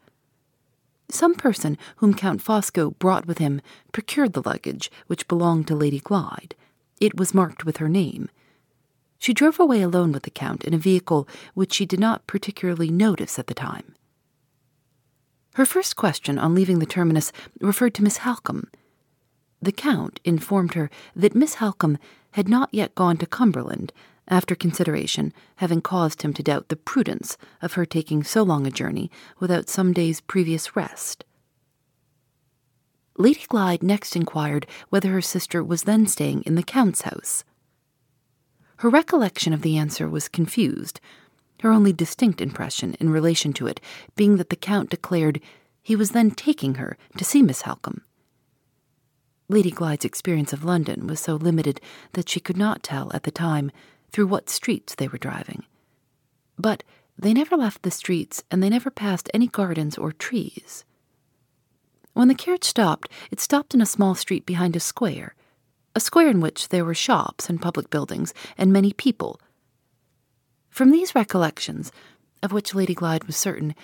Some 1.09 1.35
person 1.35 1.77
whom 1.97 2.15
Count 2.15 2.41
Fosco 2.41 2.97
brought 2.97 3.27
with 3.27 3.37
him 3.37 3.61
procured 3.91 4.33
the 4.33 4.41
luggage 4.43 4.89
which 5.07 5.27
belonged 5.27 5.67
to 5.67 5.75
Lady 5.75 5.99
Glyde. 5.99 6.53
It 6.99 7.17
was 7.17 7.33
marked 7.33 7.65
with 7.65 7.77
her 7.77 7.89
name. 7.89 8.29
She 9.23 9.33
drove 9.33 9.57
away 9.57 9.81
alone 9.81 10.11
with 10.11 10.23
the 10.23 10.29
Count 10.29 10.65
in 10.65 10.73
a 10.73 10.77
vehicle 10.77 11.29
which 11.53 11.71
she 11.71 11.85
did 11.85 11.97
not 11.97 12.27
particularly 12.27 12.89
notice 12.89 13.39
at 13.39 13.47
the 13.47 13.53
time. 13.53 13.95
Her 15.53 15.65
first 15.65 15.95
question 15.95 16.37
on 16.37 16.53
leaving 16.53 16.79
the 16.79 16.85
terminus 16.85 17.31
referred 17.61 17.93
to 17.93 18.03
Miss 18.03 18.17
Halcombe. 18.17 18.67
The 19.61 19.71
Count 19.71 20.19
informed 20.25 20.73
her 20.73 20.89
that 21.15 21.35
Miss 21.35 21.55
Halcombe 21.55 21.99
had 22.31 22.49
not 22.49 22.67
yet 22.73 22.95
gone 22.95 23.15
to 23.15 23.25
Cumberland, 23.25 23.93
after 24.27 24.55
consideration 24.55 25.31
having 25.55 25.79
caused 25.79 26.23
him 26.23 26.33
to 26.33 26.43
doubt 26.43 26.67
the 26.67 26.75
prudence 26.75 27.37
of 27.61 27.75
her 27.75 27.85
taking 27.85 28.25
so 28.25 28.43
long 28.43 28.67
a 28.67 28.71
journey 28.71 29.09
without 29.39 29.69
some 29.69 29.93
days' 29.93 30.19
previous 30.19 30.75
rest. 30.75 31.23
Lady 33.17 33.45
Glyde 33.47 33.83
next 33.83 34.17
inquired 34.17 34.67
whether 34.89 35.13
her 35.13 35.21
sister 35.21 35.63
was 35.63 35.83
then 35.83 36.07
staying 36.07 36.41
in 36.41 36.55
the 36.55 36.61
Count's 36.61 37.03
house. 37.03 37.45
Her 38.77 38.89
recollection 38.89 39.53
of 39.53 39.61
the 39.61 39.77
answer 39.77 40.09
was 40.09 40.27
confused, 40.27 40.99
her 41.61 41.71
only 41.71 41.93
distinct 41.93 42.41
impression 42.41 42.95
in 42.99 43.09
relation 43.09 43.53
to 43.53 43.67
it 43.67 43.79
being 44.15 44.37
that 44.37 44.49
the 44.49 44.55
Count 44.55 44.89
declared 44.89 45.39
he 45.81 45.95
was 45.95 46.11
then 46.11 46.31
taking 46.31 46.75
her 46.75 46.97
to 47.17 47.25
see 47.25 47.41
Miss 47.41 47.61
Halcombe. 47.61 48.01
Lady 49.47 49.71
Glyde's 49.71 50.05
experience 50.05 50.53
of 50.53 50.63
London 50.63 51.07
was 51.07 51.19
so 51.19 51.35
limited 51.35 51.79
that 52.13 52.29
she 52.29 52.39
could 52.39 52.57
not 52.57 52.83
tell 52.83 53.11
at 53.13 53.23
the 53.23 53.31
time 53.31 53.71
through 54.11 54.27
what 54.27 54.49
streets 54.49 54.95
they 54.95 55.07
were 55.07 55.17
driving. 55.17 55.63
But 56.57 56.83
they 57.17 57.33
never 57.33 57.55
left 57.55 57.83
the 57.83 57.91
streets 57.91 58.43
and 58.49 58.63
they 58.63 58.69
never 58.69 58.89
passed 58.89 59.29
any 59.33 59.47
gardens 59.47 59.97
or 59.97 60.11
trees. 60.11 60.85
When 62.13 62.27
the 62.27 62.35
carriage 62.35 62.63
stopped, 62.63 63.09
it 63.31 63.39
stopped 63.39 63.73
in 63.73 63.81
a 63.81 63.85
small 63.85 64.15
street 64.15 64.45
behind 64.45 64.75
a 64.75 64.79
square, 64.79 65.35
a 65.95 65.99
square 65.99 66.29
in 66.29 66.41
which 66.41 66.69
there 66.69 66.85
were 66.85 66.93
shops 66.93 67.49
and 67.49 67.61
public 67.61 67.89
buildings 67.89 68.33
and 68.57 68.73
many 68.73 68.93
people. 68.93 69.39
From 70.69 70.91
these 70.91 71.15
recollections, 71.15 71.91
of 72.41 72.51
which 72.51 72.73
Lady 72.73 72.95
Glyde 72.95 73.25
was 73.25 73.37
certain, 73.37 73.75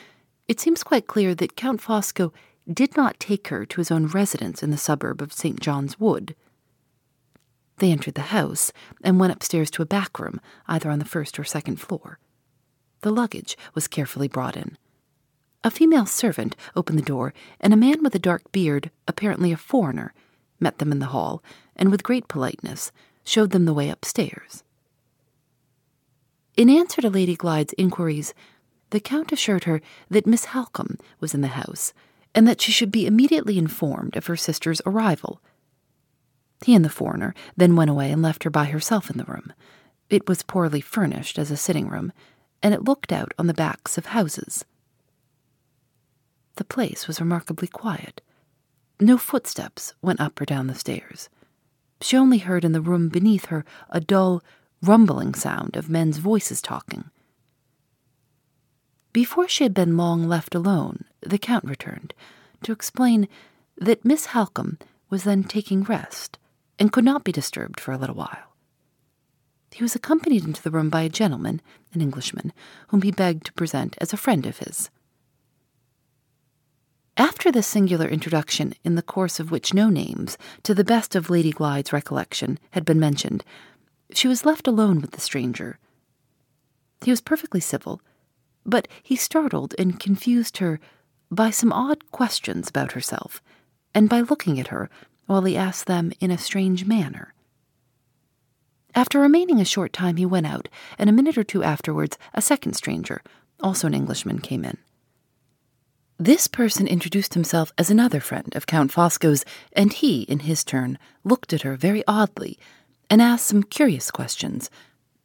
it 0.47 0.59
seems 0.59 0.83
quite 0.83 1.07
clear 1.07 1.35
that 1.35 1.55
Count 1.55 1.81
Fosco 1.81 2.33
did 2.71 2.95
not 2.97 3.19
take 3.19 3.49
her 3.49 3.65
to 3.65 3.81
his 3.81 3.91
own 3.91 4.07
residence 4.07 4.63
in 4.63 4.71
the 4.71 4.77
suburb 4.77 5.21
of 5.21 5.33
St. 5.33 5.59
John's 5.59 5.99
Wood. 5.99 6.35
They 7.77 7.91
entered 7.91 8.15
the 8.15 8.21
house 8.21 8.73
and 9.03 9.19
went 9.19 9.33
upstairs 9.33 9.71
to 9.71 9.81
a 9.81 9.87
back 9.87 10.19
room, 10.19 10.41
either 10.67 10.89
on 10.89 10.99
the 10.99 11.05
first 11.05 11.39
or 11.39 11.43
second 11.43 11.77
floor. 11.77 12.19
The 13.01 13.11
luggage 13.11 13.57
was 13.73 13.87
carefully 13.87 14.27
brought 14.27 14.57
in. 14.57 14.77
A 15.63 15.71
female 15.71 16.05
servant 16.05 16.55
opened 16.75 16.99
the 16.99 17.03
door, 17.03 17.33
and 17.59 17.73
a 17.73 17.77
man 17.77 18.03
with 18.03 18.15
a 18.15 18.19
dark 18.19 18.51
beard, 18.51 18.91
apparently 19.07 19.51
a 19.51 19.57
foreigner, 19.57 20.13
met 20.59 20.79
them 20.79 20.91
in 20.91 20.99
the 20.99 21.07
hall, 21.07 21.43
and 21.79 21.89
with 21.89 22.03
great 22.03 22.27
politeness 22.27 22.91
showed 23.23 23.49
them 23.49 23.65
the 23.65 23.73
way 23.73 23.89
upstairs. 23.89 24.63
In 26.55 26.69
answer 26.69 27.01
to 27.01 27.09
Lady 27.09 27.35
Glyde's 27.35 27.73
inquiries, 27.77 28.33
the 28.89 28.99
Count 28.99 29.31
assured 29.31 29.63
her 29.63 29.81
that 30.09 30.27
Miss 30.27 30.45
Halcombe 30.45 30.97
was 31.19 31.33
in 31.33 31.41
the 31.41 31.47
house, 31.47 31.93
and 32.35 32.47
that 32.47 32.61
she 32.61 32.71
should 32.71 32.91
be 32.91 33.07
immediately 33.07 33.57
informed 33.57 34.15
of 34.15 34.27
her 34.27 34.35
sister's 34.35 34.81
arrival. 34.85 35.41
He 36.65 36.75
and 36.75 36.83
the 36.83 36.89
foreigner 36.89 37.33
then 37.55 37.75
went 37.75 37.89
away 37.89 38.11
and 38.11 38.21
left 38.21 38.43
her 38.43 38.49
by 38.49 38.65
herself 38.65 39.09
in 39.09 39.17
the 39.17 39.23
room. 39.23 39.53
It 40.09 40.27
was 40.27 40.43
poorly 40.43 40.81
furnished 40.81 41.39
as 41.39 41.49
a 41.49 41.57
sitting 41.57 41.87
room, 41.87 42.11
and 42.61 42.73
it 42.73 42.83
looked 42.83 43.13
out 43.13 43.33
on 43.39 43.47
the 43.47 43.53
backs 43.53 43.97
of 43.97 44.07
houses. 44.07 44.65
The 46.57 46.65
place 46.65 47.07
was 47.07 47.21
remarkably 47.21 47.69
quiet. 47.69 48.21
No 48.99 49.17
footsteps 49.17 49.93
went 50.01 50.19
up 50.19 50.41
or 50.41 50.45
down 50.45 50.67
the 50.67 50.75
stairs. 50.75 51.29
She 52.01 52.17
only 52.17 52.39
heard 52.39 52.63
in 52.63 52.71
the 52.71 52.81
room 52.81 53.09
beneath 53.09 53.45
her 53.45 53.65
a 53.89 53.99
dull, 53.99 54.43
rumbling 54.81 55.33
sound 55.33 55.75
of 55.75 55.89
men's 55.89 56.17
voices 56.17 56.61
talking. 56.61 57.09
Before 59.11 59.47
she 59.47 59.63
had 59.63 59.73
been 59.73 59.97
long 59.97 60.27
left 60.27 60.55
alone, 60.55 61.05
the 61.21 61.37
Count 61.37 61.65
returned 61.65 62.13
to 62.63 62.71
explain 62.71 63.27
that 63.77 64.05
Miss 64.05 64.27
Halcombe 64.27 64.77
was 65.09 65.23
then 65.23 65.43
taking 65.43 65.83
rest 65.83 66.37
and 66.77 66.91
could 66.91 67.03
not 67.03 67.23
be 67.23 67.31
disturbed 67.31 67.79
for 67.79 67.91
a 67.91 67.97
little 67.97 68.15
while. 68.15 68.53
He 69.71 69.83
was 69.83 69.95
accompanied 69.95 70.45
into 70.45 70.61
the 70.61 70.71
room 70.71 70.89
by 70.89 71.01
a 71.01 71.09
gentleman, 71.09 71.61
an 71.93 72.01
Englishman, 72.01 72.53
whom 72.87 73.01
he 73.01 73.11
begged 73.11 73.45
to 73.45 73.53
present 73.53 73.95
as 73.99 74.13
a 74.13 74.17
friend 74.17 74.45
of 74.45 74.59
his. 74.59 74.89
After 77.19 77.51
this 77.51 77.67
singular 77.67 78.07
introduction, 78.07 78.75
in 78.85 78.95
the 78.95 79.01
course 79.01 79.41
of 79.41 79.51
which 79.51 79.73
no 79.73 79.89
names, 79.89 80.37
to 80.63 80.73
the 80.73 80.85
best 80.85 81.17
of 81.17 81.29
Lady 81.29 81.51
Glyde's 81.51 81.91
recollection, 81.91 82.57
had 82.71 82.85
been 82.85 82.97
mentioned, 82.97 83.43
she 84.13 84.29
was 84.29 84.45
left 84.45 84.69
alone 84.69 85.01
with 85.01 85.11
the 85.11 85.19
stranger. 85.19 85.79
He 87.03 87.11
was 87.11 87.19
perfectly 87.19 87.59
civil, 87.59 87.99
but 88.65 88.87
he 89.03 89.17
startled 89.17 89.75
and 89.77 89.99
confused 89.99 90.59
her 90.59 90.79
by 91.29 91.49
some 91.49 91.73
odd 91.73 92.09
questions 92.13 92.69
about 92.69 92.93
herself, 92.93 93.41
and 93.93 94.07
by 94.07 94.21
looking 94.21 94.57
at 94.57 94.67
her 94.67 94.89
while 95.25 95.41
he 95.41 95.57
asked 95.57 95.87
them 95.87 96.13
in 96.21 96.31
a 96.31 96.37
strange 96.37 96.85
manner. 96.85 97.33
After 98.95 99.19
remaining 99.19 99.59
a 99.59 99.65
short 99.65 99.91
time, 99.91 100.15
he 100.15 100.25
went 100.25 100.47
out, 100.47 100.69
and 100.97 101.09
a 101.09 101.13
minute 101.13 101.37
or 101.37 101.43
two 101.43 101.65
afterwards, 101.65 102.17
a 102.33 102.41
second 102.41 102.75
stranger, 102.75 103.21
also 103.59 103.87
an 103.87 103.93
Englishman, 103.93 104.39
came 104.39 104.63
in. 104.63 104.77
This 106.21 106.47
person 106.47 106.85
introduced 106.85 107.33
himself 107.33 107.71
as 107.77 107.89
another 107.89 108.19
friend 108.19 108.53
of 108.53 108.67
Count 108.67 108.91
Fosco's, 108.91 109.45
and 109.71 109.93
he, 109.93 110.23
in 110.23 110.39
his 110.39 110.65
turn, 110.65 110.99
looked 111.23 111.53
at 111.53 111.61
her 111.61 111.77
very 111.77 112.03
oddly 112.09 112.59
and 113.09 113.21
asked 113.21 113.45
some 113.45 113.63
curious 113.63 114.11
questions, 114.11 114.69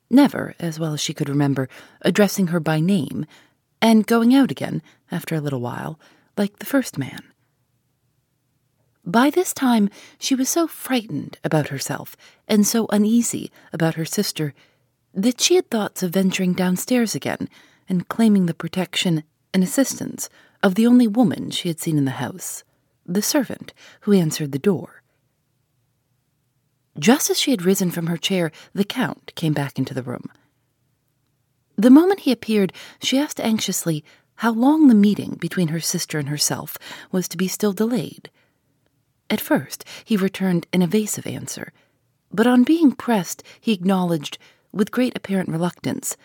never, 0.09 0.55
as 0.61 0.78
well 0.78 0.95
as 0.95 1.01
she 1.01 1.12
could 1.12 1.28
remember, 1.28 1.68
addressing 2.03 2.47
her 2.47 2.61
by 2.61 2.78
name, 2.78 3.26
and 3.82 4.07
going 4.07 4.36
out 4.36 4.53
again, 4.53 4.80
after 5.11 5.34
a 5.34 5.40
little 5.40 5.61
while, 5.61 5.99
like 6.36 6.61
the 6.61 6.64
first 6.64 6.97
man. 6.97 7.24
By 9.05 9.30
this 9.30 9.53
time, 9.53 9.90
she 10.20 10.36
was 10.36 10.49
so 10.49 10.68
frightened 10.68 11.38
about 11.42 11.68
herself 11.70 12.16
and 12.47 12.64
so 12.64 12.86
uneasy 12.90 13.51
about 13.72 13.97
her 13.97 14.05
sister 14.05 14.55
that 15.12 15.40
she 15.40 15.57
had 15.57 15.68
thoughts 15.70 16.05
of 16.05 16.12
venturing 16.12 16.53
downstairs 16.53 17.16
again 17.16 17.49
and 17.88 18.07
claiming 18.07 18.47
the 18.47 18.55
protection 18.55 19.24
and 19.53 19.64
assistance 19.64 20.28
of 20.65 20.77
the 20.77 20.87
only 20.87 21.07
woman 21.07 21.51
she 21.51 21.69
had 21.69 21.79
seen 21.79 21.99
in 21.99 22.07
the 22.07 22.11
house, 22.12 22.65
the 23.05 23.21
servant 23.21 23.75
who 24.01 24.15
answered 24.15 24.51
the 24.51 24.59
door. 24.59 25.03
Just 26.99 27.29
as 27.29 27.39
she 27.39 27.51
had 27.51 27.67
risen 27.67 27.91
from 27.91 28.07
her 28.07 28.17
chair, 28.17 28.51
the 28.73 28.85
Count 28.85 29.35
came 29.35 29.53
back 29.53 29.79
into 29.79 29.93
the 29.93 30.03
room. 30.03 30.31
The 31.77 31.91
moment 31.91 32.21
he 32.21 32.33
appeared, 32.33 32.73
she 33.03 33.19
asked 33.19 33.41
anxiously 33.41 34.03
how 34.37 34.53
long 34.53 34.89
the 34.89 34.95
meeting 34.95 35.37
between 35.39 35.69
her 35.69 35.81
sister 35.81 36.19
and 36.19 36.31
herself 36.31 36.79
was 37.12 37.29
to 37.29 37.37
be 37.37 37.47
still 37.47 37.75
delayed. 37.75 38.31
At 39.29 39.43
first, 39.43 39.85
he 40.03 40.17
returned 40.17 40.67
an 40.73 40.81
evasive 40.81 41.27
answer, 41.27 41.75
but 42.33 42.47
on 42.47 42.65
being 42.65 42.93
pressed, 42.93 43.43
he 43.61 43.73
acknowledged, 43.73 44.39
with 44.73 44.91
great 44.91 45.15
apparent 45.15 45.51
reluctance, 45.51 46.17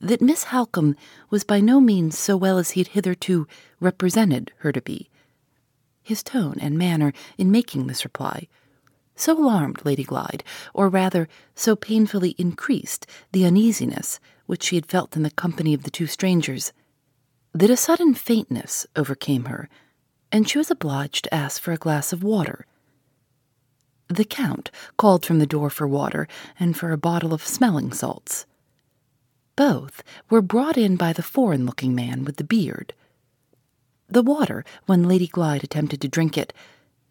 that 0.00 0.22
Miss 0.22 0.44
Halcombe 0.44 0.96
was 1.30 1.44
by 1.44 1.60
no 1.60 1.80
means 1.80 2.18
so 2.18 2.36
well 2.36 2.58
as 2.58 2.70
he 2.70 2.80
had 2.80 2.88
hitherto 2.88 3.46
represented 3.80 4.52
her 4.58 4.72
to 4.72 4.80
be. 4.80 5.10
His 6.02 6.22
tone 6.22 6.56
and 6.60 6.78
manner 6.78 7.12
in 7.36 7.50
making 7.50 7.86
this 7.86 8.04
reply 8.04 8.48
so 9.16 9.36
alarmed 9.36 9.84
Lady 9.84 10.04
Glyde, 10.04 10.42
or 10.72 10.88
rather, 10.88 11.28
so 11.56 11.74
painfully 11.74 12.36
increased 12.38 13.04
the 13.32 13.44
uneasiness 13.44 14.20
which 14.46 14.62
she 14.62 14.76
had 14.76 14.86
felt 14.86 15.16
in 15.16 15.24
the 15.24 15.30
company 15.32 15.74
of 15.74 15.82
the 15.82 15.90
two 15.90 16.06
strangers, 16.06 16.72
that 17.52 17.68
a 17.68 17.76
sudden 17.76 18.14
faintness 18.14 18.86
overcame 18.94 19.46
her 19.46 19.68
and 20.30 20.48
she 20.48 20.58
was 20.58 20.70
obliged 20.70 21.24
to 21.24 21.34
ask 21.34 21.60
for 21.60 21.72
a 21.72 21.78
glass 21.78 22.12
of 22.12 22.22
water. 22.22 22.66
The 24.08 24.24
Count 24.24 24.70
called 24.96 25.24
from 25.24 25.38
the 25.38 25.46
door 25.46 25.70
for 25.70 25.86
water 25.86 26.28
and 26.58 26.76
for 26.76 26.92
a 26.92 26.98
bottle 26.98 27.34
of 27.34 27.44
smelling 27.44 27.92
salts. 27.92 28.46
Both 29.58 30.04
were 30.30 30.40
brought 30.40 30.78
in 30.78 30.94
by 30.94 31.12
the 31.12 31.20
foreign 31.20 31.66
looking 31.66 31.92
man 31.92 32.24
with 32.24 32.36
the 32.36 32.44
beard. 32.44 32.94
The 34.06 34.22
water, 34.22 34.64
when 34.86 35.08
Lady 35.08 35.26
Glyde 35.26 35.64
attempted 35.64 36.00
to 36.00 36.08
drink 36.08 36.38
it, 36.38 36.52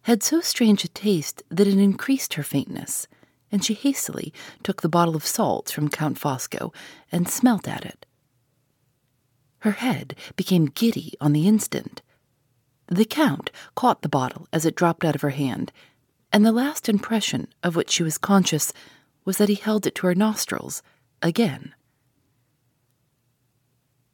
had 0.03 0.23
so 0.23 0.39
strange 0.39 0.85
a 0.85 0.87
taste 0.87 1.43
that 1.49 1.67
it 1.67 1.77
increased 1.77 2.35
her 2.35 2.43
faintness, 2.43 3.05
and 3.51 3.65
she 3.65 3.73
hastily 3.73 4.33
took 4.63 4.81
the 4.81 4.87
bottle 4.87 5.13
of 5.13 5.27
salts 5.27 5.73
from 5.73 5.89
Count 5.89 6.17
Fosco 6.17 6.73
and 7.11 7.27
smelt 7.27 7.67
at 7.67 7.83
it. 7.85 8.05
Her 9.59 9.71
head 9.71 10.15
became 10.37 10.67
giddy 10.67 11.15
on 11.19 11.33
the 11.33 11.49
instant. 11.49 12.01
The 12.87 13.03
Count 13.03 13.51
caught 13.75 14.03
the 14.03 14.07
bottle 14.07 14.47
as 14.53 14.65
it 14.65 14.77
dropped 14.77 15.03
out 15.03 15.15
of 15.15 15.21
her 15.21 15.31
hand, 15.31 15.73
and 16.31 16.45
the 16.45 16.53
last 16.53 16.87
impression 16.87 17.49
of 17.61 17.75
which 17.75 17.91
she 17.91 18.03
was 18.03 18.17
conscious 18.17 18.71
was 19.25 19.37
that 19.37 19.49
he 19.49 19.55
held 19.55 19.85
it 19.85 19.95
to 19.95 20.07
her 20.07 20.15
nostrils 20.15 20.81
again. 21.21 21.73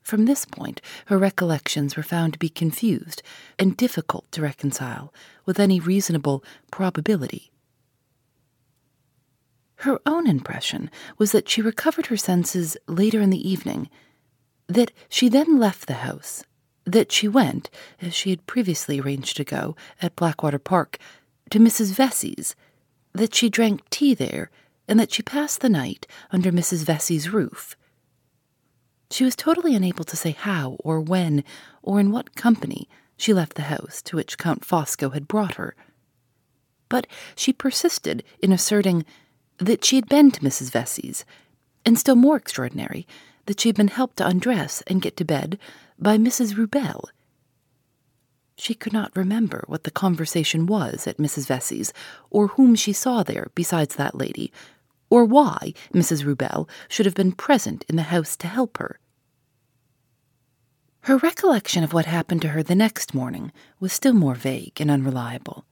From 0.03 0.25
this 0.25 0.45
point, 0.45 0.81
her 1.07 1.17
recollections 1.17 1.95
were 1.95 2.03
found 2.03 2.33
to 2.33 2.39
be 2.39 2.49
confused 2.49 3.23
and 3.57 3.77
difficult 3.77 4.31
to 4.33 4.41
reconcile 4.41 5.13
with 5.45 5.59
any 5.59 5.79
reasonable 5.79 6.43
probability. 6.71 7.51
Her 9.77 9.99
own 10.05 10.27
impression 10.27 10.91
was 11.17 11.31
that 11.31 11.49
she 11.49 11.61
recovered 11.61 12.07
her 12.07 12.17
senses 12.17 12.77
later 12.87 13.21
in 13.21 13.29
the 13.29 13.49
evening, 13.49 13.89
that 14.67 14.91
she 15.09 15.29
then 15.29 15.57
left 15.57 15.87
the 15.87 15.95
house 15.95 16.43
that 16.85 17.11
she 17.11 17.27
went, 17.27 17.69
as 18.01 18.13
she 18.13 18.29
had 18.29 18.45
previously 18.45 18.99
arranged 18.99 19.37
to 19.37 19.43
go, 19.43 19.75
at 20.01 20.15
Blackwater 20.15 20.59
Park, 20.59 20.97
to 21.49 21.59
Mrs. 21.59 21.93
Vesey's, 21.93 22.55
that 23.13 23.33
she 23.33 23.49
drank 23.49 23.89
tea 23.89 24.13
there, 24.13 24.49
and 24.87 24.99
that 24.99 25.11
she 25.11 25.23
passed 25.23 25.61
the 25.61 25.69
night 25.69 26.05
under 26.31 26.51
Mrs. 26.51 26.83
Vesey's 26.85 27.29
roof. 27.29 27.77
She 29.13 29.23
was 29.23 29.35
totally 29.35 29.75
unable 29.75 30.05
to 30.05 30.17
say 30.17 30.31
how 30.31 30.77
or 30.79 30.99
when 30.99 31.43
or 31.83 31.99
in 31.99 32.09
what 32.09 32.35
company 32.35 32.89
she 33.15 33.31
left 33.31 33.53
the 33.53 33.61
house 33.61 34.01
to 34.05 34.15
which 34.15 34.39
Count 34.39 34.65
Fosco 34.65 35.11
had 35.13 35.27
brought 35.27 35.53
her. 35.53 35.75
But 36.89 37.05
she 37.35 37.53
persisted 37.53 38.23
in 38.41 38.51
asserting 38.51 39.05
that 39.59 39.85
she 39.85 39.97
had 39.97 40.09
been 40.09 40.31
to 40.31 40.39
Mrs. 40.39 40.71
Vesey's, 40.71 41.25
and 41.85 41.99
still 41.99 42.15
more 42.15 42.37
extraordinary, 42.37 43.05
that 43.45 43.59
she 43.59 43.69
had 43.69 43.75
been 43.75 43.89
helped 43.89 44.17
to 44.17 44.25
undress 44.25 44.81
and 44.87 44.99
get 44.99 45.15
to 45.17 45.23
bed 45.23 45.59
by 45.99 46.17
Mrs. 46.17 46.55
Rubelle. 46.55 47.07
She 48.55 48.73
could 48.73 48.93
not 48.93 49.15
remember 49.15 49.63
what 49.67 49.83
the 49.83 49.91
conversation 49.91 50.65
was 50.65 51.05
at 51.05 51.17
Mrs. 51.19 51.45
Vesey's, 51.45 51.93
or 52.31 52.47
whom 52.47 52.73
she 52.73 52.93
saw 52.93 53.21
there 53.21 53.51
besides 53.53 53.95
that 53.95 54.15
lady, 54.15 54.51
or 55.11 55.23
why 55.23 55.75
Mrs. 55.93 56.23
Rubelle 56.25 56.67
should 56.89 57.05
have 57.05 57.13
been 57.13 57.31
present 57.31 57.85
in 57.87 57.95
the 57.95 58.09
house 58.09 58.35
to 58.37 58.47
help 58.47 58.79
her. 58.79 58.99
Her 61.03 61.17
recollection 61.17 61.83
of 61.83 61.93
what 61.93 62.05
happened 62.05 62.41
to 62.43 62.49
her 62.49 62.63
the 62.63 62.75
next 62.75 63.13
morning 63.13 63.51
was 63.79 63.93
still 63.93 64.13
more 64.13 64.35
vague 64.35 64.79
and 64.79 64.89
unreliable. 64.89 65.65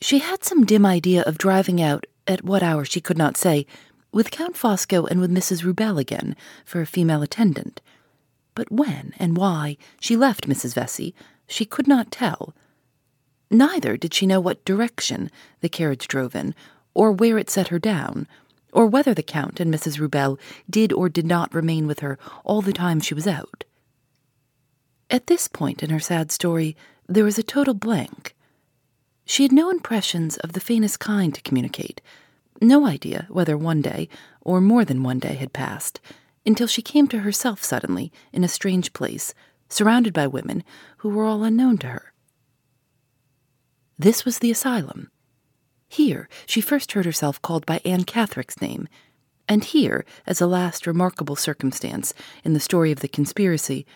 She 0.00 0.18
had 0.18 0.44
some 0.44 0.64
dim 0.64 0.84
idea 0.84 1.22
of 1.22 1.38
driving 1.38 1.80
out, 1.80 2.06
at 2.26 2.44
what 2.44 2.62
hour 2.62 2.84
she 2.84 3.00
could 3.00 3.16
not 3.16 3.36
say, 3.36 3.66
with 4.12 4.30
Count 4.30 4.56
Fosco 4.56 5.06
and 5.06 5.20
with 5.20 5.30
Mrs. 5.30 5.62
Rubelle 5.62 5.98
again 5.98 6.36
for 6.64 6.80
a 6.80 6.86
female 6.86 7.22
attendant 7.22 7.80
but 8.56 8.72
when 8.72 9.12
and 9.18 9.36
why 9.36 9.76
she 10.00 10.16
left 10.16 10.48
Mrs. 10.48 10.74
Vesey, 10.74 11.14
she 11.46 11.64
could 11.64 11.86
not 11.86 12.10
tell. 12.10 12.56
Neither 13.48 13.96
did 13.96 14.12
she 14.12 14.26
know 14.26 14.40
what 14.40 14.64
direction 14.64 15.30
the 15.60 15.68
carriage 15.68 16.08
drove 16.08 16.34
in, 16.34 16.56
or 16.92 17.12
where 17.12 17.38
it 17.38 17.50
set 17.50 17.68
her 17.68 17.78
down, 17.78 18.26
or 18.76 18.86
whether 18.86 19.14
the 19.14 19.22
Count 19.22 19.58
and 19.58 19.72
Mrs. 19.72 19.98
Rubelle 19.98 20.38
did 20.68 20.92
or 20.92 21.08
did 21.08 21.24
not 21.24 21.54
remain 21.54 21.86
with 21.86 22.00
her 22.00 22.18
all 22.44 22.60
the 22.60 22.74
time 22.74 23.00
she 23.00 23.14
was 23.14 23.26
out. 23.26 23.64
At 25.08 25.28
this 25.28 25.48
point 25.48 25.82
in 25.82 25.88
her 25.88 25.98
sad 25.98 26.30
story, 26.30 26.76
there 27.08 27.24
was 27.24 27.38
a 27.38 27.42
total 27.42 27.72
blank. 27.72 28.36
She 29.24 29.44
had 29.44 29.52
no 29.52 29.70
impressions 29.70 30.36
of 30.36 30.52
the 30.52 30.60
faintest 30.60 31.00
kind 31.00 31.34
to 31.34 31.40
communicate, 31.40 32.02
no 32.60 32.86
idea 32.86 33.26
whether 33.30 33.56
one 33.56 33.80
day, 33.80 34.10
or 34.42 34.60
more 34.60 34.84
than 34.84 35.02
one 35.02 35.20
day, 35.20 35.36
had 35.36 35.54
passed 35.54 35.98
until 36.44 36.66
she 36.66 36.82
came 36.82 37.08
to 37.08 37.20
herself 37.20 37.64
suddenly 37.64 38.12
in 38.30 38.44
a 38.44 38.48
strange 38.48 38.92
place, 38.92 39.32
surrounded 39.70 40.12
by 40.12 40.26
women 40.26 40.62
who 40.98 41.08
were 41.08 41.24
all 41.24 41.44
unknown 41.44 41.78
to 41.78 41.86
her. 41.86 42.12
This 43.98 44.26
was 44.26 44.40
the 44.40 44.50
asylum. 44.50 45.10
Here 45.88 46.28
she 46.46 46.60
first 46.60 46.92
heard 46.92 47.04
herself 47.04 47.40
called 47.42 47.66
by 47.66 47.80
Anne 47.84 48.04
Catherick's 48.04 48.60
name, 48.60 48.88
and 49.48 49.62
here, 49.62 50.04
as 50.26 50.40
a 50.40 50.46
last 50.46 50.86
remarkable 50.86 51.36
circumstance 51.36 52.12
in 52.44 52.52
the 52.52 52.60
story 52.60 52.90
of 52.90 53.00
the 53.00 53.08
conspiracy, 53.08 53.86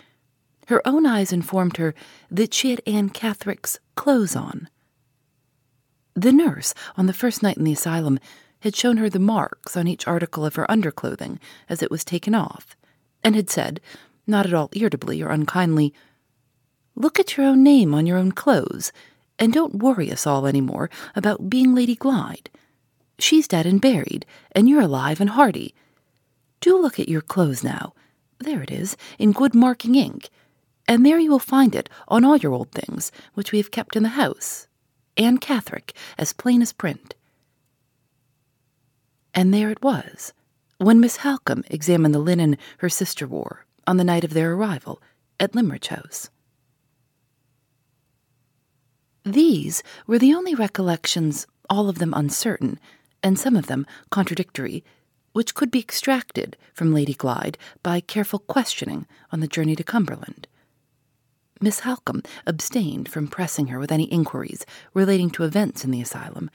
her 0.69 0.87
own 0.87 1.05
eyes 1.05 1.33
informed 1.33 1.79
her 1.79 1.95
that 2.31 2.55
she 2.55 2.71
had 2.71 2.81
Anne 2.87 3.11
Catherick's 3.11 3.79
clothes 3.97 4.37
on. 4.37 4.69
The 6.15 6.33
nurse, 6.33 6.75
on 6.97 7.07
the 7.07 7.13
first 7.13 7.43
night 7.43 7.57
in 7.57 7.65
the 7.65 7.73
asylum, 7.73 8.21
had 8.61 8.77
shown 8.77 8.99
her 8.99 9.11
the 9.11 9.19
marks 9.19 9.77
on 9.77 9.89
each 9.89 10.07
article 10.07 10.45
of 10.45 10.55
her 10.55 10.71
underclothing 10.71 11.41
as 11.69 11.83
it 11.83 11.91
was 11.91 12.05
taken 12.05 12.35
off, 12.35 12.77
and 13.25 13.35
had 13.35 13.51
said, 13.51 13.81
not 14.27 14.47
at 14.47 14.55
all 14.55 14.71
irritably 14.73 15.23
or 15.23 15.31
unkindly, 15.31 15.93
Look 16.95 17.19
at 17.19 17.37
your 17.37 17.47
own 17.47 17.63
name 17.63 17.95
on 17.95 18.07
your 18.07 18.19
own 18.19 18.33
clothes, 18.33 18.93
and 19.41 19.53
don't 19.53 19.77
worry 19.77 20.13
us 20.13 20.27
all 20.27 20.47
any 20.47 20.61
more 20.61 20.91
about 21.17 21.51
being 21.51 21.75
Lady 21.75 21.97
Glyde. 21.97 22.49
She's 23.19 23.49
dead 23.49 23.67
and 23.67 23.81
buried, 23.81 24.27
and 24.53 24.69
you're 24.69 24.83
alive 24.83 25.21
and 25.21 25.31
hearty. 25.31 25.75
Do 26.61 26.81
look 26.81 27.01
at 27.01 27.09
your 27.09 27.23
clothes 27.23 27.65
now. 27.65 27.95
There 28.39 28.63
it 28.63 28.71
is, 28.71 28.97
in 29.19 29.33
good 29.33 29.55
marking 29.55 29.95
ink, 29.95 30.29
and 30.87 31.05
there 31.05 31.19
you 31.19 31.31
will 31.31 31.39
find 31.39 31.75
it 31.75 31.89
on 32.09 32.25
all 32.25 32.37
your 32.37 32.53
old 32.53 32.73
things, 32.73 33.11
which 33.35 33.53
we 33.53 33.59
have 33.59 33.71
kept 33.71 33.97
in 33.97 34.03
the 34.03 34.11
house. 34.11 34.67
Anne 35.17 35.39
Catherick, 35.39 35.93
as 36.19 36.33
plain 36.33 36.63
as 36.63 36.73
print. 36.73 37.15
And 39.35 39.53
there 39.53 39.71
it 39.71 39.83
was, 39.83 40.33
when 40.79 41.01
Miss 41.01 41.19
Halcombe 41.19 41.65
examined 41.71 42.15
the 42.15 42.19
linen 42.19 42.57
her 42.79 42.89
sister 42.89 43.27
wore 43.27 43.67
on 43.87 43.97
the 43.97 44.05
night 44.05 44.25
of 44.25 44.35
their 44.35 44.53
arrival 44.55 45.03
at 45.39 45.55
Limmeridge 45.55 45.89
House. 45.89 46.31
These 49.25 49.83
were 50.07 50.19
the 50.19 50.35
only 50.35 50.55
recollections, 50.55 51.47
all 51.69 51.89
of 51.89 51.99
them 51.99 52.15
uncertain, 52.15 52.79
and 53.23 53.39
some 53.39 53.57
of 53.57 53.67
them 53.67 53.87
contradictory, 54.11 54.83
which 55.33 55.55
could 55.55 55.71
be 55.71 55.81
extracted 55.81 56.57
from 56.73 56.95
Lady 56.95 57.15
Glyde 57.15 57.57
by 57.83 58.01
careful 58.01 58.39
questioning 58.39 59.07
on 59.31 59.41
the 59.41 59.47
journey 59.47 59.77
to 59.77 59.85
Cumberland. 59.85 60.49
Miss 61.61 61.81
Halcombe 61.81 62.25
abstained 62.47 63.09
from 63.09 63.29
pressing 63.29 63.67
her 63.67 63.79
with 63.79 63.93
any 63.93 64.05
inquiries 64.05 64.65
relating 64.95 65.29
to 65.31 65.45
events 65.45 65.85
in 65.85 65.91
the 65.91 66.01
asylum, 66.01 66.51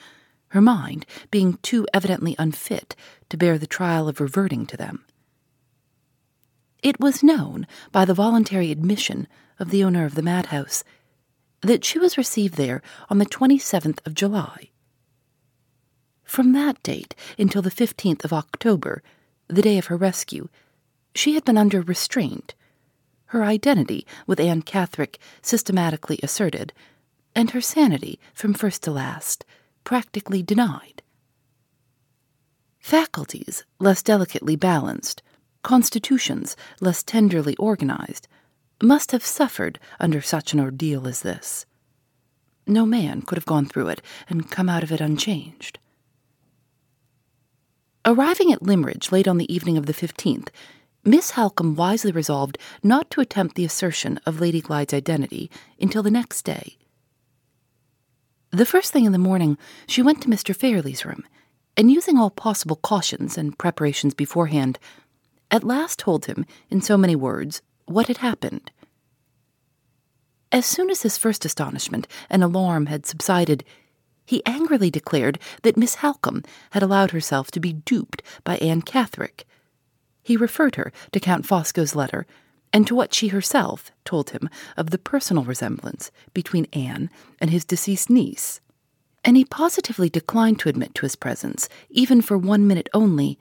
her 0.49 0.61
mind 0.61 1.05
being 1.29 1.59
too 1.61 1.85
evidently 1.93 2.35
unfit 2.39 2.95
to 3.29 3.37
bear 3.37 3.59
the 3.59 3.67
trial 3.67 4.07
of 4.07 4.19
reverting 4.19 4.65
to 4.65 4.77
them. 4.77 5.05
It 6.81 6.99
was 6.99 7.23
known 7.23 7.67
by 7.91 8.05
the 8.05 8.13
voluntary 8.13 8.71
admission 8.71 9.27
of 9.59 9.69
the 9.69 9.83
owner 9.83 10.05
of 10.05 10.15
the 10.15 10.21
madhouse 10.23 10.83
that 11.65 11.83
she 11.83 11.97
was 11.99 12.17
received 12.17 12.55
there 12.55 12.81
on 13.09 13.17
the 13.17 13.25
27th 13.25 14.05
of 14.05 14.13
July. 14.13 14.69
From 16.23 16.53
that 16.53 16.81
date 16.83 17.15
until 17.37 17.61
the 17.61 17.71
15th 17.71 18.23
of 18.23 18.33
October, 18.33 19.01
the 19.47 19.61
day 19.61 19.77
of 19.77 19.87
her 19.87 19.97
rescue, 19.97 20.49
she 21.13 21.33
had 21.33 21.45
been 21.45 21.57
under 21.57 21.81
restraint, 21.81 22.55
her 23.27 23.43
identity 23.43 24.05
with 24.27 24.39
Anne 24.39 24.61
Catherick 24.61 25.17
systematically 25.41 26.19
asserted, 26.21 26.73
and 27.33 27.51
her 27.51 27.61
sanity 27.61 28.19
from 28.33 28.53
first 28.53 28.83
to 28.83 28.91
last 28.91 29.45
practically 29.83 30.43
denied. 30.43 31.01
Faculties 32.79 33.65
less 33.79 34.03
delicately 34.03 34.55
balanced, 34.55 35.23
constitutions 35.63 36.55
less 36.79 37.01
tenderly 37.01 37.55
organized, 37.57 38.27
must 38.81 39.11
have 39.11 39.25
suffered 39.25 39.79
under 39.99 40.21
such 40.21 40.53
an 40.53 40.59
ordeal 40.59 41.07
as 41.07 41.21
this. 41.21 41.65
No 42.67 42.85
man 42.85 43.21
could 43.21 43.37
have 43.37 43.45
gone 43.45 43.65
through 43.65 43.89
it 43.89 44.01
and 44.27 44.49
come 44.49 44.69
out 44.69 44.83
of 44.83 44.91
it 44.91 45.01
unchanged. 45.01 45.79
Arriving 48.05 48.51
at 48.51 48.61
Limmeridge 48.61 49.11
late 49.11 49.27
on 49.27 49.37
the 49.37 49.51
evening 49.53 49.77
of 49.77 49.85
the 49.85 49.93
15th, 49.93 50.49
Miss 51.03 51.31
Halcombe 51.31 51.75
wisely 51.75 52.11
resolved 52.11 52.57
not 52.81 53.09
to 53.11 53.21
attempt 53.21 53.55
the 53.55 53.65
assertion 53.65 54.19
of 54.25 54.39
Lady 54.39 54.61
Glyde's 54.61 54.93
identity 54.93 55.51
until 55.79 56.01
the 56.01 56.11
next 56.11 56.43
day. 56.43 56.77
The 58.51 58.65
first 58.65 58.91
thing 58.91 59.05
in 59.05 59.11
the 59.11 59.17
morning, 59.17 59.57
she 59.87 60.01
went 60.01 60.21
to 60.21 60.29
Mr. 60.29 60.55
Fairlie's 60.55 61.05
room, 61.05 61.23
and 61.77 61.91
using 61.91 62.17
all 62.17 62.29
possible 62.29 62.77
cautions 62.77 63.37
and 63.37 63.57
preparations 63.57 64.13
beforehand, 64.13 64.79
at 65.51 65.63
last 65.63 65.99
told 65.99 66.25
him, 66.25 66.45
in 66.69 66.81
so 66.81 66.97
many 66.97 67.15
words, 67.15 67.61
what 67.85 68.07
had 68.07 68.17
happened. 68.17 68.71
As 70.51 70.65
soon 70.65 70.89
as 70.89 71.01
his 71.01 71.17
first 71.17 71.45
astonishment 71.45 72.07
and 72.29 72.43
alarm 72.43 72.85
had 72.85 73.05
subsided, 73.05 73.63
he 74.25 74.45
angrily 74.45 74.89
declared 74.89 75.39
that 75.63 75.77
Miss 75.77 75.95
Halcombe 75.95 76.43
had 76.71 76.81
allowed 76.81 77.11
herself 77.11 77.51
to 77.51 77.59
be 77.59 77.73
duped 77.73 78.23
by 78.43 78.57
Anne 78.57 78.81
Catherick. 78.81 79.45
He 80.23 80.37
referred 80.37 80.75
her 80.75 80.91
to 81.11 81.19
Count 81.19 81.45
Fosco's 81.45 81.95
letter 81.95 82.25
and 82.73 82.87
to 82.87 82.95
what 82.95 83.13
she 83.13 83.27
herself 83.29 83.91
told 84.03 84.31
him 84.31 84.49
of 84.75 84.89
the 84.89 84.97
personal 84.97 85.43
resemblance 85.43 86.11
between 86.33 86.67
Anne 86.73 87.09
and 87.39 87.51
his 87.51 87.63
deceased 87.63 88.09
niece. 88.09 88.59
And 89.23 89.37
he 89.37 89.45
positively 89.45 90.09
declined 90.09 90.59
to 90.59 90.69
admit 90.69 90.93
to 90.95 91.01
his 91.03 91.15
presence, 91.15 91.69
even 91.89 92.21
for 92.21 92.37
one 92.37 92.67
minute 92.67 92.89
only, 92.93 93.39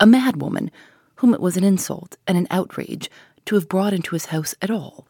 a 0.00 0.06
madwoman 0.06 0.70
whom 1.16 1.32
it 1.32 1.40
was 1.40 1.56
an 1.56 1.64
insult 1.64 2.16
and 2.26 2.36
an 2.36 2.46
outrage 2.50 3.10
to 3.46 3.54
have 3.54 3.68
brought 3.68 3.92
into 3.92 4.14
his 4.14 4.26
house 4.26 4.54
at 4.62 4.70
all. 4.70 5.06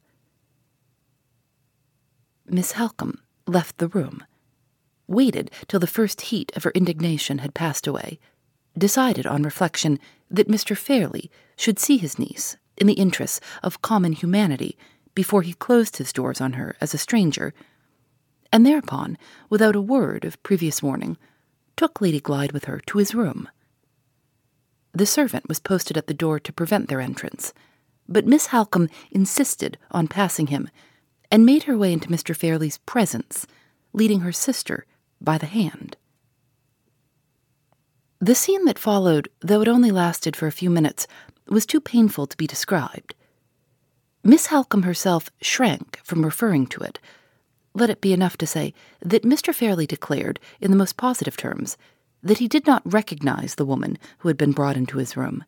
Miss 2.46 2.72
Halcombe 2.72 3.18
left 3.46 3.78
the 3.78 3.88
room, 3.88 4.24
waited 5.06 5.50
till 5.68 5.80
the 5.80 5.86
first 5.86 6.22
heat 6.22 6.52
of 6.56 6.64
her 6.64 6.70
indignation 6.72 7.38
had 7.38 7.54
passed 7.54 7.86
away, 7.86 8.18
decided 8.76 9.26
on 9.26 9.42
reflection 9.42 9.98
that 10.30 10.48
Mr. 10.48 10.76
Fairlie 10.76 11.30
should 11.56 11.78
see 11.78 11.98
his 11.98 12.18
niece 12.18 12.56
in 12.76 12.86
the 12.86 12.94
interests 12.94 13.40
of 13.62 13.82
common 13.82 14.12
humanity 14.12 14.76
before 15.14 15.42
he 15.42 15.52
closed 15.52 15.98
his 15.98 16.12
doors 16.12 16.40
on 16.40 16.54
her 16.54 16.76
as 16.80 16.94
a 16.94 16.98
stranger, 16.98 17.52
and 18.52 18.66
thereupon, 18.66 19.18
without 19.50 19.76
a 19.76 19.80
word 19.80 20.24
of 20.24 20.42
previous 20.42 20.82
warning, 20.82 21.16
took 21.76 22.00
Lady 22.00 22.20
Glyde 22.20 22.52
with 22.52 22.64
her 22.64 22.80
to 22.86 22.98
his 22.98 23.14
room. 23.14 23.48
The 24.92 25.06
servant 25.06 25.48
was 25.48 25.58
posted 25.60 25.96
at 25.96 26.06
the 26.06 26.14
door 26.14 26.38
to 26.40 26.52
prevent 26.52 26.88
their 26.88 27.00
entrance, 27.00 27.52
but 28.12 28.26
Miss 28.26 28.48
Halcombe 28.48 28.90
insisted 29.10 29.78
on 29.90 30.08
passing 30.08 30.48
him 30.48 30.68
and 31.30 31.46
made 31.46 31.64
her 31.64 31.76
way 31.76 31.92
into 31.92 32.08
Mr. 32.08 32.36
Fairlie's 32.36 32.78
presence, 32.78 33.46
leading 33.92 34.20
her 34.20 34.32
sister 34.32 34.86
by 35.20 35.38
the 35.38 35.46
hand. 35.46 35.96
The 38.20 38.34
scene 38.34 38.64
that 38.66 38.78
followed, 38.78 39.28
though 39.40 39.62
it 39.62 39.68
only 39.68 39.90
lasted 39.90 40.36
for 40.36 40.46
a 40.46 40.52
few 40.52 40.70
minutes, 40.70 41.06
was 41.48 41.66
too 41.66 41.80
painful 41.80 42.26
to 42.26 42.36
be 42.36 42.46
described. 42.46 43.14
Miss 44.22 44.46
Halcombe 44.46 44.84
herself 44.84 45.30
shrank 45.40 45.98
from 46.04 46.24
referring 46.24 46.66
to 46.68 46.82
it. 46.82 47.00
Let 47.74 47.90
it 47.90 48.00
be 48.00 48.12
enough 48.12 48.36
to 48.36 48.46
say 48.46 48.74
that 49.00 49.24
Mr. 49.24 49.52
Fairlie 49.52 49.86
declared, 49.86 50.38
in 50.60 50.70
the 50.70 50.76
most 50.76 50.96
positive 50.96 51.36
terms, 51.36 51.76
that 52.22 52.38
he 52.38 52.46
did 52.46 52.66
not 52.66 52.82
recognize 52.84 53.56
the 53.56 53.64
woman 53.64 53.98
who 54.18 54.28
had 54.28 54.36
been 54.36 54.52
brought 54.52 54.76
into 54.76 54.98
his 54.98 55.16
room, 55.16 55.44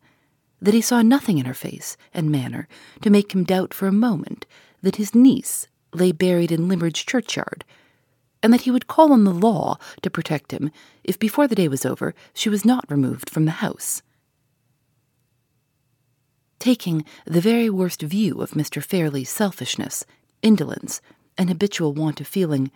that 0.65 0.73
he 0.73 0.81
saw 0.81 1.03
nothing 1.03 1.37
in 1.37 1.45
her 1.45 1.53
face 1.53 1.95
and 2.11 2.31
manner 2.31 2.67
to 2.99 3.11
make 3.11 3.35
him 3.35 3.43
doubt 3.43 3.71
for 3.71 3.87
a 3.87 3.91
moment 3.91 4.47
that 4.81 4.95
his 4.95 5.13
niece, 5.13 5.67
lay 5.93 6.11
buried 6.11 6.51
in 6.51 6.67
Limmeridge 6.67 7.05
churchyard, 7.05 7.63
and 8.41 8.51
that 8.51 8.61
he 8.61 8.71
would 8.71 8.87
call 8.87 9.13
on 9.13 9.25
the 9.25 9.33
law 9.33 9.77
to 10.01 10.09
protect 10.09 10.51
him 10.51 10.71
if 11.03 11.19
before 11.19 11.47
the 11.47 11.55
day 11.55 11.67
was 11.67 11.85
over 11.85 12.15
she 12.33 12.49
was 12.49 12.65
not 12.65 12.89
removed 12.89 13.29
from 13.29 13.45
the 13.45 13.51
house. 13.51 14.01
Taking 16.57 17.05
the 17.25 17.41
very 17.41 17.69
worst 17.69 18.01
view 18.01 18.41
of 18.41 18.51
Mr. 18.51 18.83
Fairlie's 18.83 19.29
selfishness, 19.29 20.03
indolence, 20.41 20.99
and 21.37 21.47
habitual 21.47 21.93
want 21.93 22.19
of 22.19 22.27
feeling, 22.27 22.71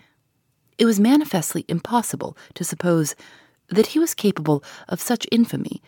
it 0.78 0.86
was 0.86 1.00
manifestly 1.00 1.66
impossible 1.68 2.38
to 2.54 2.64
suppose 2.64 3.16
that 3.68 3.88
he 3.88 4.00
was 4.00 4.14
capable 4.14 4.64
of 4.88 5.02
such 5.02 5.28
infamy 5.32 5.82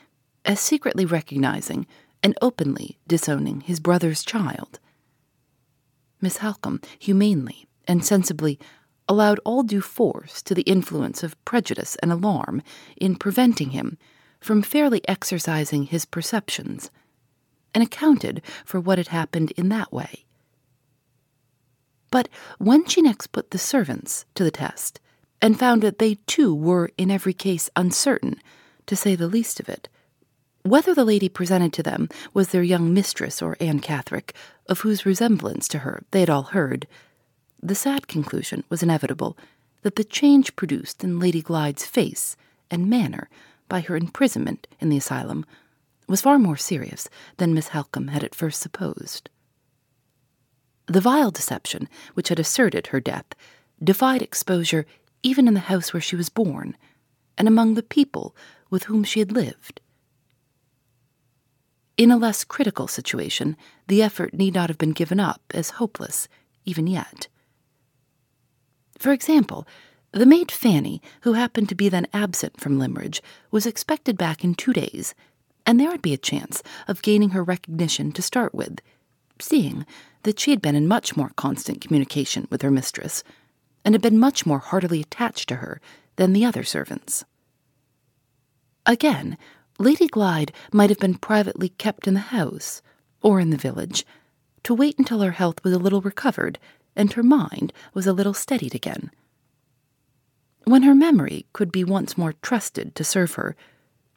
as 0.46 0.60
secretly 0.60 1.06
recognizing 1.06 1.86
and 2.24 2.38
openly 2.42 2.98
disowning 3.08 3.62
his 3.62 3.80
brother's 3.80 4.24
child. 4.24 4.80
Miss 6.20 6.38
Halcombe 6.38 6.84
humanely 7.00 7.68
and 7.88 8.06
sensibly 8.06 8.60
allowed 9.10 9.40
all 9.44 9.64
due 9.64 9.82
force 9.82 10.42
to 10.44 10.54
the 10.54 10.62
influence 10.64 11.24
of 11.24 11.44
prejudice 11.44 11.98
and 11.98 12.12
alarm 12.12 12.62
in 12.96 13.16
preventing 13.16 13.72
him 13.72 13.98
from 14.40 14.62
fairly 14.62 15.08
exercising 15.08 15.84
his 15.84 16.06
perceptions, 16.06 16.90
and 17.74 17.84
accounted 17.84 18.42
for 18.66 18.80
what 18.80 18.98
had 18.98 19.10
happened 19.10 19.52
in 19.52 19.70
that 19.70 19.94
way. 19.94 20.26
But 22.10 22.28
when 22.58 22.86
she 22.86 23.02
next 23.02 23.28
put 23.28 23.52
the 23.52 23.58
servants 23.58 24.26
to 24.36 24.44
the 24.44 24.52
test, 24.52 25.00
and 25.42 25.58
found 25.58 25.82
that 25.82 26.00
they 26.00 26.16
too 26.28 26.54
were 26.54 26.90
in 26.98 27.10
every 27.10 27.34
case 27.34 27.70
uncertain, 27.76 28.40
to 28.88 28.96
say 28.96 29.16
the 29.16 29.28
least 29.28 29.60
of 29.60 29.70
it, 29.70 29.88
whether 30.64 30.94
the 30.94 31.06
lady 31.06 31.30
presented 31.30 31.74
to 31.74 31.84
them 31.84 32.10
was 32.34 32.50
their 32.50 32.64
young 32.64 32.94
mistress 32.94 33.42
or 33.42 33.58
Anne 33.60 33.80
Catherick, 33.80 34.34
of 34.68 34.82
whose 34.82 35.06
resemblance 35.06 35.68
to 35.70 35.80
her 35.80 36.04
they 36.12 36.20
had 36.20 36.30
all 36.30 36.44
heard, 36.44 36.88
the 37.62 37.76
sad 37.76 38.08
conclusion 38.08 38.64
was 38.70 38.84
inevitable 38.84 39.38
that 39.82 39.96
the 39.96 40.04
change 40.04 40.56
produced 40.56 41.04
in 41.04 41.20
Lady 41.20 41.42
Glyde's 41.42 41.86
face 41.86 42.36
and 42.70 42.90
manner 42.90 43.30
by 43.68 43.82
her 43.82 43.96
imprisonment 43.96 44.68
in 44.80 44.90
the 44.90 44.98
asylum 44.98 45.46
was 46.08 46.22
far 46.22 46.38
more 46.38 46.58
serious 46.58 47.10
than 47.38 47.54
Miss 47.54 47.70
Halcombe 47.70 48.10
had 48.10 48.24
at 48.24 48.36
first 48.36 48.62
supposed. 48.62 49.30
The 50.88 51.02
vile 51.02 51.32
deception 51.32 51.88
which 52.14 52.30
had 52.30 52.40
asserted 52.40 52.88
her 52.88 53.00
death 53.00 53.28
defied 53.84 54.22
exposure 54.22 54.86
even 55.24 55.48
in 55.48 55.54
the 55.54 55.62
house 55.62 55.94
where 55.94 56.02
she 56.02 56.16
was 56.16 56.30
born, 56.30 56.76
and 57.38 57.48
among 57.48 57.76
the 57.76 57.84
people 57.84 58.36
with 58.70 58.84
whom 58.84 59.04
she 59.04 59.20
had 59.20 59.32
lived. 59.32 59.80
In 61.98 62.12
a 62.12 62.18
less 62.18 62.44
critical 62.44 62.88
situation, 62.88 63.58
the 63.88 64.02
effort 64.02 64.34
need 64.34 64.54
not 64.54 64.70
have 64.70 64.78
been 64.78 64.94
given 64.94 65.20
up 65.20 65.42
as 65.54 65.72
hopeless, 65.72 66.28
even 66.66 66.88
yet. 66.88 67.28
For 68.98 69.12
example, 69.12 69.68
the 70.12 70.26
maid 70.26 70.52
Fanny, 70.52 71.02
who 71.22 71.34
happened 71.34 71.70
to 71.70 71.76
be 71.76 71.90
then 71.90 72.08
absent 72.14 72.60
from 72.60 72.78
Limmeridge, 72.78 73.22
was 73.50 73.66
expected 73.66 74.18
back 74.18 74.44
in 74.44 74.56
two 74.56 74.74
days, 74.74 75.16
and 75.66 75.80
there 75.80 75.90
would 75.90 76.02
be 76.02 76.14
a 76.14 76.18
chance 76.18 76.62
of 76.88 77.02
gaining 77.02 77.30
her 77.30 77.44
recognition 77.44 78.12
to 78.12 78.22
start 78.22 78.54
with, 78.54 78.82
seeing 79.40 79.86
that 80.24 80.40
she 80.40 80.52
had 80.52 80.62
been 80.62 80.76
in 80.76 80.88
much 80.88 81.16
more 81.16 81.32
constant 81.36 81.82
communication 81.82 82.48
with 82.50 82.62
her 82.62 82.72
mistress, 82.72 83.24
and 83.84 83.94
had 83.96 84.02
been 84.02 84.20
much 84.20 84.46
more 84.46 84.60
heartily 84.60 85.02
attached 85.02 85.50
to 85.50 85.56
her 85.58 85.80
than 86.18 86.34
the 86.34 86.46
other 86.46 86.64
servants. 86.64 87.26
Again, 88.86 89.38
Lady 89.80 90.08
Glyde 90.08 90.52
might 90.72 90.90
have 90.90 91.00
been 91.00 91.16
privately 91.16 91.70
kept 91.70 92.08
in 92.08 92.14
the 92.14 92.20
house, 92.20 92.82
or 93.22 93.40
in 93.40 93.50
the 93.50 93.58
village, 93.58 94.06
to 94.64 94.74
wait 94.74 94.98
until 95.00 95.22
her 95.22 95.32
health 95.32 95.64
was 95.64 95.74
a 95.74 95.80
little 95.80 96.02
recovered 96.02 96.60
and 96.96 97.14
her 97.14 97.24
mind 97.24 97.74
was 97.94 98.06
a 98.06 98.14
little 98.14 98.34
steadied 98.34 98.76
again. 98.76 99.12
When 100.66 100.84
her 100.84 100.94
memory 100.94 101.46
could 101.54 101.72
be 101.72 101.84
once 101.84 102.18
more 102.18 102.34
trusted 102.42 102.96
to 102.96 103.04
serve 103.04 103.34
her, 103.34 103.56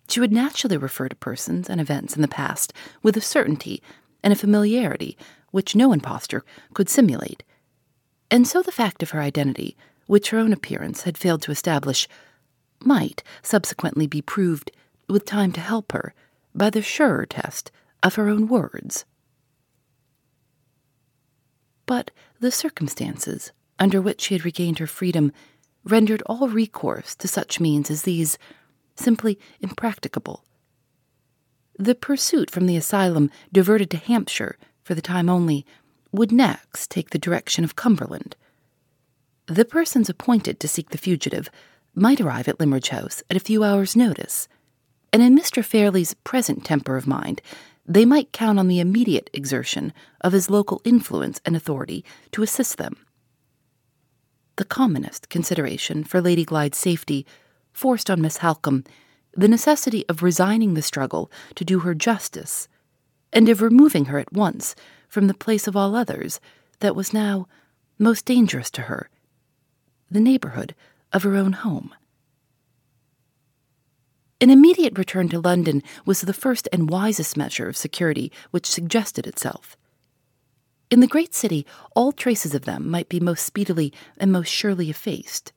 she 0.08 0.20
would 0.20 0.32
naturally 0.32 0.76
refer 0.76 1.08
to 1.08 1.16
persons 1.16 1.70
and 1.70 1.80
events 1.80 2.14
in 2.14 2.22
the 2.22 2.28
past 2.28 2.72
with 3.02 3.16
a 3.16 3.22
certainty 3.22 3.82
and 4.22 4.32
a 4.32 4.36
familiarity 4.36 5.16
which 5.50 5.76
no 5.76 5.92
impostor 5.92 6.44
could 6.74 6.88
simulate. 6.88 7.42
And 8.30 8.46
so 8.46 8.60
the 8.60 8.72
fact 8.72 9.02
of 9.02 9.10
her 9.10 9.20
identity, 9.20 9.76
which 10.06 10.30
her 10.30 10.38
own 10.38 10.52
appearance 10.52 11.02
had 11.02 11.16
failed 11.16 11.42
to 11.42 11.50
establish, 11.50 12.08
might 12.80 13.22
subsequently 13.42 14.06
be 14.06 14.20
proved 14.20 14.70
with 15.14 15.24
time 15.24 15.52
to 15.52 15.60
help 15.60 15.92
her 15.92 16.12
by 16.56 16.68
the 16.68 16.82
surer 16.82 17.24
test 17.24 17.70
of 18.02 18.16
her 18.16 18.28
own 18.28 18.48
words. 18.48 19.04
But 21.86 22.10
the 22.40 22.50
circumstances 22.50 23.52
under 23.78 24.02
which 24.02 24.22
she 24.22 24.34
had 24.34 24.44
regained 24.44 24.80
her 24.80 24.88
freedom 24.88 25.32
rendered 25.84 26.20
all 26.26 26.48
recourse 26.48 27.14
to 27.14 27.28
such 27.28 27.60
means 27.60 27.92
as 27.92 28.02
these 28.02 28.38
simply 28.96 29.38
impracticable. 29.60 30.44
The 31.78 31.94
pursuit 31.94 32.50
from 32.50 32.66
the 32.66 32.76
asylum 32.76 33.30
diverted 33.52 33.90
to 33.90 33.96
Hampshire, 33.98 34.58
for 34.82 34.96
the 34.96 35.00
time 35.00 35.28
only, 35.28 35.64
would 36.10 36.32
next 36.32 36.90
take 36.90 37.10
the 37.10 37.20
direction 37.20 37.62
of 37.62 37.76
Cumberland. 37.76 38.34
The 39.46 39.64
persons 39.64 40.08
appointed 40.08 40.58
to 40.58 40.66
seek 40.66 40.90
the 40.90 40.98
fugitive 40.98 41.50
might 41.94 42.20
arrive 42.20 42.48
at 42.48 42.58
Limmeridge 42.58 42.88
House 42.88 43.22
at 43.30 43.36
a 43.36 43.40
few 43.40 43.62
hours' 43.62 43.94
notice, 43.94 44.48
and 45.14 45.22
in 45.22 45.38
Mr. 45.38 45.64
Fairlie's 45.64 46.12
present 46.12 46.64
temper 46.64 46.96
of 46.96 47.06
mind, 47.06 47.40
they 47.86 48.04
might 48.04 48.32
count 48.32 48.58
on 48.58 48.66
the 48.66 48.80
immediate 48.80 49.30
exertion 49.32 49.92
of 50.22 50.32
his 50.32 50.50
local 50.50 50.82
influence 50.84 51.40
and 51.44 51.54
authority 51.54 52.04
to 52.32 52.42
assist 52.42 52.78
them. 52.78 52.96
The 54.56 54.64
commonest 54.64 55.28
consideration 55.28 56.02
for 56.02 56.20
Lady 56.20 56.44
Glyde's 56.44 56.78
safety 56.78 57.24
forced 57.72 58.10
on 58.10 58.22
Miss 58.22 58.38
Halcombe 58.38 58.84
the 59.36 59.46
necessity 59.46 60.04
of 60.08 60.24
resigning 60.24 60.74
the 60.74 60.82
struggle 60.82 61.30
to 61.54 61.64
do 61.64 61.78
her 61.80 61.94
justice, 61.94 62.66
and 63.32 63.48
of 63.48 63.62
removing 63.62 64.06
her 64.06 64.18
at 64.18 64.32
once 64.32 64.74
from 65.08 65.28
the 65.28 65.32
place 65.32 65.68
of 65.68 65.76
all 65.76 65.94
others 65.94 66.40
that 66.80 66.96
was 66.96 67.12
now 67.12 67.46
most 68.00 68.24
dangerous 68.24 68.68
to 68.72 68.82
her 68.82 69.08
the 70.10 70.18
neighborhood 70.18 70.74
of 71.12 71.22
her 71.22 71.36
own 71.36 71.52
home. 71.52 71.94
An 74.40 74.50
immediate 74.50 74.98
return 74.98 75.28
to 75.30 75.40
London 75.40 75.82
was 76.04 76.20
the 76.20 76.32
first 76.32 76.68
and 76.72 76.90
wisest 76.90 77.36
measure 77.36 77.68
of 77.68 77.76
security 77.76 78.32
which 78.50 78.66
suggested 78.66 79.26
itself. 79.26 79.76
In 80.90 81.00
the 81.00 81.06
great 81.06 81.34
city, 81.34 81.66
all 81.94 82.12
traces 82.12 82.54
of 82.54 82.64
them 82.64 82.90
might 82.90 83.08
be 83.08 83.20
most 83.20 83.44
speedily 83.44 83.92
and 84.18 84.30
most 84.30 84.48
surely 84.48 84.90
effaced. 84.90 85.52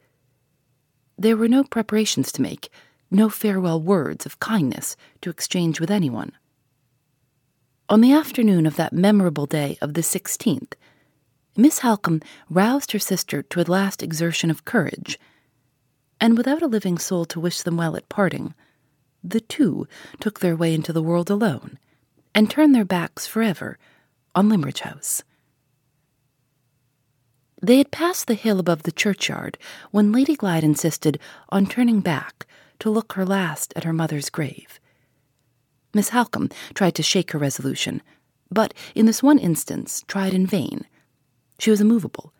There 1.17 1.35
were 1.35 1.47
no 1.47 1.63
preparations 1.63 2.31
to 2.33 2.41
make, 2.41 2.69
no 3.09 3.29
farewell 3.29 3.81
words 3.81 4.25
of 4.25 4.39
kindness 4.39 4.95
to 5.21 5.29
exchange 5.29 5.79
with 5.79 5.91
anyone. 5.91 6.31
On 7.89 8.01
the 8.01 8.13
afternoon 8.13 8.65
of 8.65 8.75
that 8.75 8.93
memorable 8.93 9.45
day 9.45 9.77
of 9.81 9.95
the 9.95 10.01
16th, 10.01 10.73
Miss 11.55 11.79
Halcombe 11.79 12.23
roused 12.49 12.91
her 12.91 12.99
sister 12.99 13.41
to 13.41 13.61
a 13.61 13.63
last 13.63 14.03
exertion 14.03 14.51
of 14.51 14.65
courage, 14.65 15.19
and 16.21 16.37
without 16.37 16.61
a 16.61 16.67
living 16.67 16.97
soul 16.97 17.25
to 17.25 17.39
wish 17.39 17.61
them 17.61 17.77
well 17.77 17.95
at 17.95 18.09
parting, 18.09 18.53
the 19.23 19.39
two 19.39 19.87
took 20.19 20.39
their 20.39 20.55
way 20.55 20.73
into 20.73 20.93
the 20.93 21.01
world 21.01 21.29
alone 21.29 21.77
and 22.33 22.49
turned 22.49 22.73
their 22.73 22.85
backs 22.85 23.25
forever 23.27 23.77
on 24.35 24.49
Limmeridge 24.49 24.81
House. 24.81 25.23
They 27.61 27.79
had 27.79 27.91
passed 27.91 28.27
the 28.27 28.35
hill 28.35 28.59
above 28.59 28.83
the 28.83 28.91
churchyard 28.91 29.57
when 29.91 30.11
Lady 30.11 30.35
Glyde 30.35 30.63
insisted 30.63 31.19
on 31.49 31.65
turning 31.65 32.01
back 32.01 32.45
to 32.79 32.91
look 32.91 33.13
her 33.13 33.25
last 33.25 33.73
at 33.75 33.83
her 33.83 33.93
mother's 33.93 34.29
grave. 34.29 34.79
Miss 35.93 36.09
Halcombe 36.09 36.51
tried 36.75 36.93
to 36.95 37.03
shake 37.03 37.31
her 37.31 37.39
resolution, 37.39 38.03
but 38.51 38.73
in 38.93 39.07
this 39.07 39.23
one 39.23 39.39
instance 39.39 40.03
tried 40.07 40.33
in 40.33 40.45
vain. 40.45 40.85
She 41.57 41.71
was 41.71 41.81
immovable. 41.81 42.31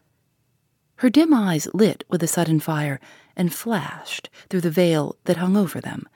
Her 0.97 1.09
dim 1.09 1.34
eyes 1.34 1.67
lit 1.73 2.03
with 2.07 2.21
a 2.21 2.28
sudden 2.28 2.59
fire 2.59 2.99
and 3.36 3.53
flashed 3.53 4.30
through 4.49 4.61
the 4.61 4.71
veil 4.71 5.15
that 5.25 5.38
hung 5.38 5.57
over 5.57 5.82
them 5.82 6.07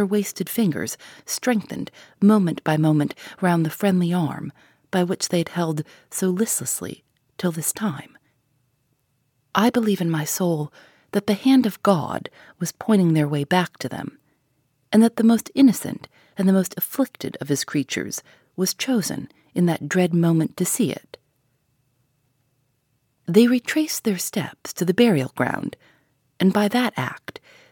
her 0.00 0.06
wasted 0.06 0.48
fingers 0.48 0.96
strengthened 1.26 1.90
moment 2.22 2.64
by 2.64 2.78
moment 2.78 3.14
round 3.42 3.66
the 3.66 3.70
friendly 3.70 4.14
arm 4.14 4.50
by 4.90 5.04
which 5.04 5.28
they 5.28 5.36
had 5.36 5.50
held 5.50 5.82
so 6.08 6.30
listlessly 6.30 7.04
till 7.36 7.52
this 7.52 7.70
time. 7.70 8.16
I 9.54 9.68
believe 9.68 10.00
in 10.00 10.10
my 10.10 10.24
soul 10.24 10.72
that 11.12 11.26
the 11.26 11.34
hand 11.34 11.66
of 11.66 11.82
God 11.82 12.30
was 12.58 12.72
pointing 12.72 13.12
their 13.12 13.28
way 13.28 13.44
back 13.44 13.76
to 13.76 13.90
them, 13.90 14.18
and 14.90 15.02
that 15.02 15.16
the 15.16 15.22
most 15.22 15.50
innocent 15.54 16.08
and 16.38 16.48
the 16.48 16.54
most 16.54 16.72
afflicted 16.78 17.36
of 17.38 17.50
his 17.50 17.62
creatures 17.62 18.22
was 18.56 18.72
chosen 18.72 19.28
in 19.54 19.66
that 19.66 19.86
dread 19.86 20.14
moment 20.14 20.56
to 20.56 20.64
see 20.64 20.90
it. 20.90 21.18
They 23.26 23.46
retraced 23.46 24.04
their 24.04 24.16
steps 24.16 24.72
to 24.72 24.86
the 24.86 24.94
burial 24.94 25.32
ground, 25.36 25.76
and 26.40 26.54
by 26.54 26.68
that 26.68 26.94
act 26.96 27.38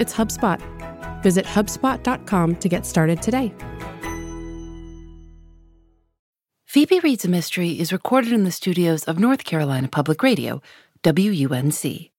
it's 0.00 0.12
HubSpot. 0.14 0.60
Visit 1.22 1.46
HubSpot.com 1.46 2.56
to 2.56 2.68
get 2.68 2.86
started 2.86 3.22
today. 3.22 3.52
Phoebe 6.66 7.00
Reads 7.00 7.24
a 7.24 7.28
Mystery 7.28 7.80
is 7.80 7.92
recorded 7.92 8.32
in 8.32 8.44
the 8.44 8.52
studios 8.52 9.04
of 9.04 9.18
North 9.18 9.44
Carolina 9.44 9.88
Public 9.88 10.22
Radio, 10.22 10.60
WUNC. 11.02 12.10